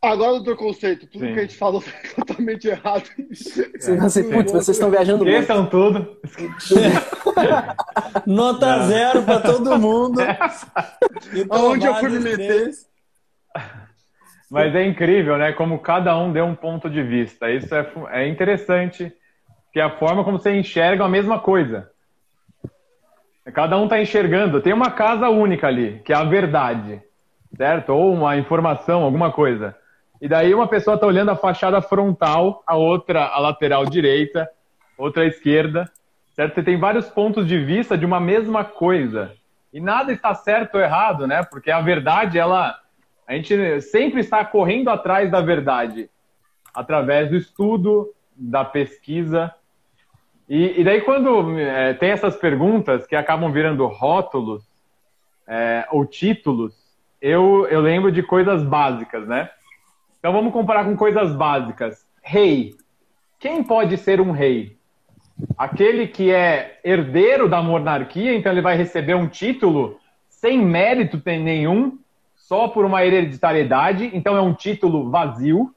Agora, 0.00 0.32
doutor 0.32 0.56
Conceito, 0.56 1.06
tudo 1.06 1.24
Sim. 1.24 1.32
que 1.32 1.38
a 1.38 1.42
gente 1.42 1.56
falou 1.56 1.80
foi 1.80 1.92
totalmente 2.14 2.68
errado. 2.68 3.04
Sim, 3.32 4.30
putz, 4.30 4.52
vocês 4.52 4.76
estão 4.76 4.90
viajando 4.90 5.24
muito. 5.24 5.40
Esqueçam 5.40 5.66
tudo. 5.66 6.18
Nota 8.26 8.76
Não. 8.76 8.86
zero 8.86 9.22
para 9.22 9.40
todo 9.40 9.78
mundo. 9.78 10.20
Aonde 11.48 11.86
eu 11.86 11.94
fui 11.96 12.10
me 12.10 12.20
meter? 12.20 12.70
Mas 14.50 14.74
é 14.74 14.84
incrível, 14.84 15.36
né? 15.36 15.52
Como 15.52 15.78
cada 15.78 16.16
um 16.16 16.32
deu 16.32 16.44
um 16.44 16.54
ponto 16.54 16.88
de 16.88 17.02
vista. 17.02 17.50
Isso 17.50 17.74
é, 17.74 17.86
é 18.10 18.28
interessante, 18.28 19.12
que 19.72 19.80
é 19.80 19.82
a 19.82 19.90
forma 19.90 20.22
como 20.22 20.38
você 20.38 20.54
enxerga 20.54 21.04
a 21.04 21.08
mesma 21.08 21.38
coisa. 21.38 21.90
Cada 23.52 23.76
um 23.76 23.84
está 23.84 24.00
enxergando. 24.00 24.60
Tem 24.60 24.72
uma 24.72 24.90
casa 24.90 25.28
única 25.28 25.66
ali, 25.66 26.00
que 26.04 26.12
é 26.12 26.16
a 26.16 26.24
verdade, 26.24 27.02
certo? 27.56 27.90
Ou 27.90 28.12
uma 28.14 28.36
informação, 28.36 29.02
alguma 29.02 29.30
coisa. 29.30 29.76
E 30.20 30.28
daí 30.28 30.54
uma 30.54 30.66
pessoa 30.66 30.94
está 30.94 31.06
olhando 31.06 31.30
a 31.30 31.36
fachada 31.36 31.82
frontal, 31.82 32.62
a 32.66 32.76
outra 32.76 33.26
a 33.26 33.38
lateral 33.38 33.84
direita, 33.84 34.48
outra 34.96 35.24
à 35.24 35.26
esquerda, 35.26 35.90
certo? 36.34 36.54
Você 36.54 36.62
tem 36.62 36.78
vários 36.78 37.08
pontos 37.08 37.46
de 37.46 37.58
vista 37.58 37.98
de 37.98 38.06
uma 38.06 38.20
mesma 38.20 38.64
coisa. 38.64 39.32
E 39.72 39.80
nada 39.80 40.12
está 40.12 40.34
certo 40.34 40.76
ou 40.76 40.80
errado, 40.80 41.26
né? 41.26 41.42
Porque 41.42 41.70
a 41.70 41.80
verdade, 41.80 42.38
ela 42.38 42.78
a 43.26 43.34
gente 43.34 43.80
sempre 43.80 44.20
está 44.20 44.44
correndo 44.44 44.88
atrás 44.88 45.30
da 45.30 45.40
verdade 45.40 46.10
através 46.74 47.30
do 47.30 47.36
estudo, 47.36 48.12
da 48.36 48.64
pesquisa. 48.64 49.54
E, 50.48 50.80
e 50.80 50.84
daí 50.84 51.00
quando 51.00 51.58
é, 51.58 51.94
tem 51.94 52.10
essas 52.10 52.36
perguntas 52.36 53.06
que 53.06 53.14
acabam 53.14 53.50
virando 53.52 53.86
rótulos 53.86 54.64
é, 55.46 55.86
ou 55.90 56.04
títulos, 56.04 56.74
eu, 57.20 57.66
eu 57.70 57.80
lembro 57.80 58.12
de 58.12 58.22
coisas 58.22 58.62
básicas, 58.62 59.26
né? 59.26 59.48
Então 60.18 60.32
vamos 60.32 60.52
comparar 60.52 60.84
com 60.84 60.96
coisas 60.96 61.34
básicas. 61.34 62.04
Rei. 62.22 62.74
Quem 63.38 63.62
pode 63.62 63.96
ser 63.96 64.20
um 64.20 64.30
rei? 64.30 64.76
Aquele 65.56 66.06
que 66.06 66.30
é 66.30 66.80
herdeiro 66.84 67.48
da 67.48 67.62
monarquia, 67.62 68.34
então 68.34 68.52
ele 68.52 68.62
vai 68.62 68.76
receber 68.76 69.14
um 69.14 69.28
título 69.28 69.98
sem 70.28 70.60
mérito 70.60 71.20
nenhum, 71.26 71.98
só 72.46 72.68
por 72.68 72.84
uma 72.84 73.04
hereditariedade, 73.04 74.10
então 74.12 74.36
é 74.36 74.40
um 74.40 74.52
título 74.52 75.10
vazio, 75.10 75.74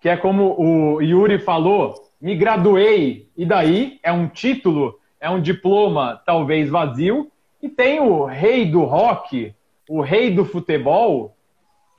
que 0.00 0.08
é 0.08 0.16
como 0.16 0.54
o 0.56 1.00
Yuri 1.00 1.40
falou, 1.40 1.94
me 2.20 2.36
graduei, 2.36 3.28
e 3.36 3.44
daí 3.44 3.98
é 4.00 4.12
um 4.12 4.28
título, 4.28 4.96
é 5.20 5.28
um 5.28 5.40
diploma 5.40 6.22
talvez 6.24 6.70
vazio, 6.70 7.30
e 7.60 7.68
tem 7.68 7.98
o 7.98 8.24
rei 8.24 8.64
do 8.64 8.84
rock, 8.84 9.52
o 9.88 10.00
rei 10.00 10.32
do 10.32 10.44
futebol, 10.44 11.36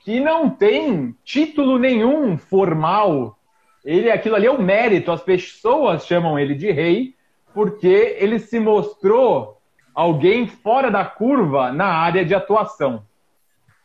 que 0.00 0.18
não 0.18 0.48
tem 0.48 1.14
título 1.22 1.78
nenhum 1.78 2.38
formal. 2.38 3.38
Ele, 3.84 4.10
aquilo 4.10 4.36
ali 4.36 4.46
é 4.46 4.50
o 4.50 4.58
um 4.58 4.62
mérito. 4.62 5.10
As 5.10 5.22
pessoas 5.22 6.06
chamam 6.06 6.38
ele 6.38 6.54
de 6.54 6.70
rei 6.70 7.14
porque 7.54 8.16
ele 8.18 8.38
se 8.38 8.58
mostrou 8.60 9.58
alguém 9.94 10.46
fora 10.46 10.90
da 10.90 11.04
curva 11.04 11.72
na 11.72 11.86
área 11.86 12.24
de 12.24 12.34
atuação. 12.34 13.02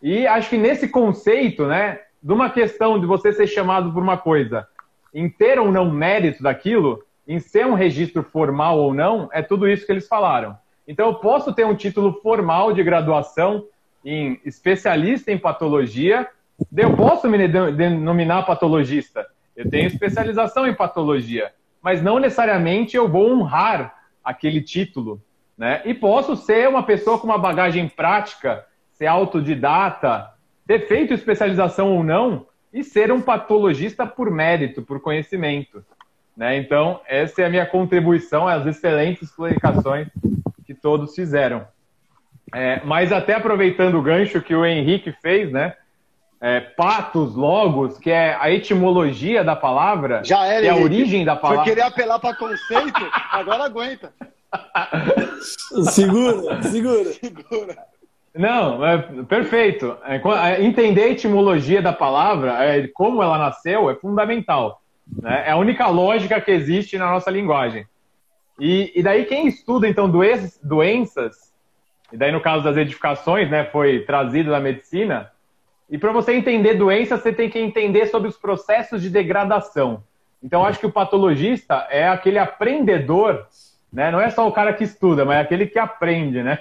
E 0.02 0.26
acho 0.26 0.50
que 0.50 0.58
nesse 0.58 0.88
conceito, 0.88 1.66
né, 1.66 2.00
de 2.22 2.34
uma 2.34 2.50
questão 2.50 3.00
de 3.00 3.06
você 3.06 3.34
ser 3.34 3.48
chamado 3.48 3.92
por 3.92 4.02
uma 4.02 4.18
coisa, 4.18 4.68
em 5.14 5.30
ter 5.30 5.60
ou 5.60 5.72
não 5.72 5.90
mérito 5.90 6.44
daquilo, 6.44 7.04
em 7.28 7.40
ser 7.40 7.66
um 7.66 7.74
registro 7.74 8.24
formal 8.24 8.80
ou 8.80 8.94
não, 8.94 9.30
é 9.32 9.42
tudo 9.42 9.68
isso 9.68 9.86
que 9.86 9.92
eles 9.92 10.08
falaram. 10.08 10.58
Então 10.88 11.08
eu 11.08 11.16
posso 11.16 11.54
ter 11.54 11.66
um 11.66 11.76
título 11.76 12.14
formal 12.22 12.74
de 12.74 12.84
graduação, 12.84 13.66
em 14.04 14.40
especialista 14.46 15.32
em 15.32 15.38
patologia, 15.38 16.28
eu 16.76 16.96
posso 16.96 17.28
me 17.30 17.48
denominar 17.48 18.44
patologista. 18.44 19.26
Eu 19.56 19.70
tenho 19.70 19.88
especialização 19.88 20.66
em 20.66 20.74
patologia, 20.74 21.52
mas 21.82 22.02
não 22.02 22.18
necessariamente 22.18 22.96
eu 22.96 23.08
vou 23.08 23.30
honrar 23.30 23.94
aquele 24.24 24.62
título. 24.62 25.22
Né? 25.58 25.82
E 25.86 25.94
posso 25.94 26.36
ser 26.36 26.70
uma 26.70 26.84
pessoa 26.84 27.20
com 27.20 27.28
uma 27.28 27.38
bagagem 27.38 27.88
prática, 27.88 28.66
ser 29.00 29.08
autodidata, 29.08 30.30
ter 30.68 30.86
feito 30.88 31.14
especialização 31.14 31.96
ou 31.96 32.04
não, 32.04 32.46
e 32.72 32.84
ser 32.84 33.12
um 33.12 33.22
patologista 33.22 34.06
por 34.06 34.30
mérito, 34.30 34.82
por 34.84 35.00
conhecimento. 35.00 35.84
Né? 36.36 36.58
Então, 36.58 37.00
essa 37.08 37.42
é 37.42 37.46
a 37.46 37.50
minha 37.50 37.66
contribuição 37.66 38.46
às 38.48 38.66
excelentes 38.68 39.24
explicações 39.24 40.10
que 40.66 40.74
todos 40.74 41.16
fizeram. 41.16 41.66
É, 42.54 42.82
mas 42.84 43.12
até 43.12 43.36
aproveitando 43.36 43.96
o 43.96 44.02
gancho 44.02 44.42
que 44.42 44.54
o 44.54 44.66
Henrique 44.66 45.14
fez, 45.22 45.52
né? 45.52 45.76
É, 46.42 46.60
patos, 46.60 47.36
logos, 47.36 47.98
que 47.98 48.10
é 48.10 48.36
a 48.40 48.50
etimologia 48.50 49.44
da 49.44 49.56
palavra, 49.56 50.24
Já 50.24 50.46
era, 50.46 50.62
que 50.62 50.68
é 50.68 50.70
a 50.70 50.74
Henrique. 50.74 50.96
origem 50.96 51.26
da 51.26 51.34
Foi 51.36 51.42
palavra. 51.42 51.64
querer 51.64 51.82
apelar 51.82 52.20
para 52.20 52.36
conceito, 52.36 53.12
agora 53.32 53.66
aguenta. 53.66 54.14
Segura, 55.92 56.64
segura. 56.64 57.12
Segura. 57.20 57.78
Não, 58.36 58.86
é, 58.86 58.98
perfeito. 59.28 59.98
É, 60.06 60.16
é, 60.18 60.64
entender 60.64 61.04
a 61.04 61.10
etimologia 61.10 61.82
da 61.82 61.92
palavra, 61.92 62.64
é, 62.64 62.88
como 62.88 63.24
ela 63.24 63.38
nasceu, 63.38 63.90
é 63.90 63.96
fundamental. 63.96 64.82
né? 65.22 65.44
É 65.48 65.52
a 65.52 65.58
única 65.58 65.88
lógica 65.88 66.40
que 66.40 66.52
existe 66.52 66.98
na 66.98 67.10
nossa 67.10 67.32
linguagem. 67.32 67.86
E, 68.60 68.92
e 68.96 69.02
daí 69.02 69.26
quem 69.26 69.48
estuda, 69.48 69.88
então, 69.88 70.10
doenças, 70.10 70.60
doenças, 70.62 71.54
e 72.12 72.18
daí 72.18 72.32
no 72.32 72.42
caso 72.42 72.64
das 72.64 72.78
edificações, 72.78 73.50
né, 73.50 73.64
foi 73.66 74.02
trazido 74.02 74.52
da 74.52 74.60
medicina, 74.60 75.32
e 75.90 75.98
para 75.98 76.12
você 76.12 76.34
entender 76.34 76.76
doenças, 76.76 77.22
você 77.22 77.34
tem 77.34 77.50
que 77.50 77.58
entender 77.58 78.06
sobre 78.08 78.30
os 78.30 78.38
processos 78.38 79.02
de 79.02 79.10
degradação. 79.10 80.04
Então, 80.42 80.64
acho 80.64 80.80
que 80.80 80.86
o 80.86 80.92
patologista 80.92 81.88
é 81.90 82.08
aquele 82.08 82.38
aprendedor, 82.38 83.48
né? 83.92 84.12
Não 84.12 84.22
é 84.22 84.30
só 84.30 84.48
o 84.48 84.52
cara 84.52 84.72
que 84.72 84.84
estuda, 84.84 85.26
mas 85.26 85.38
é 85.38 85.42
aquele 85.42 85.66
que 85.66 85.80
aprende, 85.80 86.44
né? 86.44 86.60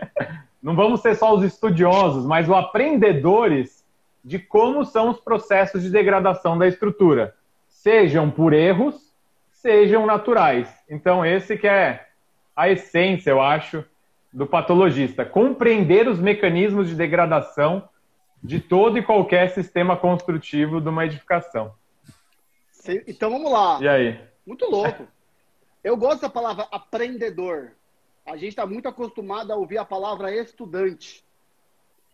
Não 0.63 0.75
vamos 0.75 1.01
ser 1.01 1.15
só 1.15 1.35
os 1.35 1.45
estudiosos, 1.45 2.27
mas 2.27 2.49
os 2.49 2.55
aprendedores 2.55 3.85
de 4.25 4.39
como 4.39 4.85
são 4.85 5.11
os 5.11 5.21
processos 5.21 5.83
de 5.83 5.91
degradação 5.91 6.59
da 6.59 6.67
estrutura, 6.67 7.35
sejam 7.69 8.31
por 8.31 8.53
erros, 8.53 9.15
sejam 9.53 10.05
naturais. 10.05 10.69
Então, 10.89 11.25
esse 11.25 11.57
que 11.57 11.67
é 11.67 12.07
a 12.55 12.69
essência, 12.69 13.31
eu 13.31 13.41
acho, 13.41 13.85
do 14.33 14.47
patologista, 14.47 15.25
compreender 15.25 16.09
os 16.09 16.19
mecanismos 16.19 16.89
de 16.89 16.95
degradação 16.95 17.89
de 18.43 18.61
todo 18.61 18.99
e 18.99 19.03
qualquer 19.03 19.51
sistema 19.51 19.97
construtivo 19.97 20.81
de 20.81 20.89
uma 20.89 21.07
edificação. 21.07 21.73
Então 23.07 23.31
vamos 23.31 23.51
lá. 23.51 23.79
E 23.81 23.89
aí? 23.89 24.21
Muito 24.47 24.65
louco. 24.71 25.07
Eu 25.83 25.97
gosto 25.97 26.23
da 26.23 26.31
palavra 26.31 26.67
aprendedor. 26.71 27.73
A 28.29 28.37
gente 28.37 28.49
está 28.51 28.67
muito 28.67 28.87
acostumado 28.87 29.51
a 29.53 29.57
ouvir 29.57 29.79
a 29.79 29.85
palavra 29.85 30.35
estudante. 30.35 31.25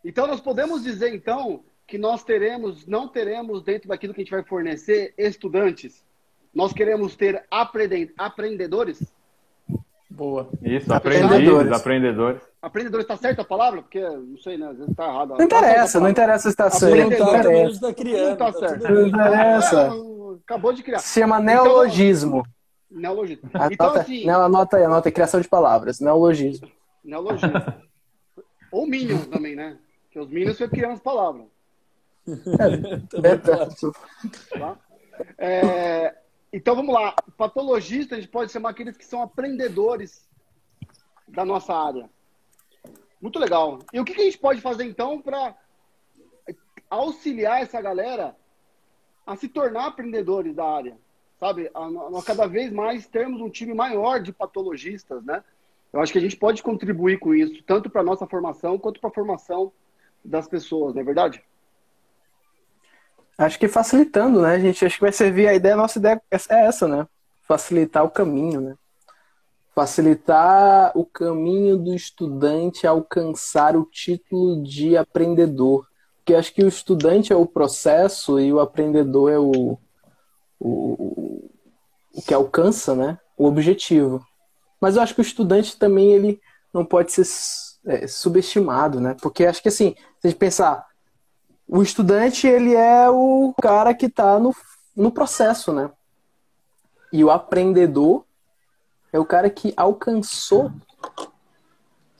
Então 0.05 0.27
nós 0.27 0.41
podemos 0.41 0.83
dizer 0.83 1.13
então 1.15 1.65
que 1.87 1.99
nós 1.99 2.23
teremos, 2.23 2.87
não 2.87 3.09
teremos 3.09 3.63
dentro 3.63 3.89
daquilo 3.89 4.15
que 4.15 4.21
a 4.21 4.25
gente 4.25 4.31
vai 4.31 4.45
fornecer 4.45 5.13
estudantes. 5.19 6.05
Nós 6.55 6.73
queremos 6.73 7.17
ter 7.17 7.45
aprendedores. 8.17 9.03
Boa. 10.09 10.49
Isso, 10.63 10.93
Aprendedores. 10.95 11.73
aprendedores. 11.73 12.41
Aprendedores 12.63 13.05
está 13.05 13.17
certa 13.17 13.43
a 13.43 13.45
palavra? 13.45 13.83
Porque 13.83 13.99
não 14.01 14.39
sei, 14.39 14.57
né? 14.57 14.69
Às 14.69 14.77
vezes 14.77 14.91
está 14.93 15.07
errado. 15.09 15.35
Não 15.37 15.45
interessa, 15.45 15.99
não 16.01 16.09
interessa 16.09 16.43
se 16.45 16.49
está 16.51 16.71
certo. 16.71 16.95
Não 16.95 17.03
Aprendedor 17.03 17.27
Não 17.27 17.33
tá, 17.35 17.43
também 17.43 17.57
a 17.57 17.65
interessa. 17.65 17.73
gente 17.75 17.97
tá 17.97 18.03
criando. 18.03 18.29
Não 18.29 18.37
tá 18.37 18.53
tá 18.53 18.59
certo. 18.69 18.89
Não 18.93 19.07
interessa. 19.09 19.93
Acabou 20.45 20.73
de 20.73 20.83
criar. 20.85 20.99
Se 20.99 21.21
chama 21.21 21.41
neologismo. 21.41 22.45
Neologismo. 22.91 23.51
Anota, 23.53 23.75
Então 23.75 23.95
assim, 23.95 24.25
não, 24.27 24.43
anota 24.43 24.77
aí, 24.77 24.85
anota 24.85 25.09
aí, 25.09 25.13
criação 25.13 25.41
de 25.41 25.49
palavras, 25.49 26.01
neologismo. 26.01 26.71
neologismo. 27.03 27.53
Ou 28.71 28.87
Minions 28.87 29.27
também, 29.27 29.55
né? 29.57 29.79
Porque 30.05 30.19
os 30.19 30.29
Minions 30.29 30.59
foi 30.59 30.69
criando 30.69 30.93
as 30.95 31.01
palavras. 31.01 31.47
Também 33.11 33.39
pode. 33.39 33.77
Tá? 34.59 34.79
É, 35.39 36.17
então 36.53 36.75
vamos 36.75 36.95
lá. 36.95 37.15
Patologista, 37.37 38.15
a 38.17 38.21
gente 38.21 38.31
pode 38.31 38.51
chamar 38.53 38.71
aqueles 38.71 38.97
que 38.97 39.05
são 39.05 39.23
aprendedores 39.23 40.29
da 41.29 41.45
nossa 41.45 41.75
área. 41.75 42.09
Muito 43.21 43.39
legal. 43.39 43.79
E 43.93 44.01
o 44.01 44.05
que, 44.05 44.15
que 44.15 44.21
a 44.21 44.25
gente 44.25 44.39
pode 44.39 44.61
fazer 44.61 44.85
então 44.85 45.21
para 45.21 45.57
auxiliar 46.91 47.63
essa 47.63 47.81
galera 47.81 48.37
a 49.27 49.35
se 49.37 49.49
tornar 49.49 49.87
aprendedores 49.87 50.55
da 50.55 50.65
área? 50.65 50.99
Sabe? 51.45 51.71
Nós 52.11 52.25
cada 52.25 52.47
vez 52.47 52.73
mais 52.73 53.07
termos 53.07 53.39
um 53.39 53.51
time 53.51 53.75
maior 53.75 54.19
de 54.19 54.33
patologistas, 54.33 55.23
né? 55.27 55.45
Eu 55.93 56.01
acho 56.01 56.11
que 56.11 56.17
a 56.17 56.21
gente 56.23 56.39
pode 56.39 56.63
contribuir 56.63 57.19
com 57.19 57.35
isso, 57.35 57.63
tanto 57.65 57.91
para 57.91 58.01
a 58.01 58.05
nossa 58.05 58.27
formação 58.27 58.79
quanto 58.79 58.99
para 58.99 59.11
a 59.11 59.13
formação 59.13 59.71
das 60.25 60.49
pessoas, 60.49 60.95
não 60.95 61.03
é 61.03 61.05
verdade? 61.05 61.45
Acho 63.37 63.59
que 63.59 63.69
facilitando, 63.69 64.41
né? 64.41 64.59
Gente 64.59 64.87
acho 64.87 64.95
que 64.95 65.03
vai 65.03 65.13
servir 65.13 65.47
a 65.47 65.53
ideia, 65.53 65.75
a 65.75 65.77
nossa 65.77 65.99
ideia 65.99 66.19
é 66.33 66.65
essa, 66.65 66.89
né? 66.89 67.07
Facilitar 67.43 68.05
o 68.05 68.11
caminho, 68.11 68.63
né? 68.63 68.75
Facilitar 69.75 70.93
o 70.97 71.05
caminho 71.05 71.77
do 71.77 71.95
estudante 71.95 72.87
alcançar 72.87 73.77
o 73.77 73.85
título 73.85 74.63
de 74.63 74.97
aprendedor. 74.97 75.87
Porque 76.17 76.35
acho 76.35 76.55
que 76.55 76.65
o 76.65 76.69
estudante 76.69 77.35
é 77.35 77.37
o 77.37 77.45
processo 77.45 78.41
e 78.41 78.51
o 78.51 78.61
aprendedor 78.61 79.31
é 79.31 79.39
o, 79.39 79.79
o, 80.69 81.51
o 82.15 82.23
que 82.23 82.33
alcança, 82.33 82.95
né? 82.95 83.19
O 83.37 83.47
objetivo. 83.47 84.25
Mas 84.81 84.97
eu 84.97 85.03
acho 85.03 85.15
que 85.15 85.21
o 85.21 85.23
estudante 85.23 85.79
também 85.79 86.13
ele 86.13 86.41
não 86.73 86.85
pode 86.85 87.13
ser 87.13 87.27
é, 87.87 88.07
subestimado, 88.07 89.01
né? 89.01 89.15
Porque 89.21 89.45
acho 89.45 89.63
que 89.63 89.69
assim, 89.69 89.95
se 90.21 90.27
a 90.27 90.31
gente 90.31 90.39
pensar, 90.39 90.87
o 91.69 91.83
estudante 91.83 92.47
ele 92.47 92.75
é 92.75 93.09
o 93.11 93.55
cara 93.61 93.95
que 93.95 94.07
está 94.07 94.39
no, 94.39 94.55
no 94.97 95.11
processo, 95.11 95.73
né? 95.73 95.91
E 97.13 97.23
o 97.23 97.31
aprendedor 97.31 98.25
é 99.13 99.19
o 99.19 99.25
cara 99.25 99.51
que 99.51 99.73
alcançou 99.77 100.73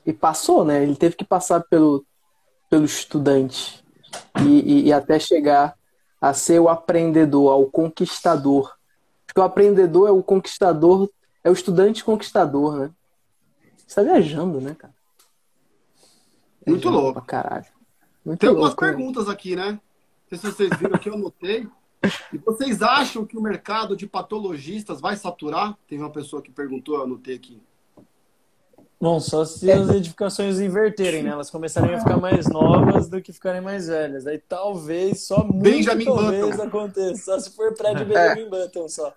e 0.05 0.13
passou, 0.13 0.65
né? 0.65 0.83
Ele 0.83 0.97
teve 0.97 1.17
que 1.17 1.25
passar 1.25 1.63
pelo, 1.63 2.05
pelo 2.69 2.85
estudante 2.85 3.83
e, 4.41 4.61
e, 4.61 4.83
e 4.85 4.93
até 4.93 5.19
chegar 5.19 5.75
a 6.21 6.33
ser 6.33 6.61
o 6.61 6.69
aprendedor, 6.69 7.53
ao 7.53 7.67
conquistador. 7.67 8.75
Porque 9.27 9.41
o 9.41 9.45
aprendedor 9.45 10.09
é 10.09 10.13
o 10.13 10.23
conquistador, 10.23 11.11
é 11.43 11.51
o 11.51 11.53
estudante 11.53 12.05
conquistador, 12.05 12.77
né? 12.77 12.91
Você 13.87 13.97
tá 13.97 14.03
viajando, 14.03 14.61
né, 14.61 14.75
cara? 14.75 14.95
Muito 16.67 16.83
Viajando 16.83 17.05
louco. 17.05 17.13
Pra 17.15 17.43
caralho. 17.43 17.67
Muito 18.25 18.41
Tem 18.41 18.49
algumas 18.49 18.71
louco, 18.71 18.85
né? 18.85 18.91
perguntas 18.91 19.29
aqui, 19.29 19.55
né? 19.55 19.73
Não 19.73 19.81
sei 20.31 20.39
se 20.39 20.57
vocês 20.57 20.71
viram 20.79 20.95
aqui, 20.95 21.09
eu 21.09 21.15
anotei. 21.15 21.69
E 22.33 22.39
vocês 22.39 22.83
acham 22.83 23.25
que 23.25 23.37
o 23.37 23.41
mercado 23.41 23.97
de 23.97 24.07
patologistas 24.07 25.01
vai 25.01 25.17
saturar? 25.17 25.77
Teve 25.87 26.03
uma 26.03 26.11
pessoa 26.11 26.43
que 26.43 26.51
perguntou, 26.51 26.97
eu 26.97 27.03
anotei 27.03 27.37
aqui. 27.37 27.63
Bom, 29.05 29.21
só 29.21 29.45
se 29.45 29.71
as 29.71 29.91
edificações 29.91 30.59
inverterem, 30.59 31.23
né? 31.23 31.29
Elas 31.29 31.51
começarem 31.51 31.95
a 31.95 31.99
ficar 31.99 32.17
mais 32.17 32.47
novas 32.47 33.07
do 33.07 33.21
que 33.21 33.35
ficarem 33.35 33.61
mais 33.61 33.87
velhas. 33.87 34.27
Aí 34.27 34.39
talvez, 34.39 35.27
só 35.27 35.45
muito 35.45 35.61
Benjamin 35.61 36.07
talvez 36.07 36.57
Button. 36.57 36.63
aconteça. 36.63 37.23
Só 37.23 37.39
se 37.39 37.55
for 37.55 37.75
prédio 37.75 38.03
É. 38.17 38.35
Benjamin 38.35 38.49
Button 38.49 38.89
só. 38.89 39.13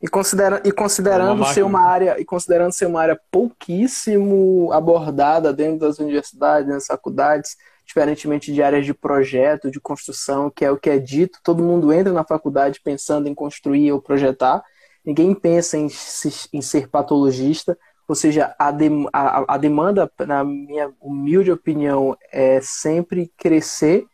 E, 0.00 0.06
considera 0.06 0.62
e 0.64 0.70
considerando 0.70 1.38
Uma 1.42 1.52
ser 1.52 1.64
uma 1.64 1.80
área 1.80 2.20
e 2.20 2.24
considerando 2.24 2.70
ser 2.70 2.86
uma 2.86 3.00
área 3.00 3.20
pouquíssimo 3.32 4.70
abordada 4.72 5.52
dentro 5.52 5.80
das 5.80 5.98
universidades, 5.98 6.68
das 6.70 6.86
faculdades, 6.86 7.56
diferentemente 7.84 8.52
de 8.52 8.62
áreas 8.62 8.86
de 8.86 8.94
projeto, 8.94 9.72
de 9.72 9.80
construção, 9.80 10.50
que 10.54 10.64
é 10.64 10.70
o 10.70 10.76
que 10.76 10.88
é 10.90 10.98
dito, 11.00 11.40
todo 11.42 11.64
mundo 11.64 11.92
entra 11.92 12.12
na 12.12 12.22
faculdade 12.22 12.80
pensando 12.80 13.26
em 13.26 13.34
construir 13.34 13.90
ou 13.90 14.00
projetar, 14.00 14.62
ninguém 15.04 15.34
pensa 15.34 15.76
em, 15.76 15.88
se- 15.88 16.48
em 16.52 16.62
ser 16.62 16.86
patologista, 16.88 17.76
ou 18.08 18.14
seja, 18.14 18.54
a, 18.58 18.70
dem- 18.70 19.08
a- 19.12 19.54
a 19.54 19.58
demanda, 19.58 20.10
na 20.26 20.44
minha 20.44 20.92
humilde 21.00 21.50
opinião, 21.52 22.16
é 22.32 22.60
sempre 22.60 23.32
crescer 23.36 24.06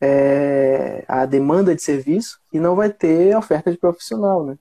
é, 0.00 1.04
a 1.08 1.26
demanda 1.26 1.74
de 1.74 1.82
serviço 1.82 2.40
e 2.52 2.60
não 2.60 2.76
vai 2.76 2.90
ter 2.92 3.36
oferta 3.36 3.70
de 3.72 3.78
profissional, 3.78 4.44
né? 4.44 4.58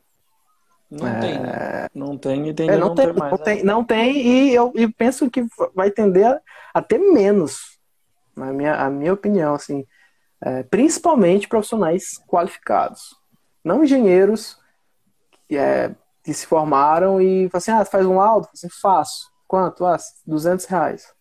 Não 0.89 1.15
tem, 1.19 1.39
né? 1.39 1.53
Não 1.93 2.17
tem 2.17 2.49
e 2.49 2.53
tem 2.53 2.69
É, 2.69 2.77
não, 2.77 2.89
não 2.89 2.95
tem, 2.95 3.07
ter 3.07 3.13
mais. 3.13 3.31
não, 3.31 3.37
né? 3.39 3.43
tem, 3.45 3.63
não 3.63 3.83
tem, 3.83 4.17
e 4.27 4.53
eu 4.53 4.71
e 4.75 4.87
penso 4.87 5.29
que 5.29 5.45
vai 5.75 5.91
tender 5.91 6.25
a, 6.27 6.41
a 6.75 6.81
ter 6.81 6.97
menos, 6.97 7.77
na 8.35 8.53
minha, 8.53 8.75
a 8.75 8.89
minha 8.89 9.13
opinião, 9.13 9.55
assim, 9.55 9.85
é, 10.41 10.63
principalmente 10.63 11.47
profissionais 11.47 12.19
qualificados, 12.27 13.15
não 13.63 13.83
engenheiros 13.83 14.59
que, 15.47 15.57
é, 15.57 15.95
que 16.23 16.33
se 16.33 16.45
formaram 16.47 17.21
e 17.21 17.49
falam 17.49 17.57
assim, 17.59 17.71
ah, 17.71 17.85
faz 17.85 18.05
um 18.05 18.17
laudo? 18.17 18.47
Assim, 18.53 18.69
faço. 18.69 19.31
Quanto? 19.47 19.85
Ah, 19.85 19.97
200 20.25 20.65
reais. 20.65 21.13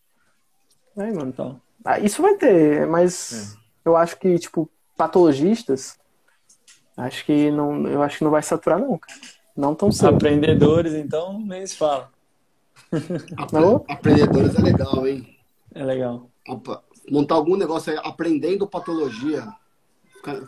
Aí, 0.96 1.12
mano, 1.12 1.30
Então, 1.30 1.60
ah, 1.84 1.98
isso 1.98 2.22
vai 2.22 2.34
ter, 2.36 2.86
mas 2.86 3.56
eu 3.84 3.96
acho 3.96 4.16
que, 4.18 4.38
tipo, 4.38 4.70
patologistas, 4.96 5.98
acho 6.96 7.24
que 7.24 7.50
não, 7.50 7.86
eu 7.88 8.02
acho 8.02 8.18
que 8.18 8.24
não 8.24 8.30
vai 8.30 8.42
saturar, 8.42 8.78
não, 8.78 8.96
cara. 8.98 9.18
Não 9.56 9.74
tão 9.74 9.90
cedo. 9.92 10.14
aprendedores, 10.14 10.94
então, 10.94 11.38
nem 11.40 11.66
se 11.66 11.76
fala. 11.76 12.10
Aprendedores 13.88 14.54
é 14.54 14.60
legal, 14.60 15.06
hein? 15.06 15.26
É 15.74 15.84
legal. 15.84 16.30
Apa- 16.48 16.82
Montar 17.10 17.34
algum 17.34 17.56
negócio 17.56 17.92
aí, 17.92 17.98
aprendendo 18.04 18.66
patologia. 18.66 19.46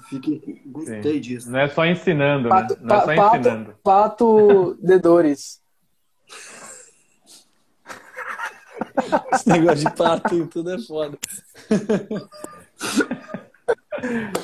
Fiquem, 0.09 0.63
gostei 0.67 1.15
Sim. 1.15 1.21
disso. 1.21 1.51
Não 1.51 1.59
é 1.59 1.69
só 1.69 1.85
ensinando, 1.85 2.49
né? 2.49 2.51
pato, 2.51 2.75
né? 2.75 2.81
Não 2.83 2.97
é 2.97 3.01
só 3.01 3.15
pato, 3.15 3.37
ensinando. 3.37 3.75
Pato 3.83 4.79
de 4.81 4.99
dores. 4.99 5.63
Esse 9.33 9.49
negócio 9.49 9.89
de 9.89 9.97
pato 9.97 10.35
e 10.35 10.47
tudo 10.47 10.73
é 10.73 10.79
foda. 10.79 11.19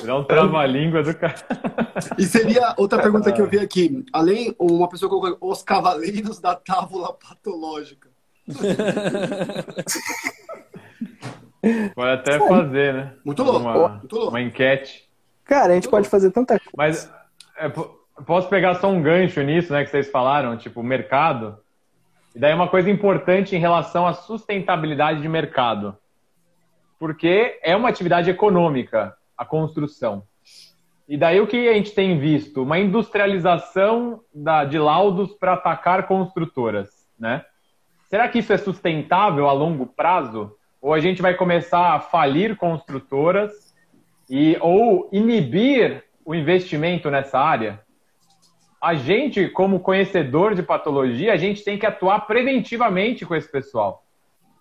Dá 0.05 0.17
um 0.17 0.23
trava-língua 0.23 1.03
do 1.03 1.15
cara. 1.15 1.35
E 2.17 2.23
seria 2.25 2.73
outra 2.77 3.01
pergunta 3.01 3.31
que 3.31 3.41
eu 3.41 3.47
vi 3.47 3.59
aqui. 3.59 4.03
Além, 4.11 4.55
uma 4.59 4.89
pessoa 4.89 5.09
colocou 5.09 5.51
os 5.51 5.61
cavaleiros 5.63 6.39
da 6.39 6.55
tábula 6.55 7.13
patológica. 7.13 8.09
Pode 11.93 12.11
até 12.11 12.39
fazer, 12.39 12.93
né? 12.93 13.13
Muito 13.23 13.43
louco. 13.43 13.59
Uma, 13.59 13.89
muito 13.89 14.15
louco. 14.15 14.29
uma 14.31 14.41
enquete. 14.41 15.10
Cara, 15.45 15.73
a 15.73 15.75
gente 15.75 15.89
pode 15.89 16.07
fazer 16.07 16.31
tanta 16.31 16.59
coisa. 16.59 16.71
Mas 16.75 17.13
é, 17.57 17.69
posso 18.25 18.47
pegar 18.49 18.75
só 18.75 18.89
um 18.89 19.01
gancho 19.01 19.41
nisso, 19.41 19.73
né, 19.73 19.83
que 19.83 19.89
vocês 19.89 20.09
falaram, 20.09 20.57
tipo, 20.57 20.81
mercado. 20.83 21.57
E 22.35 22.39
daí 22.39 22.53
uma 22.53 22.67
coisa 22.67 22.89
importante 22.89 23.55
em 23.55 23.59
relação 23.59 24.07
à 24.07 24.13
sustentabilidade 24.13 25.21
de 25.21 25.27
mercado. 25.27 25.97
Porque 26.97 27.59
é 27.61 27.75
uma 27.75 27.89
atividade 27.89 28.29
econômica, 28.29 29.15
a 29.37 29.43
construção. 29.43 30.23
E 31.07 31.17
daí 31.17 31.41
o 31.41 31.47
que 31.47 31.67
a 31.67 31.73
gente 31.73 31.91
tem 31.91 32.17
visto? 32.19 32.63
Uma 32.63 32.79
industrialização 32.79 34.21
da, 34.33 34.63
de 34.63 34.77
laudos 34.77 35.33
para 35.33 35.53
atacar 35.53 36.07
construtoras, 36.07 36.89
né? 37.19 37.43
Será 38.09 38.27
que 38.27 38.39
isso 38.39 38.53
é 38.53 38.57
sustentável 38.57 39.49
a 39.49 39.51
longo 39.51 39.85
prazo? 39.85 40.55
Ou 40.81 40.93
a 40.93 40.99
gente 40.99 41.21
vai 41.21 41.33
começar 41.33 41.93
a 41.93 41.99
falir 41.99 42.55
construtoras 42.55 43.70
e 44.29 44.57
ou 44.59 45.09
inibir 45.11 46.03
o 46.25 46.33
investimento 46.33 47.09
nessa 47.09 47.39
área? 47.39 47.79
A 48.81 48.95
gente, 48.95 49.47
como 49.49 49.79
conhecedor 49.79 50.55
de 50.55 50.63
patologia, 50.63 51.33
a 51.33 51.37
gente 51.37 51.63
tem 51.63 51.77
que 51.77 51.85
atuar 51.85 52.21
preventivamente 52.21 53.25
com 53.25 53.35
esse 53.35 53.51
pessoal, 53.51 54.03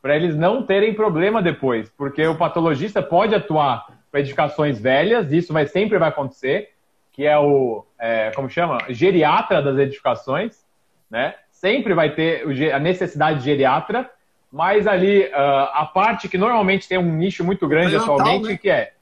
para 0.03 0.15
eles 0.17 0.37
não 0.37 0.63
terem 0.63 0.95
problema 0.95 1.41
depois, 1.43 1.89
porque 1.91 2.27
o 2.27 2.37
patologista 2.37 3.03
pode 3.03 3.35
atuar 3.35 3.87
com 4.11 4.19
edificações 4.19 4.81
velhas, 4.81 5.33
isso 5.33 5.53
vai 5.53 5.67
sempre 5.67 5.99
vai 5.99 6.09
acontecer, 6.09 6.71
que 7.13 7.27
é 7.27 7.39
o, 7.39 7.85
é, 7.99 8.31
como 8.35 8.49
chama, 8.49 8.79
geriatra 8.89 9.63
das 9.63 9.79
edificações, 9.79 10.65
né? 11.11 11.35
sempre 11.51 11.93
vai 11.93 12.15
ter 12.15 12.45
a 12.73 12.79
necessidade 12.79 13.41
de 13.41 13.45
geriatra, 13.45 14.11
mas 14.51 14.87
ali 14.87 15.25
uh, 15.27 15.69
a 15.73 15.91
parte 15.93 16.29
que 16.29 16.39
normalmente 16.39 16.89
tem 16.89 16.99
um 16.99 17.17
nicho 17.17 17.45
muito 17.45 17.69
grande 17.69 17.95
atualmente, 17.95 18.49
né? 18.49 18.57
que 18.57 18.71
é. 18.71 18.93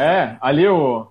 É, 0.00 0.36
ali, 0.40 0.66
o, 0.68 1.06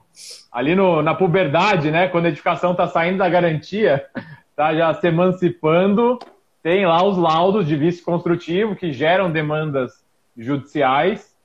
ali 0.52 0.76
no, 0.76 1.02
na 1.02 1.16
puberdade, 1.16 1.90
né? 1.92 2.08
Quando 2.08 2.26
a 2.26 2.30
edificação 2.30 2.72
está 2.72 2.88
saindo 2.88 3.18
da 3.18 3.30
garantia, 3.30 4.06
está 4.50 4.74
já 4.76 4.94
se 4.94 5.08
emancipando, 5.08 6.20
tem 6.62 6.86
lá 6.86 7.04
os 7.04 7.18
laudos 7.18 7.68
de 7.68 7.76
vício 7.76 8.04
construtivo 8.04 8.76
que 8.76 8.92
geram 8.92 9.32
demandas 9.32 10.04
judiciais 10.38 11.36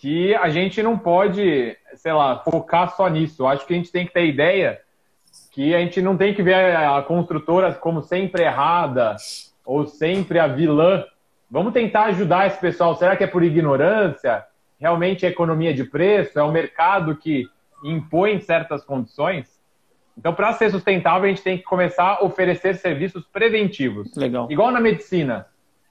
que 0.00 0.34
a 0.34 0.48
gente 0.48 0.82
não 0.82 0.98
pode, 0.98 1.76
sei 1.94 2.12
lá, 2.12 2.38
focar 2.38 2.96
só 2.96 3.06
nisso. 3.08 3.46
Acho 3.46 3.66
que 3.66 3.74
a 3.74 3.76
gente 3.76 3.92
tem 3.92 4.06
que 4.06 4.12
ter 4.12 4.26
ideia 4.26 4.80
que 5.52 5.74
a 5.74 5.78
gente 5.80 6.00
não 6.00 6.16
tem 6.16 6.32
que 6.32 6.42
ver 6.42 6.74
a 6.74 7.02
construtora 7.02 7.74
como 7.74 8.02
sempre 8.02 8.42
errada 8.42 9.14
ou 9.64 9.86
sempre 9.86 10.38
a 10.38 10.46
vilã. 10.46 11.04
Vamos 11.50 11.74
tentar 11.74 12.04
ajudar 12.04 12.46
esse 12.46 12.58
pessoal. 12.58 12.94
Será 12.96 13.14
que 13.14 13.24
é 13.24 13.26
por 13.26 13.42
ignorância? 13.42 14.44
Realmente 14.80 15.26
é 15.26 15.28
economia 15.28 15.74
de 15.74 15.84
preço? 15.84 16.38
É 16.38 16.42
o 16.42 16.50
mercado 16.50 17.14
que 17.16 17.46
impõe 17.84 18.40
certas 18.40 18.82
condições? 18.82 19.60
Então, 20.16 20.34
para 20.34 20.52
ser 20.52 20.70
sustentável, 20.70 21.24
a 21.24 21.28
gente 21.28 21.42
tem 21.42 21.58
que 21.58 21.64
começar 21.64 22.18
a 22.18 22.24
oferecer 22.24 22.76
serviços 22.76 23.26
preventivos. 23.26 24.14
Legal. 24.16 24.50
Igual 24.50 24.70
na 24.70 24.80
medicina. 24.80 25.46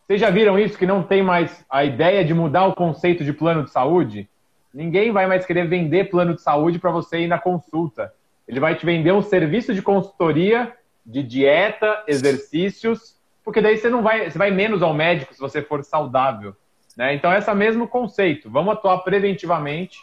Vocês 0.06 0.20
já 0.20 0.30
viram 0.30 0.58
isso, 0.58 0.78
que 0.78 0.88
não 0.88 1.04
tem 1.04 1.22
mais 1.22 1.64
a 1.70 1.84
ideia 1.84 2.26
de 2.26 2.34
mudar 2.34 2.66
o 2.66 2.74
conceito 2.74 3.24
de 3.24 3.32
plano 3.32 3.64
de 3.64 3.72
saúde? 3.72 4.28
Ninguém 4.74 5.12
vai 5.12 5.28
mais 5.28 5.46
querer 5.46 5.68
vender 5.68 6.10
plano 6.10 6.34
de 6.34 6.42
saúde 6.42 6.80
para 6.80 6.92
você 6.92 7.20
ir 7.20 7.28
na 7.28 7.38
consulta. 7.38 8.12
Ele 8.48 8.60
vai 8.60 8.76
te 8.76 8.86
vender 8.86 9.12
um 9.12 9.22
serviço 9.22 9.74
de 9.74 9.82
consultoria 9.82 10.74
de 11.06 11.24
dieta, 11.24 12.04
exercícios, 12.08 13.16
porque 13.44 13.62
daí 13.62 13.78
você 13.78 13.90
não 13.90 14.02
vai, 14.02 14.30
você 14.30 14.38
vai 14.38 14.52
menos 14.52 14.82
ao 14.82 14.94
médico 14.94 15.34
se 15.34 15.40
você 15.40 15.62
for 15.62 15.84
saudável. 15.84 16.56
Né? 17.00 17.16
Então, 17.16 17.34
esse 17.34 17.50
é 17.50 17.54
o 17.54 17.56
mesmo 17.56 17.88
conceito. 17.88 18.50
Vamos 18.50 18.74
atuar 18.74 18.98
preventivamente, 19.00 19.98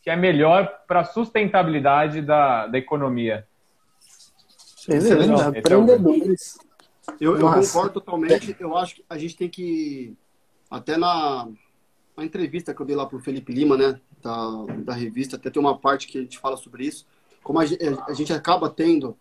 que 0.00 0.08
é 0.08 0.14
melhor 0.14 0.72
para 0.86 1.00
a 1.00 1.04
sustentabilidade 1.04 2.22
da, 2.22 2.68
da 2.68 2.78
economia. 2.78 3.44
Beleza, 4.86 5.48
empreendedores. 5.58 6.58
Eu, 7.20 7.36
eu 7.36 7.52
concordo 7.52 8.00
totalmente. 8.00 8.54
Eu 8.60 8.76
acho 8.76 8.94
que 8.94 9.04
a 9.10 9.18
gente 9.18 9.36
tem 9.36 9.48
que, 9.48 10.16
até 10.70 10.96
na, 10.96 11.48
na 12.16 12.24
entrevista 12.24 12.72
que 12.72 12.80
eu 12.80 12.86
dei 12.86 12.94
lá 12.94 13.06
para 13.06 13.16
o 13.16 13.20
Felipe 13.20 13.52
Lima, 13.52 13.76
né, 13.76 14.00
da, 14.22 14.64
da 14.84 14.94
revista, 14.94 15.34
até 15.34 15.50
tem 15.50 15.60
uma 15.60 15.76
parte 15.76 16.06
que 16.06 16.18
a 16.18 16.20
gente 16.20 16.38
fala 16.38 16.56
sobre 16.56 16.84
isso 16.86 17.04
como 17.46 17.60
a, 17.60 17.62
a 18.08 18.12
gente 18.12 18.32
acaba 18.32 18.68
tendo, 18.68 19.16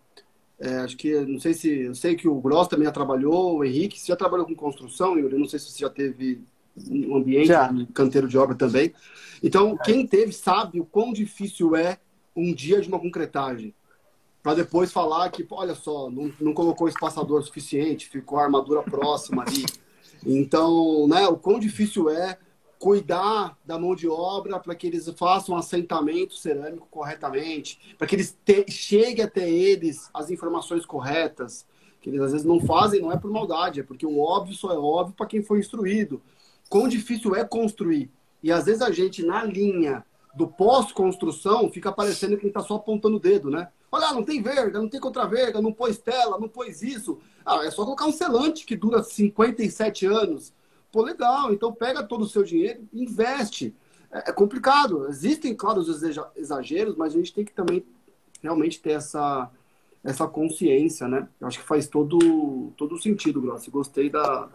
é, 0.60 0.78
acho 0.78 0.98
que, 0.98 1.14
não 1.22 1.40
sei 1.40 1.54
se, 1.54 1.82
eu 1.82 1.94
sei 1.94 2.16
que 2.16 2.28
o 2.28 2.42
Gross 2.42 2.68
também 2.68 2.86
já 2.86 2.92
trabalhou, 2.92 3.58
o 3.58 3.64
Henrique, 3.64 4.00
você 4.00 4.08
já 4.08 4.16
trabalhou 4.16 4.48
com 4.48 4.56
construção, 4.56 5.16
Yuri? 5.16 5.36
Eu 5.36 5.40
não 5.40 5.48
sei 5.48 5.60
se 5.60 5.70
você 5.70 5.82
já 5.82 5.92
teve 5.92 6.42
um 6.90 7.16
ambiente 7.16 7.48
já. 7.48 7.68
de 7.68 7.86
canteiro 7.88 8.28
de 8.28 8.38
obra 8.38 8.56
também. 8.56 8.94
Então, 9.42 9.78
quem 9.78 10.06
teve 10.06 10.32
sabe 10.32 10.80
o 10.80 10.86
quão 10.86 11.14
difícil 11.14 11.76
é 11.76 12.00
um 12.36 12.54
dia 12.54 12.82
de 12.82 12.88
uma 12.88 13.00
concretagem. 13.00 13.74
Para 14.44 14.56
depois 14.56 14.92
falar 14.92 15.30
que, 15.32 15.46
olha 15.50 15.74
só, 15.74 16.10
não, 16.10 16.32
não 16.40 16.54
colocou 16.54 16.88
espaçador 16.88 17.42
suficiente, 17.44 18.08
ficou 18.08 18.38
a 18.38 18.44
armadura 18.44 18.84
próxima 18.84 19.44
ali. 19.44 19.66
Então, 20.26 21.08
né, 21.08 21.28
o 21.28 21.38
quão 21.38 21.60
difícil 21.60 22.10
é 22.10 22.38
cuidar 22.78 23.58
da 23.66 23.80
mão 23.80 23.96
de 23.96 24.08
obra 24.08 24.60
para 24.60 24.76
que 24.76 24.86
eles 24.86 25.10
façam 25.18 25.56
assentamento 25.56 26.36
cerâmico 26.36 26.88
corretamente, 26.92 27.96
para 27.98 28.06
que 28.06 28.16
eles 28.16 28.38
te, 28.46 28.66
chegue 28.70 29.22
até 29.22 29.50
eles 29.50 30.10
as 30.14 30.30
informações 30.30 30.86
corretas, 30.86 31.66
que 32.02 32.10
eles 32.10 32.22
às 32.22 32.32
vezes 32.32 32.46
não 32.46 32.60
fazem, 32.60 33.02
não 33.02 33.12
é 33.12 33.18
por 33.18 33.32
maldade, 33.32 33.80
é 33.80 33.84
porque 33.84 34.06
o 34.06 34.20
óbvio 34.20 34.56
só 34.56 34.72
é 34.72 34.78
óbvio 34.78 35.16
para 35.16 35.26
quem 35.26 35.42
foi 35.42 35.60
instruído. 35.60 36.22
Quão 36.70 36.88
difícil 36.88 37.36
é 37.36 37.44
construir. 37.44 38.12
E 38.42 38.52
às 38.52 38.66
vezes 38.66 38.82
a 38.82 38.92
gente, 38.92 39.24
na 39.24 39.44
linha 39.44 40.06
do 40.36 40.48
pós-construção, 40.48 41.72
fica 41.72 41.92
parecendo 41.92 42.38
que 42.38 42.48
está 42.48 42.62
só 42.62 42.76
apontando 42.76 43.18
o 43.18 43.20
dedo, 43.20 43.50
né? 43.50 43.70
Olha, 43.92 44.12
não 44.12 44.24
tem 44.24 44.42
verga, 44.42 44.80
não 44.80 44.90
tem 44.90 45.00
contra-verga, 45.00 45.62
não 45.62 45.72
pôs 45.72 45.98
tela, 45.98 46.38
não 46.38 46.50
pôs 46.50 46.82
isso. 46.82 47.20
Ah, 47.46 47.64
é 47.64 47.72
só 47.72 47.84
colocar 47.84 48.06
um 48.06 48.12
selante 48.12 48.66
que 48.66 48.76
dura 48.76 49.02
57 49.02 50.06
anos 50.06 50.54
Pô, 50.96 51.02
legal, 51.02 51.52
então 51.52 51.74
pega 51.74 52.02
todo 52.02 52.22
o 52.22 52.30
seu 52.30 52.42
dinheiro 52.42 52.88
e 52.94 53.04
investe. 53.04 53.76
É, 54.10 54.30
é 54.30 54.32
complicado. 54.32 55.10
Existem, 55.10 55.54
claro, 55.54 55.82
os 55.82 56.02
exageros, 56.38 56.96
mas 56.96 57.14
a 57.14 57.18
gente 57.18 57.34
tem 57.34 57.44
que 57.44 57.52
também 57.52 57.86
realmente 58.42 58.80
ter 58.80 58.92
essa, 58.92 59.52
essa 60.02 60.26
consciência, 60.26 61.06
né? 61.06 61.28
Eu 61.38 61.48
acho 61.48 61.60
que 61.60 61.66
faz 61.66 61.90
todo, 61.90 62.72
todo 62.78 62.98
sentido, 62.98 63.42
Grossi. 63.42 63.70
Gostei 63.70 64.10
da, 64.10 64.48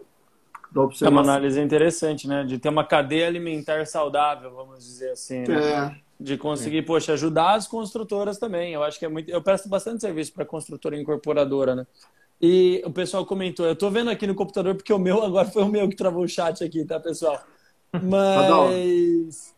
da 0.72 0.82
observação. 0.82 1.08
É 1.08 1.10
uma 1.10 1.20
análise 1.20 1.60
interessante, 1.60 2.28
né? 2.28 2.44
De 2.44 2.58
ter 2.58 2.68
uma 2.68 2.84
cadeia 2.84 3.26
alimentar 3.26 3.86
saudável, 3.86 4.50
vamos 4.54 4.84
dizer 4.84 5.10
assim. 5.10 5.40
Né? 5.40 5.72
É. 5.72 5.96
De 6.18 6.36
conseguir, 6.36 6.78
é. 6.78 6.82
poxa, 6.82 7.14
ajudar 7.14 7.54
as 7.54 7.66
construtoras 7.66 8.38
também. 8.38 8.72
Eu 8.72 8.82
acho 8.82 8.98
que 8.98 9.04
é 9.04 9.08
muito. 9.08 9.30
Eu 9.30 9.42
presto 9.42 9.68
bastante 9.68 10.00
serviço 10.00 10.32
para 10.32 10.44
construtora 10.44 10.98
incorporadora, 10.98 11.74
né? 11.74 11.86
E 12.40 12.82
o 12.86 12.90
pessoal 12.90 13.26
comentou, 13.26 13.66
eu 13.66 13.76
tô 13.76 13.90
vendo 13.90 14.08
aqui 14.10 14.26
no 14.26 14.34
computador 14.34 14.74
porque 14.74 14.92
o 14.92 14.98
meu 14.98 15.22
agora 15.24 15.48
foi 15.48 15.62
o 15.62 15.68
meu 15.68 15.88
que 15.88 15.96
travou 15.96 16.24
o 16.24 16.28
chat 16.28 16.64
aqui, 16.64 16.84
tá, 16.84 16.98
pessoal? 16.98 17.42
Mas. 18.02 19.54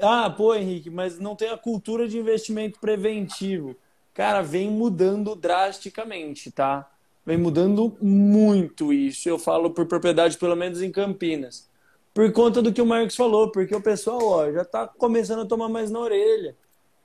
Ah, 0.00 0.30
pô, 0.30 0.54
Henrique, 0.54 0.88
mas 0.88 1.18
não 1.18 1.36
tem 1.36 1.50
a 1.50 1.58
cultura 1.58 2.08
de 2.08 2.18
investimento 2.18 2.78
preventivo. 2.80 3.76
Cara, 4.14 4.42
vem 4.42 4.70
mudando 4.70 5.34
drasticamente, 5.34 6.50
tá? 6.50 6.90
Vem 7.30 7.38
mudando 7.38 7.96
muito 8.02 8.92
isso. 8.92 9.28
Eu 9.28 9.38
falo 9.38 9.70
por 9.70 9.86
propriedade, 9.86 10.36
pelo 10.36 10.56
menos 10.56 10.82
em 10.82 10.90
Campinas. 10.90 11.70
Por 12.12 12.32
conta 12.32 12.60
do 12.60 12.72
que 12.72 12.82
o 12.82 12.86
Marcos 12.86 13.14
falou, 13.14 13.52
porque 13.52 13.72
o 13.72 13.80
pessoal 13.80 14.20
ó, 14.20 14.50
já 14.50 14.64
tá 14.64 14.88
começando 14.88 15.42
a 15.42 15.46
tomar 15.46 15.68
mais 15.68 15.92
na 15.92 16.00
orelha. 16.00 16.56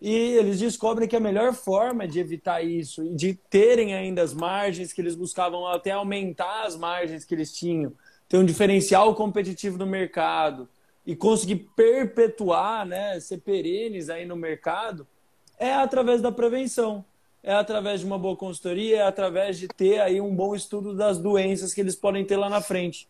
E 0.01 0.11
eles 0.11 0.57
descobrem 0.57 1.07
que 1.07 1.15
a 1.15 1.19
melhor 1.19 1.53
forma 1.53 2.07
de 2.07 2.19
evitar 2.19 2.63
isso 2.63 3.03
e 3.03 3.13
de 3.13 3.35
terem 3.35 3.93
ainda 3.93 4.23
as 4.23 4.33
margens 4.33 4.91
que 4.91 4.99
eles 4.99 5.13
buscavam, 5.13 5.67
até 5.67 5.91
aumentar 5.91 6.63
as 6.63 6.75
margens 6.75 7.23
que 7.23 7.35
eles 7.35 7.53
tinham, 7.53 7.93
ter 8.27 8.39
um 8.39 8.45
diferencial 8.45 9.13
competitivo 9.13 9.77
no 9.77 9.85
mercado 9.85 10.67
e 11.05 11.15
conseguir 11.15 11.69
perpetuar, 11.75 12.83
né, 12.83 13.19
ser 13.19 13.37
perenes 13.41 14.09
aí 14.09 14.25
no 14.25 14.35
mercado, 14.35 15.05
é 15.59 15.71
através 15.71 16.19
da 16.19 16.31
prevenção, 16.31 17.05
é 17.45 17.53
através 17.53 17.99
de 17.99 18.07
uma 18.07 18.17
boa 18.17 18.35
consultoria, 18.35 18.97
é 18.97 19.01
através 19.03 19.59
de 19.59 19.67
ter 19.67 20.01
aí 20.01 20.19
um 20.19 20.35
bom 20.35 20.55
estudo 20.55 20.95
das 20.95 21.19
doenças 21.19 21.75
que 21.75 21.79
eles 21.79 21.95
podem 21.95 22.25
ter 22.25 22.37
lá 22.37 22.49
na 22.49 22.59
frente. 22.59 23.07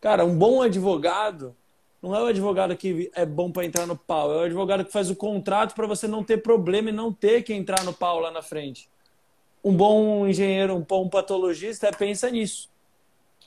Cara, 0.00 0.24
um 0.24 0.36
bom 0.36 0.60
advogado 0.60 1.54
Não 2.02 2.14
é 2.14 2.20
o 2.20 2.26
advogado 2.26 2.76
que 2.76 3.10
é 3.14 3.24
bom 3.24 3.50
para 3.50 3.64
entrar 3.64 3.86
no 3.86 3.96
pau, 3.96 4.32
é 4.32 4.36
o 4.38 4.40
advogado 4.40 4.84
que 4.84 4.92
faz 4.92 5.08
o 5.08 5.14
contrato 5.16 5.72
para 5.74 5.86
você 5.86 6.08
não 6.08 6.24
ter 6.24 6.42
problema 6.42 6.90
e 6.90 6.92
não 6.92 7.12
ter 7.12 7.42
que 7.42 7.54
entrar 7.54 7.84
no 7.84 7.92
pau 7.92 8.18
lá 8.18 8.30
na 8.30 8.42
frente. 8.42 8.88
Um 9.64 9.74
bom 9.74 10.26
engenheiro, 10.26 10.74
um 10.74 10.82
bom 10.82 11.08
patologista 11.08 11.90
pensa 11.96 12.28
nisso. 12.28 12.68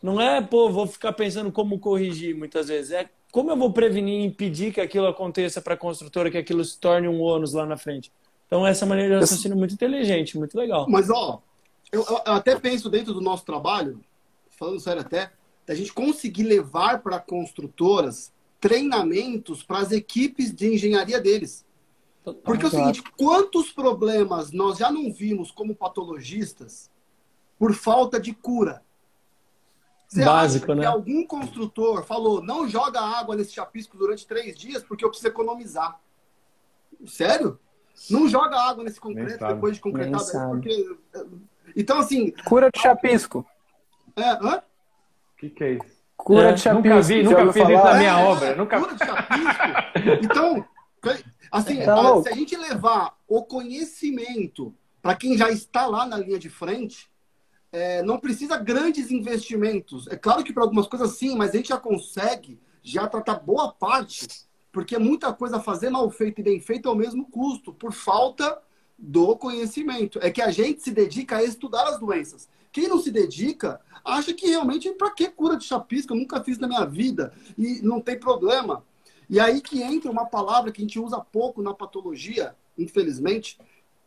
Não 0.01 0.19
é, 0.21 0.41
pô, 0.41 0.69
vou 0.69 0.87
ficar 0.87 1.13
pensando 1.13 1.51
como 1.51 1.79
corrigir 1.79 2.33
muitas 2.33 2.69
vezes. 2.69 2.91
É 2.91 3.09
como 3.31 3.51
eu 3.51 3.57
vou 3.57 3.71
prevenir 3.71 4.21
e 4.21 4.25
impedir 4.25 4.73
que 4.73 4.81
aquilo 4.81 5.07
aconteça 5.07 5.61
para 5.61 5.73
a 5.73 5.77
construtora, 5.77 6.31
que 6.31 6.37
aquilo 6.37 6.63
se 6.63 6.79
torne 6.79 7.07
um 7.07 7.21
ônus 7.21 7.53
lá 7.53 7.65
na 7.65 7.77
frente. 7.77 8.11
Então, 8.49 8.65
essa 8.65 8.83
maneira 8.83 9.13
de 9.13 9.21
raciocínio 9.21 9.53
é 9.53 9.59
muito 9.59 9.75
inteligente, 9.75 10.35
muito 10.35 10.57
legal. 10.57 10.87
Mas, 10.89 11.07
ó, 11.07 11.39
eu, 11.91 12.03
eu 12.03 12.33
até 12.33 12.59
penso 12.59 12.89
dentro 12.89 13.13
do 13.13 13.21
nosso 13.21 13.45
trabalho, 13.45 14.01
falando 14.49 14.79
sério 14.79 15.01
até, 15.01 15.31
da 15.67 15.75
gente 15.75 15.93
conseguir 15.93 16.41
levar 16.41 17.03
para 17.03 17.19
construtoras 17.19 18.33
treinamentos 18.59 19.61
para 19.61 19.77
as 19.77 19.91
equipes 19.91 20.51
de 20.51 20.73
engenharia 20.73 21.21
deles. 21.21 21.63
Porque 22.43 22.65
é 22.65 22.67
o 22.67 22.71
seguinte, 22.71 23.03
quantos 23.15 23.71
problemas 23.71 24.51
nós 24.51 24.79
já 24.79 24.91
não 24.91 25.13
vimos 25.13 25.51
como 25.51 25.75
patologistas 25.75 26.89
por 27.59 27.75
falta 27.75 28.19
de 28.19 28.33
cura? 28.33 28.83
Você 30.07 30.25
Básico, 30.25 30.73
né? 30.73 30.87
algum 30.87 31.23
construtor 31.23 32.03
falou, 32.03 32.41
não 32.41 32.67
joga 32.67 32.99
água 32.99 33.35
nesse 33.35 33.53
chapisco 33.53 33.95
durante 33.95 34.25
três 34.25 34.57
dias 34.57 34.81
porque 34.81 35.05
eu 35.05 35.09
preciso 35.09 35.27
economizar. 35.27 36.01
Sério? 37.05 37.59
Não 38.09 38.27
joga 38.27 38.57
água 38.57 38.83
nesse 38.83 38.99
concreto 38.99 39.45
depois 39.47 39.75
de 39.75 39.81
concretado. 39.81 40.25
Porque... 40.49 40.97
Então, 41.75 41.99
assim... 41.99 42.31
Cura 42.45 42.69
de 42.73 42.81
chapisco. 42.81 43.45
É, 44.15 44.29
hã? 44.31 44.57
O 44.57 45.37
que, 45.37 45.49
que 45.49 45.63
é 45.63 45.71
isso? 45.73 45.99
Cura 46.17 46.49
É, 46.49 46.53
de 46.53 46.61
chapisco. 46.61 46.87
nunca 46.89 47.01
vi, 47.01 47.23
nunca 47.23 47.53
fiz 47.53 47.63
isso 47.63 47.71
falar? 47.73 47.93
na 47.93 47.97
minha 47.99 48.19
É, 48.19 48.25
obra. 48.25 48.47
é, 48.47 48.55
Nunca... 48.55 48.79
cura 48.79 48.93
de 48.93 49.05
chapisco. 49.05 50.19
Então, 50.23 50.65
assim, 51.51 51.83
Tá 51.85 52.21
se 52.23 52.29
a 52.29 52.33
gente 52.33 52.55
levar 52.57 53.15
o 53.27 53.43
conhecimento 53.43 54.73
para 55.01 55.15
quem 55.15 55.37
já 55.37 55.49
está 55.49 55.85
lá 55.85 56.05
na 56.05 56.17
linha 56.17 56.37
de 56.37 56.49
frente, 56.49 57.09
é, 57.71 58.01
não 58.03 58.19
precisa 58.19 58.57
grandes 58.57 59.11
investimentos. 59.11 60.07
É 60.07 60.15
claro 60.17 60.43
que 60.43 60.51
para 60.51 60.63
algumas 60.63 60.87
coisas 60.87 61.11
sim, 61.11 61.35
mas 61.37 61.51
a 61.51 61.57
gente 61.57 61.69
já 61.69 61.77
consegue 61.77 62.59
já 62.83 63.07
tratar 63.07 63.35
boa 63.35 63.71
parte, 63.71 64.27
porque 64.71 64.97
muita 64.97 65.33
coisa 65.33 65.59
fazer 65.59 65.89
mal 65.89 66.09
feito 66.09 66.39
e 66.39 66.43
bem 66.43 66.59
feito 66.59 66.87
é 66.87 66.91
o 66.91 66.95
mesmo 66.95 67.25
custo, 67.25 67.73
por 67.73 67.91
falta 67.91 68.61
do 68.97 69.35
conhecimento. 69.35 70.19
É 70.21 70.29
que 70.29 70.41
a 70.41 70.51
gente 70.51 70.81
se 70.81 70.91
dedica 70.91 71.37
a 71.37 71.43
estudar 71.43 71.87
as 71.87 71.99
doenças. 71.99 72.47
Quem 72.71 72.87
não 72.87 72.99
se 72.99 73.11
dedica, 73.11 73.81
acha 74.05 74.33
que 74.33 74.47
realmente, 74.47 74.91
para 74.91 75.11
que 75.11 75.27
cura 75.29 75.57
de 75.57 75.65
chapisco? 75.65 76.13
Eu 76.13 76.17
nunca 76.17 76.43
fiz 76.43 76.59
na 76.59 76.67
minha 76.67 76.85
vida 76.85 77.33
e 77.57 77.81
não 77.81 77.99
tem 77.99 78.19
problema. 78.19 78.83
E 79.29 79.39
aí 79.39 79.61
que 79.61 79.81
entra 79.81 80.11
uma 80.11 80.25
palavra 80.25 80.71
que 80.71 80.81
a 80.81 80.85
gente 80.85 80.99
usa 80.99 81.19
pouco 81.19 81.61
na 81.61 81.73
patologia, 81.73 82.55
infelizmente, 82.77 83.59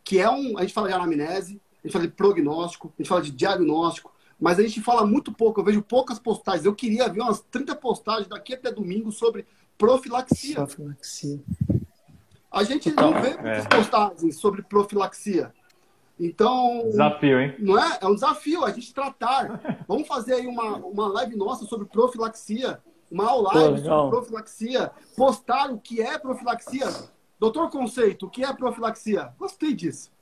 que 0.05 0.19
é 0.19 0.31
um. 0.31 0.59
A 0.59 0.63
gente 0.63 0.75
fala 0.75 0.89
de 0.89 0.95
anamnese, 0.95 1.61
a 1.83 1.87
gente 1.87 1.93
fala 1.93 2.07
de 2.07 2.13
prognóstico, 2.13 2.93
a 2.97 3.03
gente 3.03 3.09
fala 3.09 3.23
de 3.23 3.31
diagnóstico, 3.31 4.13
mas 4.39 4.59
a 4.59 4.63
gente 4.63 4.81
fala 4.81 5.07
muito 5.07 5.33
pouco. 5.33 5.61
Eu 5.61 5.65
vejo 5.65 5.83
poucas 5.83 6.19
postagens. 6.19 6.65
Eu 6.65 6.75
queria 6.75 7.09
ver 7.09 7.21
umas 7.21 7.41
30 7.41 7.75
postagens 7.77 8.29
daqui 8.29 8.55
até 8.55 8.73
domingo 8.73 9.11
sobre 9.13 9.47
profilaxia. 9.87 10.55
Profilaxia. 10.55 11.41
A 12.51 12.63
gente 12.63 12.93
não 12.93 13.13
vê 13.21 13.31
É. 13.31 13.37
muitas 13.43 13.67
postagens 13.67 14.37
sobre 14.37 14.63
profilaxia. 14.63 15.53
Então, 16.21 16.83
Desafio, 16.85 17.41
hein? 17.41 17.55
não 17.59 17.83
é? 17.83 17.99
É 18.01 18.07
um 18.07 18.15
desafio 18.15 18.65
a 18.65 18.71
gente 18.71 18.95
tratar. 18.95 19.61
Vamos 19.89 20.07
fazer 20.07 20.35
aí 20.35 20.47
uma, 20.47 20.77
uma 20.77 21.09
live 21.09 21.35
nossa 21.37 21.65
sobre 21.65 21.87
profilaxia, 21.87 22.79
uma 23.11 23.29
aula 23.29 23.51
sobre 23.53 23.83
profilaxia, 24.11 24.91
postar 25.17 25.71
o 25.73 25.79
que 25.79 26.01
é 26.01 26.17
profilaxia. 26.19 26.87
Doutor 27.41 27.71
Conceito, 27.71 28.27
o 28.27 28.31
que 28.31 28.45
é 28.45 28.53
profilaxia? 28.53 29.33
Gostei 29.37 29.75
disso. 29.75 30.13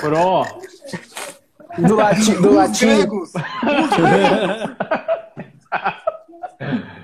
Pro. 0.00 0.44
Do, 1.86 1.96
lati, 1.96 2.32
do 2.36 2.48
Os 2.48 2.54
latim. 2.54 2.86
gregos. 2.86 3.32
É, 3.34 3.42
a- 5.70 6.02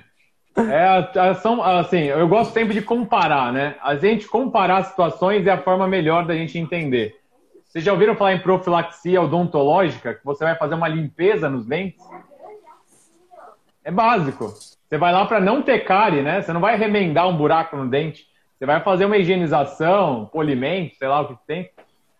a- 0.56 1.34
são, 1.34 1.62
assim, 1.62 2.02
eu 2.02 2.28
gosto 2.28 2.52
sempre 2.52 2.74
de 2.74 2.82
comparar, 2.82 3.52
né? 3.52 3.76
A 3.82 3.96
gente 3.96 4.28
comparar 4.28 4.84
situações 4.84 5.46
é 5.46 5.50
a 5.50 5.60
forma 5.60 5.86
melhor 5.86 6.24
da 6.26 6.34
gente 6.34 6.58
entender. 6.58 7.20
Vocês 7.64 7.84
já 7.84 7.92
ouviram 7.92 8.14
falar 8.14 8.34
em 8.34 8.38
profilaxia 8.38 9.20
odontológica? 9.20 10.14
Que 10.14 10.24
você 10.24 10.44
vai 10.44 10.54
fazer 10.54 10.76
uma 10.76 10.86
limpeza 10.86 11.50
nos 11.50 11.66
dentes? 11.66 12.04
É 13.82 13.90
básico. 13.90 14.46
Você 14.46 14.96
vai 14.96 15.12
lá 15.12 15.26
para 15.26 15.40
não 15.40 15.60
ter 15.60 15.80
cárie, 15.80 16.22
né? 16.22 16.40
Você 16.40 16.52
não 16.52 16.60
vai 16.60 16.76
remendar 16.76 17.28
um 17.28 17.36
buraco 17.36 17.76
no 17.76 17.88
dente. 17.88 18.26
Você 18.56 18.64
vai 18.64 18.80
fazer 18.80 19.06
uma 19.06 19.18
higienização, 19.18 20.26
polimento, 20.26 20.94
sei 20.94 21.08
lá 21.08 21.20
o 21.20 21.28
que 21.28 21.46
tem. 21.46 21.68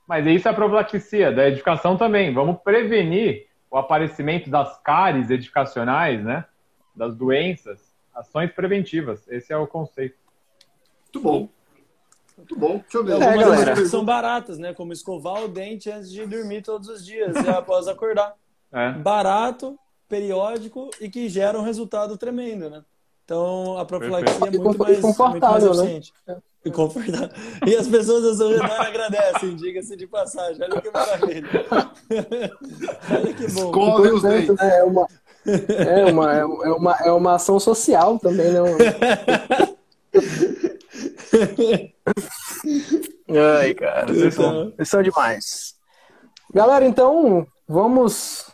Mas 0.09 0.27
isso 0.27 0.49
é 0.49 0.51
a 0.51 0.55
profilaxia, 0.55 1.31
da 1.31 1.47
edificação 1.47 1.97
também. 1.97 2.35
Vamos 2.35 2.61
prevenir 2.63 3.47
o 3.71 3.79
aparecimento 3.79 4.51
das 4.51 4.77
cáries 4.83 5.31
edificacionais, 5.31 6.23
né? 6.23 6.45
Das 6.97 7.15
doenças, 7.15 7.84
ações 8.15 8.53
preventivas. 8.53 9.27
Esse 9.29 9.53
é 9.53 9.57
o 9.57 9.67
conceito. 9.67 10.17
Muito 11.05 11.21
bom. 11.21 11.49
Muito 12.37 12.59
bom. 12.59 12.79
Deixa 12.79 12.99
eu 12.99 13.05
ver. 13.05 13.13
É, 13.13 13.29
algumas 13.29 13.49
galera. 13.61 13.75
que 13.75 13.87
são 13.87 14.05
baratas, 14.05 14.59
né? 14.59 14.75
Como 14.75 14.93
escovar 14.93 15.43
o 15.45 15.49
dente 15.49 15.91
antes 15.91 16.11
de 16.11 16.27
dormir 16.27 16.63
todos 16.63 16.89
os 16.89 17.05
dias 17.05 17.35
e 17.37 17.49
após 17.49 17.87
acordar. 17.87 18.35
É. 18.73 18.91
Barato, 18.93 19.79
periódico 20.09 20.91
e 21.01 21.09
que 21.09 21.29
gera 21.29 21.59
um 21.59 21.63
resultado 21.63 22.17
tremendo, 22.17 22.69
né? 22.69 22.85
Então 23.25 23.79
a 23.79 23.85
profilaxia 23.85 24.39
Perfeito. 24.39 24.61
é 24.61 24.65
muito 24.65 24.79
mais, 24.79 25.01
confortável, 25.01 25.69
muito 25.69 25.77
mais 25.77 25.79
né? 25.79 25.97
eficiente. 25.97 26.13
E 26.65 26.71
confortável. 26.71 27.31
E 27.67 27.77
as 27.77 27.89
pessoas 27.89 28.25
ao 28.25 28.35
seu 28.35 28.49
redor 28.49 28.81
agradecem, 28.81 29.55
diga-se 29.55 29.97
de 29.97 30.07
passagem. 30.07 30.63
Olha 30.63 30.81
que 30.81 30.91
maravilha. 30.91 31.49
Olha 33.11 33.35
que 33.35 33.47
bom. 33.53 33.67
Escove 33.67 34.09
os 34.11 34.23
dentes. 34.23 34.57
né, 34.57 34.79
é 34.79 34.85
uma, 34.85 35.07
é 35.47 36.07
uma, 36.07 36.33
é 36.33 36.45
uma, 36.45 36.97
é 37.05 37.13
uma 37.13 37.35
ação 37.35 37.61
social 37.61 38.19
também, 38.19 38.53
né? 38.53 38.61
Ai, 43.61 43.75
cara, 43.75 44.13
vocês 44.13 44.35
são, 44.35 44.71
vocês 44.71 44.89
são 44.89 45.03
demais. 45.03 45.75
Galera, 46.53 46.87
então 46.87 47.47
vamos 47.67 48.51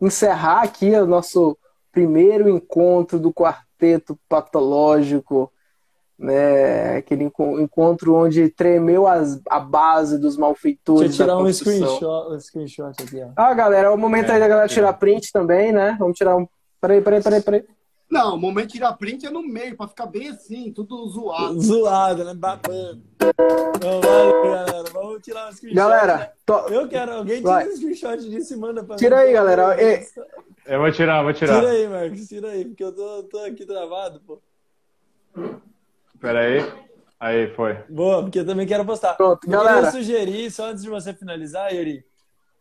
encerrar 0.00 0.62
aqui 0.62 0.90
o 0.90 1.06
nosso 1.06 1.56
primeiro 1.92 2.48
encontro 2.48 3.18
do 3.18 3.32
quarteto 3.32 4.18
patológico, 4.28 5.52
né? 6.20 6.98
Aquele 6.98 7.24
enco- 7.24 7.58
encontro 7.58 8.14
onde 8.14 8.48
tremeu 8.50 9.06
as- 9.06 9.40
a 9.48 9.58
base 9.58 10.16
dos 10.18 10.34
Deixa 10.34 10.40
malfeitores 10.40 11.10
eu 11.12 11.16
tirar 11.24 11.34
da 11.34 11.38
um 11.38 11.52
screenshot, 11.52 12.04
um 12.32 12.38
screenshot 12.40 13.02
aqui, 13.02 13.22
ó. 13.22 13.30
Ah, 13.34 13.54
galera, 13.54 13.88
é 13.88 13.90
o 13.90 13.96
momento 13.96 14.30
É, 14.30 14.34
aí 14.34 14.40
da 14.40 14.46
galera 14.48 14.66
é. 14.66 14.68
tirar 14.68 14.92
print 14.92 15.32
também, 15.32 15.72
né? 15.72 15.96
Vamos 15.98 16.16
tirar 16.16 16.36
um. 16.36 16.46
Peraí, 16.80 17.00
peraí, 17.00 17.22
peraí, 17.22 17.42
peraí. 17.42 17.64
Não, 18.10 18.34
o 18.34 18.38
momento 18.38 18.66
de 18.66 18.72
tirar 18.74 18.92
print 18.94 19.24
é 19.24 19.30
no 19.30 19.40
meio, 19.42 19.76
pra 19.76 19.86
ficar 19.86 20.06
bem 20.06 20.28
assim, 20.30 20.72
tudo 20.72 21.06
zoado. 21.08 21.60
Zoado, 21.60 22.24
né? 22.24 22.34
Babando. 22.34 23.00
Então, 23.76 24.00
valeu, 24.00 24.42
galera. 24.42 24.84
Vamos 24.92 25.22
tirar 25.22 25.48
um 25.48 25.52
screenshot. 25.52 25.76
Galera, 25.76 26.32
to- 26.44 26.66
Eu 26.70 26.88
quero. 26.88 27.12
Alguém 27.12 27.36
tira 27.38 27.48
Vai. 27.48 27.68
um 27.68 27.76
screenshot 27.76 28.28
disso 28.28 28.52
e 28.52 28.56
manda 28.56 28.82
pra 28.82 28.96
Tira 28.96 29.16
mim. 29.16 29.22
aí, 29.22 29.32
galera. 29.32 29.80
Ei. 29.82 30.04
Eu 30.66 30.80
vou 30.80 30.90
tirar, 30.92 31.22
vou 31.22 31.32
tirar. 31.32 31.60
Tira 31.60 31.70
aí, 31.72 31.88
Marcos. 31.88 32.26
Tira 32.28 32.48
aí, 32.48 32.64
porque 32.64 32.82
eu 32.84 32.92
tô, 32.92 33.22
tô 33.24 33.38
aqui 33.44 33.64
travado, 33.64 34.20
pô. 34.26 34.40
Pera 36.20 36.40
aí. 36.40 36.72
Aí, 37.18 37.48
foi. 37.54 37.74
Boa, 37.88 38.22
porque 38.22 38.38
eu 38.38 38.46
também 38.46 38.66
quero 38.66 38.84
postar. 38.84 39.14
Pronto, 39.14 39.44
eu 39.44 39.50
galera. 39.50 39.76
queria 39.76 39.90
sugerir, 39.90 40.50
só 40.50 40.70
antes 40.70 40.82
de 40.82 40.88
você 40.88 41.12
finalizar, 41.12 41.72
Yuri, 41.74 42.04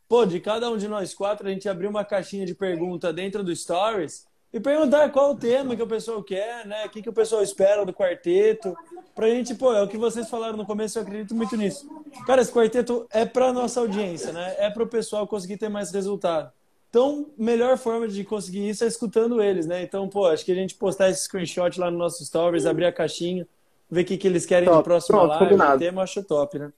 pô, 0.08 0.26
de 0.26 0.40
cada 0.40 0.70
um 0.70 0.78
de 0.78 0.88
nós 0.88 1.14
quatro, 1.14 1.48
a 1.48 1.52
gente 1.52 1.70
abrir 1.70 1.88
uma 1.88 2.04
caixinha 2.04 2.46
de 2.46 2.54
pergunta 2.54 3.14
dentro 3.14 3.44
do 3.44 3.56
Stories 3.56 4.28
e 4.52 4.60
perguntar 4.60 5.10
qual 5.12 5.32
o 5.32 5.36
tema 5.36 5.76
que 5.76 5.82
o 5.82 5.88
pessoal 5.88 6.24
quer, 6.24 6.66
né? 6.66 6.86
O 6.86 6.90
que, 6.90 7.02
que 7.02 7.10
o 7.10 7.14
pessoal 7.14 7.44
espera 7.44 7.86
do 7.86 7.94
quarteto. 7.94 8.76
Pra 9.14 9.30
gente, 9.30 9.54
pô, 9.54 9.74
é 9.74 9.82
o 9.82 9.88
que 9.88 9.98
vocês 9.98 10.30
falaram 10.30 10.58
no 10.58 10.66
começo, 10.66 10.98
eu 10.98 11.04
acredito 11.04 11.36
muito 11.36 11.56
nisso. 11.56 11.88
Cara, 12.26 12.42
esse 12.42 12.52
quarteto 12.52 13.08
é 13.12 13.26
pra 13.26 13.54
nossa 13.54 13.80
audiência, 13.80 14.34
né? 14.34 14.56
É 14.58 14.70
pro 14.70 14.88
pessoal 14.88 15.28
conseguir 15.28 15.58
ter 15.58 15.70
mais 15.70 15.92
resultado. 15.92 16.52
Então, 16.90 17.28
melhor 17.38 17.78
forma 17.78 18.08
de 18.08 18.24
conseguir 18.24 18.68
isso 18.68 18.84
é 18.84 18.88
escutando 18.88 19.42
eles, 19.42 19.68
né? 19.68 19.84
Então, 19.84 20.10
pô, 20.10 20.26
acho 20.26 20.44
que 20.44 20.52
a 20.52 20.56
gente 20.56 20.74
postar 20.74 21.10
esse 21.10 21.26
screenshot 21.26 21.80
lá 21.80 21.92
no 21.92 21.98
nosso 21.98 22.26
Stories, 22.26 22.66
abrir 22.66 22.86
a 22.86 22.92
caixinha, 22.92 23.48
ver 23.90 24.02
o 24.02 24.06
que, 24.06 24.18
que 24.18 24.28
eles 24.28 24.46
querem 24.46 24.66
Top. 24.66 24.78
no 24.80 24.84
próximo 24.84 25.18
Pronto, 25.18 25.30
live, 25.30 25.46
combinado. 25.46 25.76
o 25.76 25.80
tema, 25.80 26.00
eu 26.00 26.04
acho 26.04 26.24
top, 26.24 26.58
né? 26.58 26.74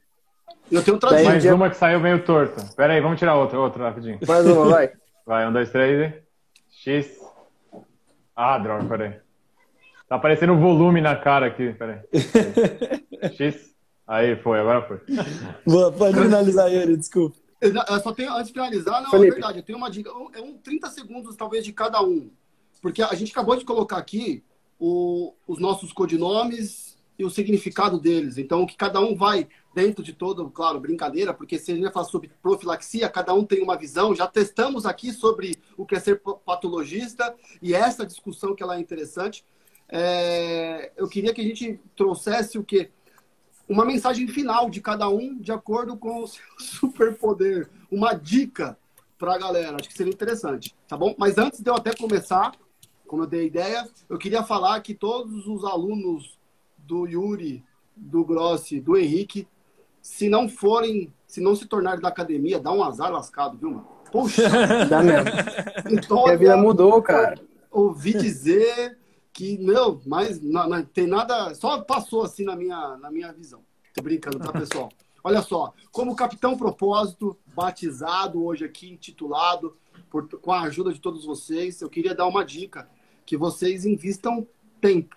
Eu 0.69 0.83
tenho 0.83 0.97
um 0.97 0.99
trazido. 0.99 1.29
Mais 1.29 1.45
uma 1.45 1.69
que 1.69 1.77
saiu 1.77 1.99
meio 2.01 2.23
torta. 2.23 2.63
Pera 2.75 2.93
aí, 2.93 3.01
vamos 3.01 3.19
tirar 3.19 3.35
outra, 3.35 3.57
outra 3.57 3.85
rapidinho. 3.85 4.19
Mais 4.27 4.45
uma, 4.45 4.65
vai. 4.65 4.91
Vai, 5.23 5.47
um, 5.47 5.53
dois, 5.53 5.69
três 5.69 6.11
e. 6.11 6.21
X. 6.83 7.19
Ah, 8.35 8.57
droga, 8.57 8.83
peraí. 8.85 9.13
Tá 10.09 10.15
aparecendo 10.15 10.57
volume 10.57 10.99
na 10.99 11.15
cara 11.15 11.45
aqui, 11.45 11.73
peraí. 11.73 11.99
X. 13.37 13.71
Aí, 14.07 14.35
foi, 14.37 14.59
agora 14.59 14.81
foi. 14.81 14.99
Boa, 15.65 15.91
pode 15.91 16.19
finalizar, 16.19 16.73
Yuri, 16.73 16.97
desculpa. 16.97 17.37
Eu 17.61 17.99
só 18.01 18.11
tenho, 18.11 18.33
antes 18.33 18.47
de 18.47 18.53
finalizar, 18.53 19.03
não, 19.03 19.11
Felipe. 19.11 19.29
é 19.29 19.33
verdade, 19.33 19.59
eu 19.59 19.63
tenho 19.63 19.77
uma 19.77 19.89
dica. 19.89 20.09
É 20.33 20.41
um 20.41 20.57
30 20.57 20.89
segundos, 20.89 21.35
talvez, 21.35 21.63
de 21.63 21.71
cada 21.71 22.01
um. 22.03 22.31
porque 22.81 23.03
a 23.03 23.13
gente 23.13 23.31
acabou 23.31 23.55
de 23.55 23.63
colocar 23.63 23.97
aqui 23.97 24.43
o, 24.79 25.35
os 25.47 25.59
nossos 25.59 25.93
codinomes 25.93 26.97
e 27.19 27.23
o 27.23 27.29
significado 27.29 27.99
deles. 27.99 28.39
Então, 28.39 28.65
que 28.65 28.75
cada 28.75 28.99
um 28.99 29.15
vai 29.15 29.47
dentro 29.75 30.03
de 30.03 30.11
todo, 30.11 30.49
claro, 30.49 30.79
brincadeira, 30.79 31.33
porque 31.33 31.59
se 31.59 31.71
a 31.71 31.75
gente 31.75 31.91
falar 31.91 32.05
sobre 32.05 32.31
profilaxia, 32.41 33.07
cada 33.07 33.33
um 33.33 33.45
tem 33.45 33.61
uma 33.61 33.77
visão. 33.77 34.15
Já 34.15 34.27
testamos 34.27 34.87
aqui 34.87 35.13
sobre 35.13 35.55
o 35.77 35.85
que 35.85 35.95
é 35.95 35.99
ser 35.99 36.19
patologista 36.45 37.35
e 37.61 37.75
essa 37.75 38.05
discussão 38.05 38.55
que 38.55 38.63
ela 38.63 38.75
é 38.75 38.79
interessante. 38.79 39.45
É, 39.87 40.91
eu 40.97 41.07
queria 41.07 41.33
que 41.33 41.41
a 41.41 41.43
gente 41.43 41.79
trouxesse 41.95 42.57
o 42.57 42.63
quê? 42.63 42.89
Uma 43.71 43.85
mensagem 43.85 44.27
final 44.27 44.69
de 44.69 44.81
cada 44.81 45.07
um 45.07 45.39
de 45.39 45.49
acordo 45.49 45.95
com 45.95 46.23
o 46.23 46.27
seu 46.27 46.43
superpoder. 46.59 47.69
Uma 47.89 48.13
dica 48.13 48.77
para 49.17 49.35
a 49.35 49.37
galera. 49.37 49.77
Acho 49.79 49.87
que 49.87 49.95
seria 49.95 50.11
interessante, 50.11 50.75
tá 50.89 50.97
bom? 50.97 51.15
Mas 51.17 51.37
antes 51.37 51.61
de 51.61 51.69
eu 51.69 51.75
até 51.75 51.95
começar, 51.95 52.51
como 53.07 53.23
eu 53.23 53.27
dei 53.27 53.39
a 53.39 53.45
ideia, 53.45 53.89
eu 54.09 54.17
queria 54.17 54.43
falar 54.43 54.81
que 54.81 54.93
todos 54.93 55.47
os 55.47 55.63
alunos 55.63 56.37
do 56.79 57.07
Yuri, 57.07 57.63
do 57.95 58.25
Grossi, 58.25 58.81
do 58.81 58.97
Henrique, 58.97 59.47
se 60.01 60.27
não 60.27 60.49
forem, 60.49 61.13
se 61.25 61.39
não 61.39 61.55
se 61.55 61.65
tornarem 61.65 62.01
da 62.01 62.09
academia, 62.09 62.59
dá 62.59 62.73
um 62.73 62.83
azar 62.83 63.09
lascado, 63.09 63.57
viu, 63.57 63.69
mano? 63.71 63.87
Poxa! 64.11 64.49
Dá 64.89 65.01
mesmo. 65.01 65.31
Então, 65.89 66.27
a 66.27 66.35
vida 66.35 66.57
mudou, 66.57 67.01
cara. 67.01 67.39
Ouvi 67.71 68.11
dizer 68.11 68.97
que, 69.33 69.57
não, 69.57 70.01
mas 70.05 70.41
não, 70.41 70.67
não, 70.67 70.83
tem 70.83 71.07
nada, 71.07 71.53
só 71.55 71.81
passou 71.81 72.23
assim 72.23 72.43
na 72.43 72.55
minha, 72.55 72.97
na 72.97 73.09
minha 73.11 73.31
visão. 73.31 73.63
Tô 73.93 74.01
brincando, 74.01 74.39
tá, 74.39 74.51
pessoal? 74.51 74.91
Olha 75.23 75.41
só, 75.41 75.73
como 75.91 76.15
capitão 76.15 76.57
propósito, 76.57 77.37
batizado 77.55 78.43
hoje 78.43 78.65
aqui, 78.65 78.89
intitulado, 78.89 79.77
por, 80.09 80.27
com 80.27 80.51
a 80.51 80.61
ajuda 80.61 80.91
de 80.91 80.99
todos 80.99 81.25
vocês, 81.25 81.81
eu 81.81 81.89
queria 81.89 82.15
dar 82.15 82.27
uma 82.27 82.43
dica, 82.43 82.89
que 83.25 83.37
vocês 83.37 83.85
invistam 83.85 84.47
tempo. 84.81 85.15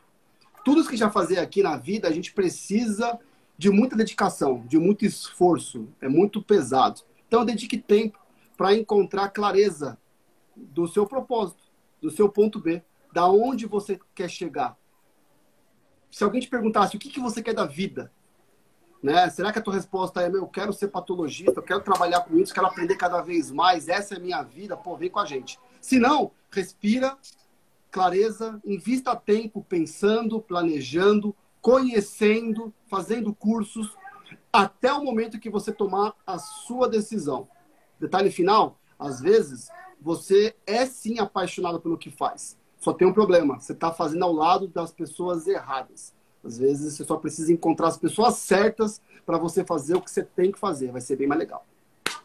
Tudo 0.65 0.87
que 0.87 0.97
já 0.97 1.11
fazer 1.11 1.39
aqui 1.39 1.63
na 1.63 1.77
vida, 1.77 2.07
a 2.07 2.13
gente 2.13 2.33
precisa 2.33 3.19
de 3.57 3.71
muita 3.71 3.97
dedicação, 3.97 4.65
de 4.67 4.79
muito 4.79 5.05
esforço, 5.05 5.89
é 6.01 6.09
muito 6.09 6.43
pesado. 6.43 7.01
Então, 7.27 7.45
dedique 7.45 7.79
tempo 7.79 8.19
para 8.57 8.75
encontrar 8.75 9.31
clareza 9.31 9.99
do 10.55 10.87
seu 10.87 11.07
propósito, 11.07 11.63
do 12.01 12.11
seu 12.11 12.29
ponto 12.29 12.61
B, 12.61 12.83
da 13.15 13.29
onde 13.29 13.65
você 13.65 14.01
quer 14.13 14.29
chegar. 14.29 14.77
Se 16.11 16.25
alguém 16.25 16.41
te 16.41 16.49
perguntasse 16.49 16.97
o 16.97 16.99
que, 16.99 17.09
que 17.09 17.21
você 17.21 17.41
quer 17.41 17.55
da 17.55 17.65
vida, 17.65 18.11
né? 19.01 19.31
Será 19.31 19.53
que 19.53 19.59
a 19.61 19.63
tua 19.63 19.75
resposta 19.75 20.21
é, 20.21 20.27
eu 20.27 20.49
quero 20.49 20.73
ser 20.73 20.89
patologista, 20.89 21.53
eu 21.55 21.63
quero 21.63 21.81
trabalhar 21.81 22.23
com 22.23 22.37
isso, 22.37 22.53
quero 22.53 22.67
aprender 22.67 22.97
cada 22.97 23.23
vez 23.23 23.53
mais, 23.53 23.89
essa 23.89 24.15
é 24.15 24.17
a 24.17 24.21
minha 24.21 24.43
vida, 24.43 24.77
pô, 24.77 24.97
vem 24.97 25.09
com 25.09 25.21
a 25.21 25.25
gente. 25.25 25.61
Se 25.81 26.01
não, 26.01 26.33
respira, 26.51 27.17
clareza, 27.89 28.61
invista 28.65 29.15
tempo 29.15 29.65
pensando, 29.69 30.41
planejando, 30.41 31.37
conhecendo, 31.61 32.75
fazendo 32.89 33.33
cursos, 33.33 33.97
até 34.53 34.93
o 34.93 35.05
momento 35.05 35.39
que 35.39 35.49
você 35.49 35.71
tomar 35.71 36.15
a 36.27 36.37
sua 36.37 36.89
decisão. 36.89 37.49
Detalhe 38.01 38.31
final, 38.31 38.81
às 38.99 39.21
vezes, 39.21 39.69
você 40.01 40.57
é 40.67 40.85
sim 40.85 41.21
apaixonado 41.21 41.81
pelo 41.81 41.97
que 41.97 42.11
faz. 42.11 42.59
Só 42.85 42.93
tem 42.93 43.09
um 43.09 43.15
problema, 43.15 43.59
você 43.59 43.73
está 43.73 43.91
fazendo 43.91 44.27
ao 44.27 44.33
lado 44.35 44.69
das 44.69 44.93
pessoas 44.93 45.47
erradas. 45.47 46.13
Às 46.45 46.59
vezes 46.59 46.93
você 46.93 47.03
só 47.03 47.17
precisa 47.17 47.51
encontrar 47.51 47.89
as 47.89 47.97
pessoas 47.97 48.35
certas 48.35 49.01
para 49.25 49.39
você 49.39 49.65
fazer 49.65 49.97
o 49.97 50.03
que 50.03 50.11
você 50.11 50.23
tem 50.23 50.53
que 50.53 50.59
fazer. 50.59 50.93
Vai 50.93 51.01
ser 51.01 51.17
bem 51.17 51.27
mais 51.27 51.39
legal. 51.39 51.65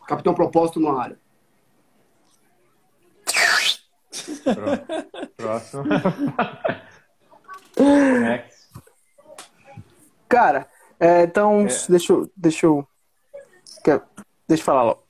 Capitão 0.05 0.34
Propósito 0.34 0.82
na 0.82 1.01
área. 1.01 1.18
Próximo. 5.38 5.86
Cara, 10.28 10.68
é, 10.99 11.24
então, 11.24 11.62
é. 11.62 11.68
deixa 11.88 12.12
eu. 12.12 12.30
Deixa 12.36 12.66
eu. 12.66 12.86
Deixa 14.45 14.62
eu 14.62 14.66
falar 14.66 14.84
logo. 14.84 15.03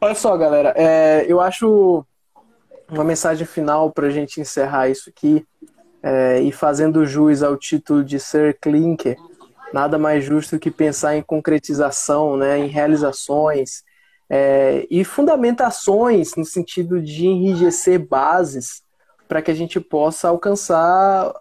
Olha 0.00 0.14
só, 0.14 0.36
galera. 0.36 0.72
É, 0.76 1.26
eu 1.26 1.40
acho 1.40 2.06
uma 2.94 3.04
mensagem 3.04 3.46
final 3.46 3.90
para 3.90 4.06
a 4.06 4.10
gente 4.10 4.40
encerrar 4.40 4.88
isso 4.88 5.10
aqui 5.10 5.46
é, 6.02 6.40
e 6.40 6.52
fazendo 6.52 7.06
jus 7.06 7.42
ao 7.42 7.56
título 7.56 8.04
de 8.04 8.18
ser 8.20 8.58
clinker, 8.60 9.16
nada 9.72 9.98
mais 9.98 10.24
justo 10.24 10.58
que 10.58 10.70
pensar 10.70 11.16
em 11.16 11.22
concretização, 11.22 12.36
né, 12.36 12.58
em 12.58 12.66
realizações 12.66 13.82
é, 14.28 14.86
e 14.90 15.04
fundamentações 15.04 16.34
no 16.36 16.44
sentido 16.44 17.00
de 17.00 17.26
enrijecer 17.26 17.98
bases 17.98 18.82
para 19.28 19.42
que 19.42 19.50
a 19.50 19.54
gente 19.54 19.80
possa 19.80 20.28
alcançar 20.28 21.32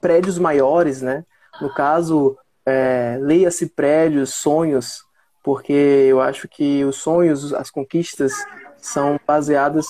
prédios 0.00 0.38
maiores, 0.38 1.02
né? 1.02 1.24
No 1.60 1.72
caso, 1.72 2.36
é, 2.64 3.18
leia-se 3.20 3.66
prédios, 3.66 4.34
sonhos, 4.34 5.04
porque 5.42 5.72
eu 5.72 6.20
acho 6.20 6.48
que 6.48 6.84
os 6.84 6.96
sonhos, 6.96 7.52
as 7.52 7.70
conquistas 7.70 8.32
são 8.80 9.18
baseadas 9.26 9.86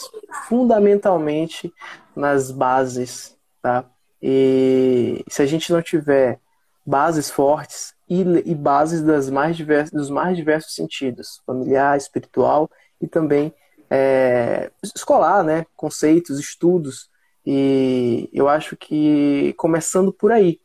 fundamentalmente 0.49 1.72
nas 2.14 2.51
bases 2.51 3.38
tá? 3.61 3.84
E 4.22 5.24
se 5.28 5.43
a 5.43 5.47
gente 5.47 5.72
não 5.72 5.82
tiver 5.82 6.41
bases 6.84 7.30
fortes 7.30 7.95
e, 8.09 8.20
e 8.20 8.55
bases 8.55 9.03
das 9.03 9.30
mais 9.30 9.57
diversos, 9.57 9.93
dos 9.93 10.11
mais 10.11 10.36
diversos 10.36 10.74
sentidos, 10.74 11.43
familiar, 11.47 11.97
espiritual 11.97 12.70
e 13.01 13.07
também 13.07 13.55
é, 13.88 14.70
escolar, 14.82 15.43
né? 15.43 15.66
Conceitos, 15.76 16.38
estudos. 16.38 17.09
E 17.47 18.28
eu 18.32 18.49
acho 18.49 18.76
que 18.76 19.55
começando 19.57 20.12
por 20.12 20.30
aí. 20.32 20.61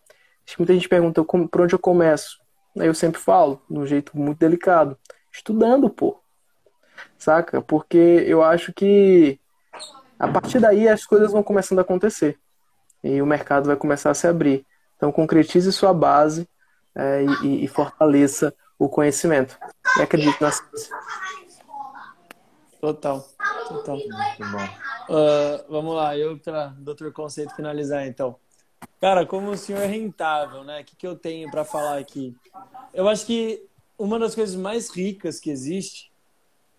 Muita 0.57 0.73
gente 0.73 0.89
pergunta 0.89 1.23
por 1.23 1.61
onde 1.61 1.73
eu 1.73 1.79
começo. 1.79 2.37
Eu 2.75 2.93
sempre 2.93 3.19
falo, 3.21 3.61
de 3.69 3.79
um 3.79 3.85
jeito 3.85 4.17
muito 4.17 4.37
delicado, 4.37 4.97
estudando, 5.31 5.89
pô. 5.89 6.19
Saca? 7.17 7.61
Porque 7.61 7.97
eu 8.27 8.43
acho 8.43 8.73
que 8.73 9.39
a 10.19 10.27
partir 10.27 10.59
daí 10.59 10.87
as 10.87 11.05
coisas 11.05 11.31
vão 11.31 11.43
começando 11.43 11.79
a 11.79 11.81
acontecer 11.81 12.39
e 13.03 13.21
o 13.21 13.25
mercado 13.25 13.67
vai 13.67 13.75
começar 13.75 14.11
a 14.11 14.13
se 14.13 14.27
abrir. 14.27 14.65
Então, 14.95 15.11
concretize 15.11 15.71
sua 15.71 15.93
base 15.93 16.47
é, 16.95 17.23
e, 17.43 17.65
e, 17.65 17.67
fortaleça 17.67 18.53
o 18.79 18.89
conhecimento. 18.89 19.57
E 19.97 20.01
acredite 20.01 20.41
na 20.41 20.51
ciência. 20.51 20.95
Total, 22.79 23.27
total. 23.67 23.97
Uh, 23.97 25.69
vamos 25.69 25.95
lá, 25.95 26.17
eu 26.17 26.39
para 26.39 26.73
Dr. 26.77 27.11
Conceito 27.11 27.55
finalizar 27.55 28.07
então. 28.07 28.37
Cara, 28.99 29.25
como 29.25 29.51
o 29.51 29.57
senhor 29.57 29.81
é 29.81 29.87
rentável, 29.87 30.63
né? 30.63 30.81
O 30.81 30.83
que, 30.83 30.95
que 30.95 31.05
eu 31.05 31.15
tenho 31.15 31.49
para 31.51 31.65
falar 31.65 31.97
aqui? 31.97 32.35
Eu 32.93 33.07
acho 33.07 33.25
que 33.25 33.67
uma 33.97 34.17
das 34.17 34.33
coisas 34.33 34.55
mais 34.55 34.89
ricas 34.89 35.39
que 35.39 35.49
existe 35.49 36.11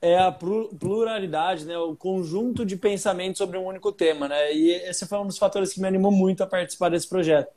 é 0.00 0.18
a 0.18 0.30
pluralidade, 0.30 1.64
né, 1.64 1.76
o 1.78 1.96
conjunto 1.96 2.64
de 2.64 2.76
pensamentos 2.76 3.38
sobre 3.38 3.58
um 3.58 3.64
único 3.64 3.90
tema, 3.90 4.28
né? 4.28 4.52
E 4.52 4.70
esse 4.70 5.06
foi 5.06 5.18
um 5.18 5.26
dos 5.26 5.38
fatores 5.38 5.72
que 5.72 5.80
me 5.80 5.88
animou 5.88 6.12
muito 6.12 6.42
a 6.42 6.46
participar 6.46 6.90
desse 6.90 7.08
projeto. 7.08 7.50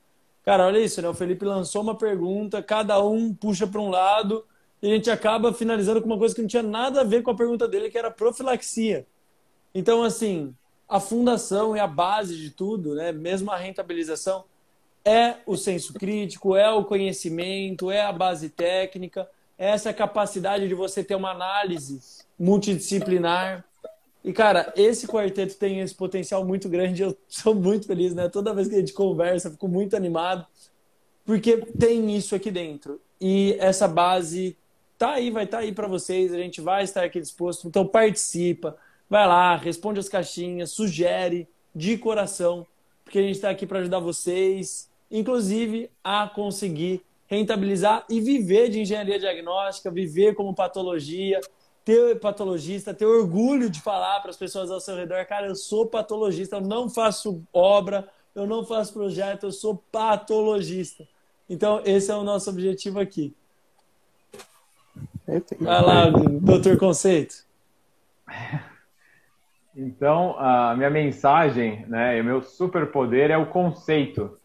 Cara, 0.43 0.65
olha 0.65 0.79
isso, 0.79 1.01
né? 1.01 1.09
O 1.09 1.13
Felipe 1.13 1.45
lançou 1.45 1.81
uma 1.81 1.95
pergunta, 1.95 2.63
cada 2.63 3.03
um 3.03 3.33
puxa 3.33 3.67
para 3.67 3.81
um 3.81 3.89
lado 3.89 4.45
e 4.81 4.89
a 4.89 4.95
gente 4.95 5.11
acaba 5.11 5.53
finalizando 5.53 6.01
com 6.01 6.07
uma 6.07 6.17
coisa 6.17 6.33
que 6.33 6.41
não 6.41 6.47
tinha 6.47 6.63
nada 6.63 7.01
a 7.01 7.03
ver 7.03 7.21
com 7.21 7.31
a 7.31 7.35
pergunta 7.35 7.67
dele, 7.67 7.89
que 7.89 7.97
era 7.97 8.09
profilaxia. 8.09 9.05
Então, 9.75 10.01
assim, 10.01 10.55
a 10.87 10.99
fundação 10.99 11.75
e 11.75 11.79
a 11.79 11.85
base 11.85 12.37
de 12.37 12.49
tudo, 12.49 12.95
né? 12.95 13.11
Mesmo 13.11 13.51
a 13.51 13.57
rentabilização 13.57 14.45
é 15.03 15.35
o 15.45 15.57
senso 15.57 15.93
crítico, 15.93 16.55
é 16.55 16.71
o 16.71 16.85
conhecimento, 16.85 17.91
é 17.91 18.01
a 18.01 18.11
base 18.11 18.49
técnica, 18.49 19.29
é 19.57 19.69
essa 19.69 19.93
capacidade 19.93 20.67
de 20.67 20.73
você 20.73 21.03
ter 21.03 21.15
uma 21.15 21.31
análise 21.31 21.99
multidisciplinar. 22.39 23.65
E, 24.23 24.31
cara, 24.31 24.71
esse 24.75 25.07
quarteto 25.07 25.55
tem 25.55 25.81
esse 25.81 25.93
potencial 25.93 26.45
muito 26.45 26.69
grande. 26.69 27.03
Eu 27.03 27.17
sou 27.27 27.53
muito 27.53 27.85
feliz, 27.85 28.15
né? 28.15 28.29
Toda 28.29 28.53
vez 28.53 28.67
que 28.67 28.75
a 28.75 28.79
gente 28.79 28.93
conversa, 28.93 29.51
fico 29.51 29.67
muito 29.67 29.95
animado, 29.95 30.45
porque 31.25 31.57
tem 31.57 32.15
isso 32.15 32.33
aqui 32.33 32.49
dentro. 32.49 33.01
E 33.19 33.55
essa 33.59 33.87
base 33.87 34.57
tá 34.97 35.13
aí, 35.13 35.29
vai 35.29 35.43
estar 35.43 35.57
tá 35.57 35.63
aí 35.63 35.71
para 35.71 35.87
vocês. 35.87 36.33
A 36.33 36.37
gente 36.37 36.61
vai 36.61 36.83
estar 36.83 37.03
aqui 37.03 37.19
disposto. 37.19 37.67
Então, 37.67 37.85
participa, 37.85 38.77
vai 39.09 39.27
lá, 39.27 39.55
responde 39.55 39.99
as 39.99 40.07
caixinhas, 40.07 40.71
sugere 40.71 41.47
de 41.75 41.97
coração, 41.97 42.65
porque 43.03 43.19
a 43.19 43.21
gente 43.21 43.35
está 43.35 43.49
aqui 43.49 43.65
para 43.65 43.79
ajudar 43.79 43.99
vocês, 43.99 44.89
inclusive 45.09 45.89
a 46.03 46.27
conseguir 46.27 47.01
rentabilizar 47.27 48.05
e 48.09 48.19
viver 48.19 48.69
de 48.69 48.79
engenharia 48.79 49.19
diagnóstica, 49.19 49.91
viver 49.91 50.33
como 50.33 50.53
patologia, 50.53 51.39
ter 51.89 52.19
patologista, 52.19 52.93
ter 52.93 53.07
orgulho 53.07 53.67
de 53.67 53.81
falar 53.81 54.19
para 54.19 54.29
as 54.29 54.37
pessoas 54.37 54.69
ao 54.69 54.79
seu 54.79 54.95
redor, 54.95 55.25
cara, 55.25 55.47
eu 55.47 55.55
sou 55.55 55.87
patologista, 55.87 56.57
eu 56.57 56.61
não 56.61 56.87
faço 56.87 57.41
obra, 57.51 58.07
eu 58.35 58.45
não 58.45 58.63
faço 58.63 58.93
projeto, 58.93 59.47
eu 59.47 59.51
sou 59.51 59.83
patologista. 59.91 61.07
Então, 61.49 61.81
esse 61.83 62.11
é 62.11 62.15
o 62.15 62.23
nosso 62.23 62.47
objetivo 62.47 62.99
aqui. 62.99 63.35
Vai 65.59 65.81
lá, 65.81 66.09
doutor 66.11 66.77
Conceito. 66.77 67.43
Então, 69.75 70.35
a 70.37 70.75
minha 70.75 70.91
mensagem, 70.91 71.87
né, 71.87 72.21
o 72.21 72.23
meu 72.23 72.43
superpoder 72.43 73.31
é 73.31 73.37
o 73.37 73.47
conceito. 73.47 74.37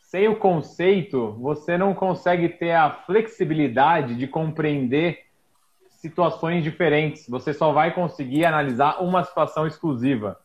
Sem 0.00 0.28
o 0.28 0.36
conceito, 0.36 1.32
você 1.40 1.76
não 1.76 1.92
consegue 1.92 2.50
ter 2.50 2.70
a 2.70 2.88
flexibilidade 2.88 4.14
de 4.14 4.28
compreender 4.28 5.23
situações 6.04 6.62
diferentes. 6.62 7.26
Você 7.30 7.54
só 7.54 7.72
vai 7.72 7.94
conseguir 7.94 8.44
analisar 8.44 9.02
uma 9.02 9.24
situação 9.24 9.66
exclusiva. 9.66 10.38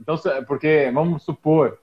Então, 0.00 0.16
porque, 0.46 0.90
vamos 0.94 1.22
supor, 1.22 1.78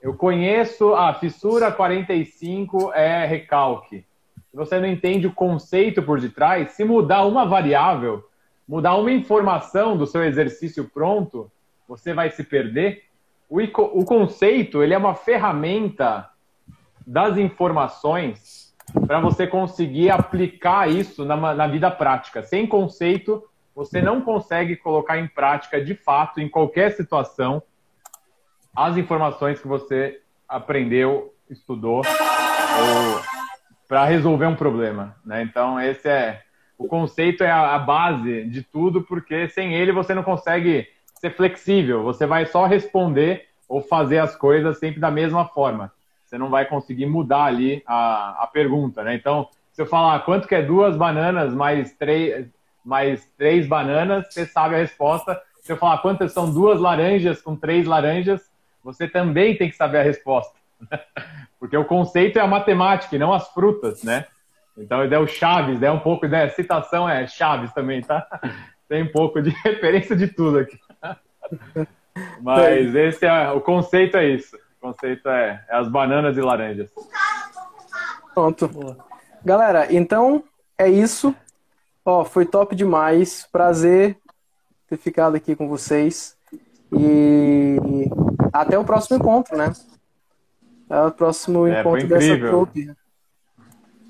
eu 0.00 0.14
conheço 0.14 0.94
a 0.94 1.12
fissura 1.12 1.70
45 1.70 2.90
é 2.94 3.26
recalque. 3.26 4.06
Você 4.54 4.80
não 4.80 4.88
entende 4.88 5.26
o 5.26 5.34
conceito 5.34 6.02
por 6.02 6.18
detrás. 6.18 6.72
Se 6.72 6.84
mudar 6.84 7.26
uma 7.26 7.44
variável, 7.44 8.26
mudar 8.66 8.96
uma 8.96 9.12
informação 9.12 9.94
do 9.94 10.06
seu 10.06 10.24
exercício 10.24 10.88
pronto, 10.88 11.52
você 11.86 12.14
vai 12.14 12.30
se 12.30 12.42
perder. 12.42 13.04
O, 13.46 14.06
conceito 14.06 14.82
ele 14.82 14.94
é 14.94 14.98
uma 14.98 15.14
ferramenta 15.14 16.30
das 17.06 17.36
informações 17.36 18.61
para 19.06 19.20
você 19.20 19.46
conseguir 19.46 20.10
aplicar 20.10 20.90
isso 20.90 21.24
na, 21.24 21.54
na 21.54 21.66
vida 21.66 21.90
prática. 21.90 22.42
Sem 22.42 22.66
conceito, 22.66 23.42
você 23.74 24.02
não 24.02 24.20
consegue 24.20 24.76
colocar 24.76 25.18
em 25.18 25.26
prática 25.26 25.82
de 25.82 25.94
fato, 25.94 26.40
em 26.40 26.48
qualquer 26.48 26.92
situação, 26.92 27.62
as 28.74 28.96
informações 28.96 29.60
que 29.60 29.68
você 29.68 30.20
aprendeu, 30.48 31.34
estudou 31.48 32.02
para 33.88 34.04
resolver 34.04 34.46
um 34.46 34.56
problema. 34.56 35.16
Né? 35.24 35.42
Então, 35.42 35.80
esse 35.80 36.08
é 36.08 36.42
o 36.78 36.88
conceito 36.88 37.44
é 37.44 37.50
a, 37.50 37.76
a 37.76 37.78
base 37.78 38.44
de 38.46 38.62
tudo, 38.62 39.02
porque 39.02 39.48
sem 39.48 39.74
ele 39.74 39.92
você 39.92 40.14
não 40.14 40.22
consegue 40.22 40.88
ser 41.14 41.30
flexível. 41.36 42.02
Você 42.02 42.26
vai 42.26 42.44
só 42.44 42.66
responder 42.66 43.46
ou 43.68 43.80
fazer 43.80 44.18
as 44.18 44.34
coisas 44.34 44.78
sempre 44.78 45.00
da 45.00 45.10
mesma 45.10 45.46
forma. 45.46 45.92
Você 46.32 46.38
não 46.38 46.48
vai 46.48 46.64
conseguir 46.64 47.04
mudar 47.04 47.44
ali 47.44 47.82
a, 47.86 48.44
a 48.44 48.46
pergunta, 48.46 49.02
né? 49.02 49.14
Então, 49.14 49.50
se 49.70 49.82
eu 49.82 49.86
falar 49.86 50.18
quanto 50.20 50.48
que 50.48 50.54
é 50.54 50.62
duas 50.62 50.96
bananas 50.96 51.52
mais 51.52 51.92
três, 51.92 52.48
mais 52.82 53.30
três 53.36 53.68
bananas, 53.68 54.32
você 54.32 54.46
sabe 54.46 54.74
a 54.74 54.78
resposta. 54.78 55.38
Se 55.60 55.70
eu 55.70 55.76
falar 55.76 55.98
quantas 55.98 56.32
são 56.32 56.50
duas 56.50 56.80
laranjas 56.80 57.42
com 57.42 57.54
três 57.54 57.86
laranjas, 57.86 58.50
você 58.82 59.06
também 59.06 59.58
tem 59.58 59.68
que 59.68 59.76
saber 59.76 59.98
a 59.98 60.02
resposta. 60.02 60.54
Porque 61.60 61.76
o 61.76 61.84
conceito 61.84 62.38
é 62.38 62.40
a 62.40 62.46
matemática 62.46 63.14
e 63.14 63.18
não 63.18 63.34
as 63.34 63.48
frutas, 63.48 64.02
né? 64.02 64.24
Então, 64.78 65.02
é 65.02 65.18
o 65.18 65.26
Chaves, 65.26 65.82
é 65.82 65.90
um 65.90 66.00
pouco, 66.00 66.26
né? 66.26 66.48
Citação 66.48 67.06
é 67.06 67.26
Chaves 67.26 67.74
também, 67.74 68.00
tá? 68.00 68.26
Tem 68.88 69.02
um 69.02 69.12
pouco 69.12 69.42
de 69.42 69.50
referência 69.62 70.16
de 70.16 70.28
tudo 70.28 70.60
aqui. 70.60 70.80
Mas 72.40 72.94
esse 72.94 73.26
é 73.26 73.50
o 73.50 73.60
conceito 73.60 74.16
é 74.16 74.30
isso. 74.30 74.56
O 74.82 74.88
conceito 74.88 75.28
é, 75.28 75.64
é 75.68 75.76
as 75.76 75.88
bananas 75.88 76.36
e 76.36 76.40
laranjas. 76.40 76.90
Pronto. 78.34 78.66
Boa. 78.66 78.98
Galera, 79.44 79.86
então 79.94 80.42
é 80.76 80.88
isso. 80.88 81.32
Ó, 82.04 82.24
foi 82.24 82.44
top 82.44 82.74
demais. 82.74 83.46
Prazer 83.52 84.18
ter 84.88 84.96
ficado 84.96 85.36
aqui 85.36 85.54
com 85.54 85.68
vocês. 85.68 86.36
E 86.92 87.76
até 88.52 88.76
o 88.76 88.84
próximo 88.84 89.18
encontro, 89.18 89.56
né? 89.56 89.72
Até 90.90 91.06
o 91.06 91.12
próximo 91.12 91.68
é, 91.68 91.80
encontro 91.80 92.08
dessa 92.08 92.36
trupe. 92.36 92.92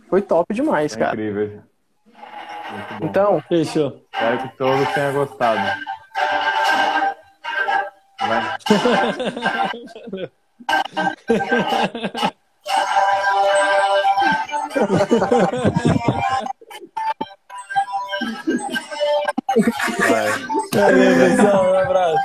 Foi 0.08 0.22
top 0.22 0.54
demais, 0.54 0.96
cara. 0.96 1.12
Incrível. 1.12 1.62
Então, 3.02 3.42
fechou. 3.42 4.02
Espero 4.10 4.38
que 4.38 4.56
todos 4.56 4.88
tenham 4.94 5.12
gostado. 5.12 5.60
Vai. 8.18 8.58
Valeu, 20.74 21.14
pessoal. 21.18 21.64
Um 21.64 21.78
abraço. 21.78 22.16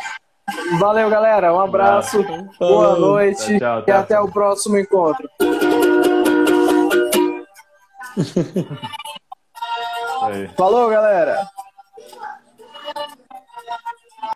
Valeu, 0.80 1.10
galera. 1.10 1.54
Um 1.54 1.60
abraço. 1.60 2.24
Boa 2.60 2.96
noite. 2.98 3.60
Tchau, 3.60 3.82
tchau, 3.82 3.84
e 3.88 3.92
até 3.92 4.20
o 4.20 4.32
próximo 4.32 4.78
encontro. 4.78 5.28
Falou, 10.56 10.90
galera! 10.90 11.46